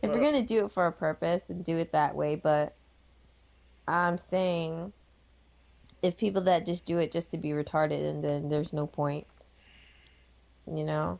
[0.00, 2.76] If But- you're gonna do it for a purpose and do it that way, but
[3.88, 4.92] I'm saying
[6.02, 9.26] if people that just do it just to be retarded and then there's no point.
[10.66, 11.18] You know?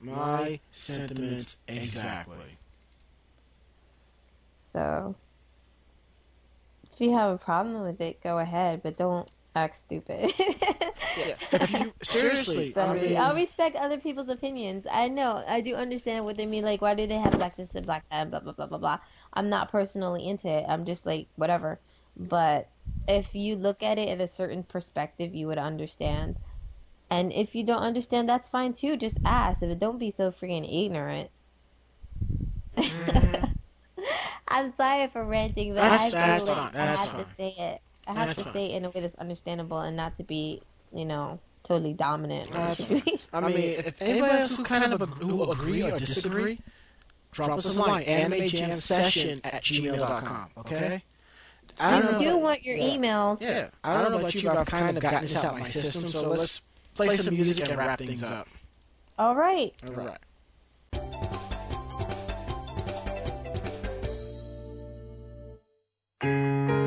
[0.00, 2.58] My sentiments exactly.
[4.72, 5.14] So
[6.92, 10.32] if you have a problem with it, go ahead, but don't act stupid.
[11.16, 14.86] If you, seriously, So, I mean, I'll respect other people's opinions.
[14.90, 16.64] I know, I do understand what they mean.
[16.64, 18.78] Like, why do they have black this and black that, and blah blah blah blah
[18.78, 18.98] blah.
[19.32, 20.64] I'm not personally into it.
[20.68, 21.78] I'm just like whatever.
[22.16, 22.68] But
[23.08, 26.36] if you look at it at a certain perspective, you would understand.
[27.10, 28.96] And if you don't understand, that's fine too.
[28.96, 29.60] Just ask.
[29.60, 31.30] But don't be so freaking ignorant.
[32.76, 33.50] Mm.
[34.48, 37.24] I'm sorry for ranting, but That's- I feel that's like fine, I that's have fine.
[37.24, 37.80] to say it.
[38.06, 38.52] I have That's to fine.
[38.52, 40.60] say it in a way that's understandable and not to be,
[40.94, 42.50] you know, totally dominant.
[42.52, 42.82] That's
[43.32, 46.60] I mean, if anybody else who kind of ag- who agree or disagree,
[47.32, 51.02] drop us a line, animejamsession at gmail.com, okay?
[51.80, 52.38] I don't do know.
[52.38, 52.84] want your yeah.
[52.84, 53.40] emails.
[53.40, 55.64] Yeah, I don't know about you, but I've kind of gotten this out of my
[55.64, 56.62] system, so let's
[56.94, 58.48] play some music and wrap things up.
[59.18, 59.72] All right.
[59.88, 60.18] All right.
[66.24, 66.83] 灰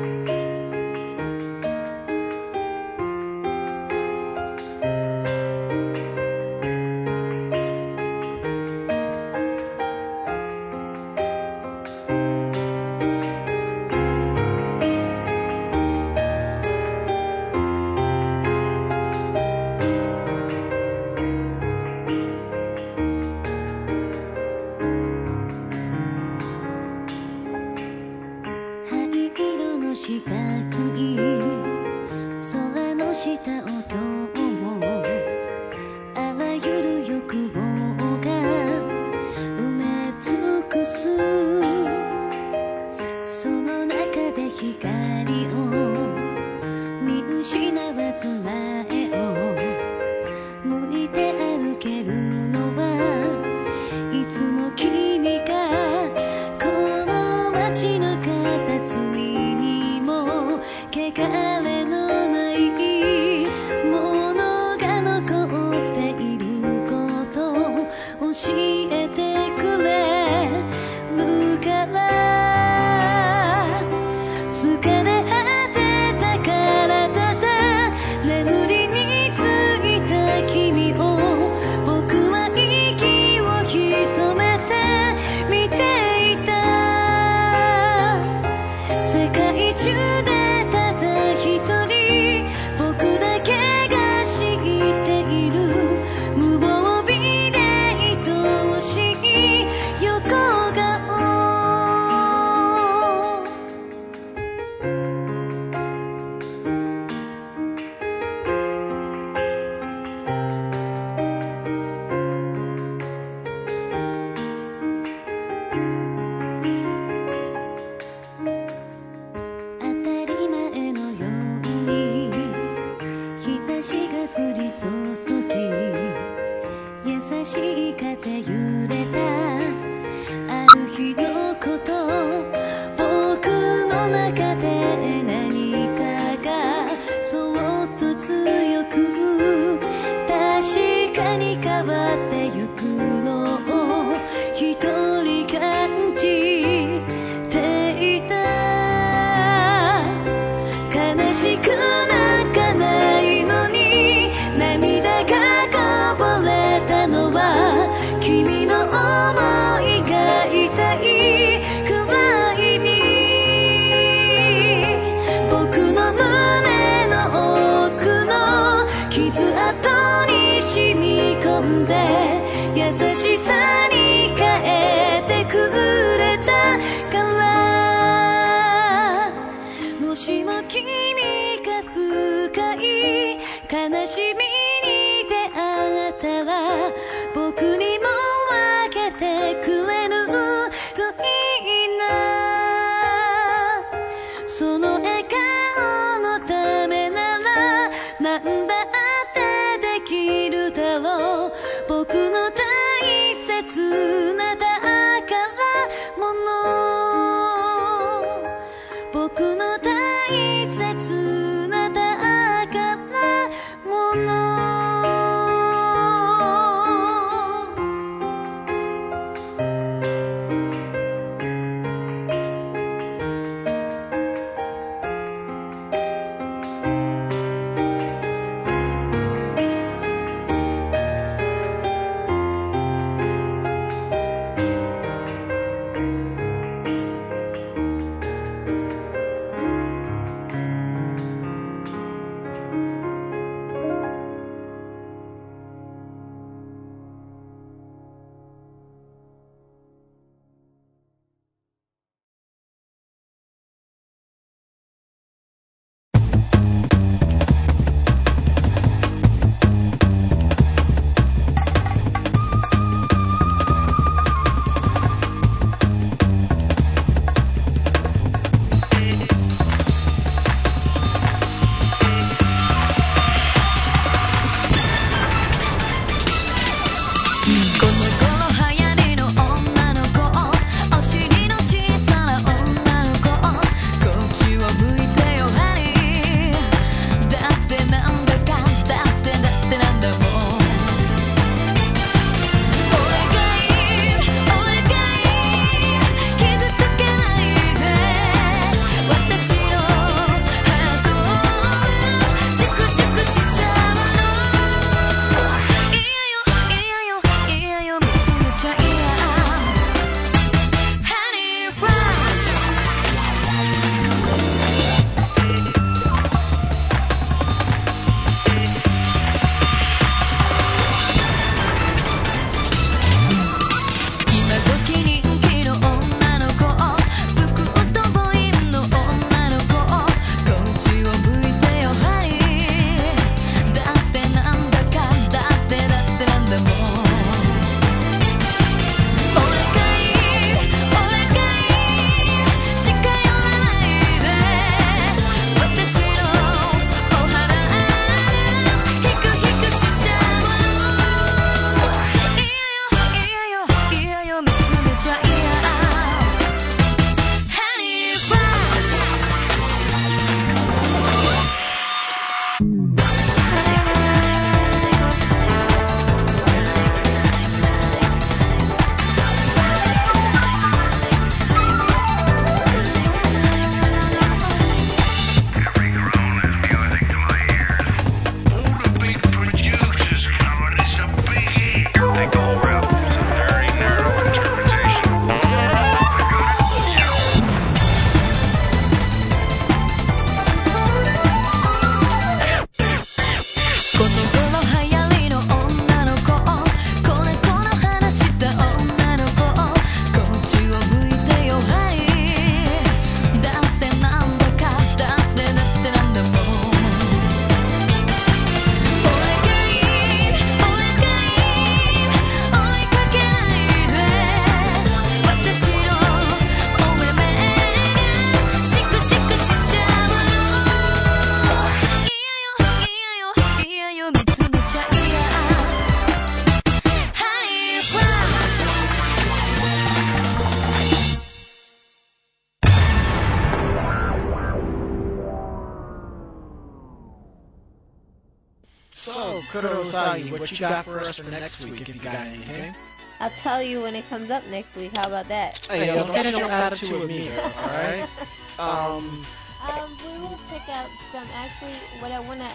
[440.38, 442.74] what you got for us for next week if you got anything.
[443.20, 444.96] I'll tell you when it comes up next week.
[444.96, 445.66] How about that?
[445.66, 448.08] Hey, don't get no attitude with me, alright?
[448.58, 449.24] Um,
[449.62, 451.24] um, we will check out some.
[451.34, 452.50] Actually, what I want to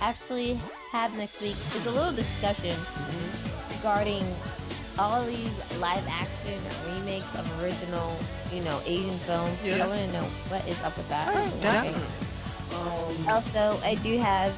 [0.00, 0.58] actually
[0.90, 3.76] have next week is a little discussion mm-hmm.
[3.76, 4.26] regarding
[4.98, 8.18] all these live action remakes of original,
[8.52, 9.58] you know, Asian films.
[9.64, 9.84] Yeah.
[9.84, 11.28] I want to know what is up with that.
[11.32, 11.94] Oh, okay.
[12.74, 14.52] um, also, I do have,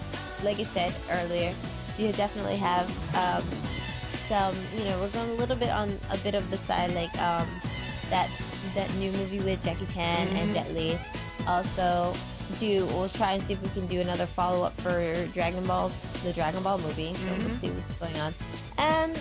[0.45, 1.55] like I said earlier,
[1.99, 3.45] you definitely have um,
[4.29, 7.17] some, you know, we're going a little bit on a bit of the side, like
[7.21, 7.49] um,
[8.11, 8.31] that
[8.75, 10.37] that new movie with Jackie Chan mm-hmm.
[10.37, 10.99] and Jet Li.
[11.47, 12.15] Also,
[12.59, 15.91] do we'll try and see if we can do another follow up for Dragon Ball,
[16.25, 17.15] the Dragon Ball movie.
[17.15, 17.45] So mm-hmm.
[17.45, 18.35] we'll see what's going on.
[18.79, 19.19] And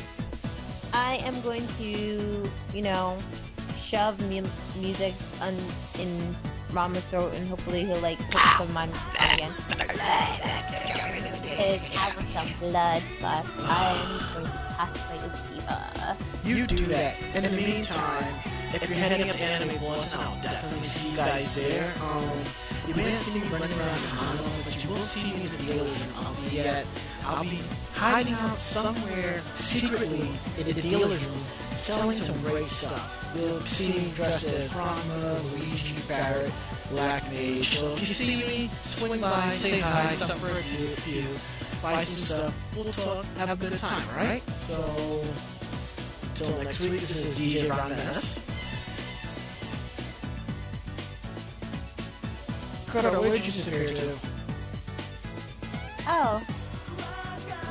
[0.94, 3.18] I am going to, you know,
[3.78, 4.48] shove mu-
[4.80, 5.58] music on
[6.00, 6.36] in
[6.72, 8.90] Ranma's throat, and hopefully he'll like put some of mine
[9.20, 9.52] on again.
[9.68, 10.00] Because
[11.96, 16.18] I want some blood, but I'm going to pass by the diva.
[16.44, 17.18] You do that.
[17.34, 18.34] In the meantime,
[18.74, 21.94] if you're heading up to Anime Blossom, I'll definitely see you guys there.
[22.02, 22.30] Um,
[22.88, 25.50] you may not see me running around the Hano, but you will see me in
[25.50, 26.14] the dealer room.
[26.18, 26.86] I'll be at,
[27.26, 27.62] I'll be
[27.94, 31.40] hiding out somewhere secretly in the dealer room,
[31.72, 33.25] selling some great stuff.
[33.66, 36.54] See me dressed as Ranma, Luigi, Barrett,
[36.90, 37.80] Black Mage.
[37.80, 40.62] So if you see me, swing by, say hi, stop for a
[41.02, 41.26] few,
[41.82, 42.54] buy some stuff.
[42.76, 44.42] We'll talk, have a good time, alright?
[44.62, 45.22] So,
[46.24, 48.40] until next week, this is DJ Ron S.
[52.88, 54.18] Carter, where did you disappear to?
[56.08, 56.42] Oh,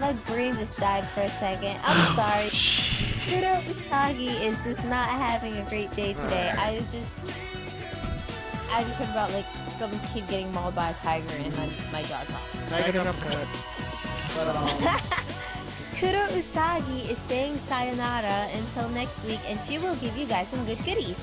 [0.04, 1.76] my brain just died for a second.
[1.82, 2.48] I'm sorry.
[3.24, 6.50] Kudo Usagi is just not having a great day today.
[6.52, 6.58] Alright.
[6.58, 7.24] I just,
[8.70, 9.46] I just heard about like
[9.78, 12.68] some kid getting mauled by a tiger and my, my jaw dropped.
[12.68, 13.48] Tiger uppercut.
[14.36, 14.46] But,
[15.96, 20.66] Kudo Usagi is saying sayonara until next week, and she will give you guys some
[20.66, 21.18] good goodies.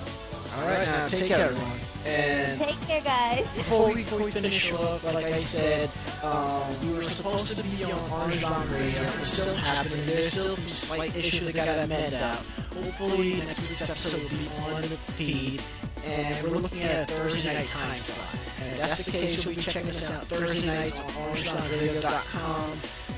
[0.58, 1.90] alright, now take care, everyone.
[2.06, 3.57] And Take care, guys.
[3.57, 5.90] before we, before we finish off, like I said,
[6.23, 9.02] um, we were supposed to be on Orange Dawn Radio.
[9.19, 10.06] It's still happening.
[10.07, 12.40] There's still some slight issues that got amended out.
[12.73, 15.61] Hopefully, next week's episode will be on the feed.
[16.06, 18.28] And we're looking at a Thursday night time slot.
[18.61, 22.72] And if that's the case, you'll be checking us out Thursday nights on OrangeDawnRadio.com,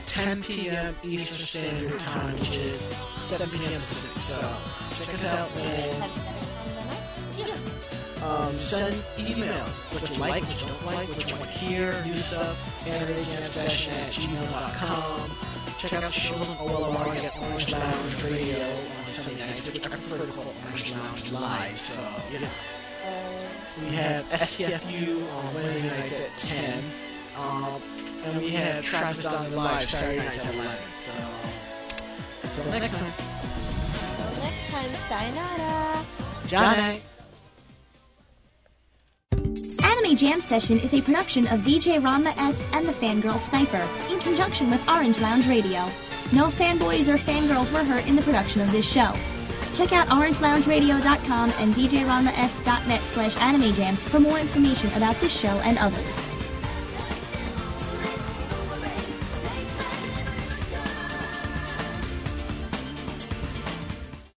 [0.06, 0.96] 10 p.m.
[1.04, 2.82] Eastern Standard Time, which is
[3.18, 3.80] 7 p.m.
[3.80, 4.22] Pacific.
[4.22, 4.42] So
[4.98, 6.43] check us out and
[8.24, 12.04] um, send emails, what you like, what you don't like, what you want to hear,
[12.06, 15.32] new stuff, animejamsession at gmail.com.
[15.80, 19.90] Check out the show on OLR at Orange Lounge Radio on Sunday nights, which I
[19.90, 22.02] prefer to call Orange Lounge Live, so,
[22.32, 22.48] you know.
[23.82, 26.84] We have STFU on Wednesday nights at 10,
[27.38, 27.82] um,
[28.26, 30.72] and we have Travis Down Live Saturday nights at 11,
[31.02, 31.12] so,
[32.44, 33.14] until next time.
[34.24, 36.06] Until next time, sayonara.
[36.48, 37.02] Johnny!
[39.94, 44.20] Anime Jam Session is a production of DJ Ranma S and the Fangirl Sniper in
[44.22, 45.86] conjunction with Orange Lounge Radio.
[46.32, 49.14] No fanboys or fangirls were hurt in the production of this show.
[49.76, 56.33] Check out orangeloungeradio.com and djranmas.net slash animejams for more information about this show and others.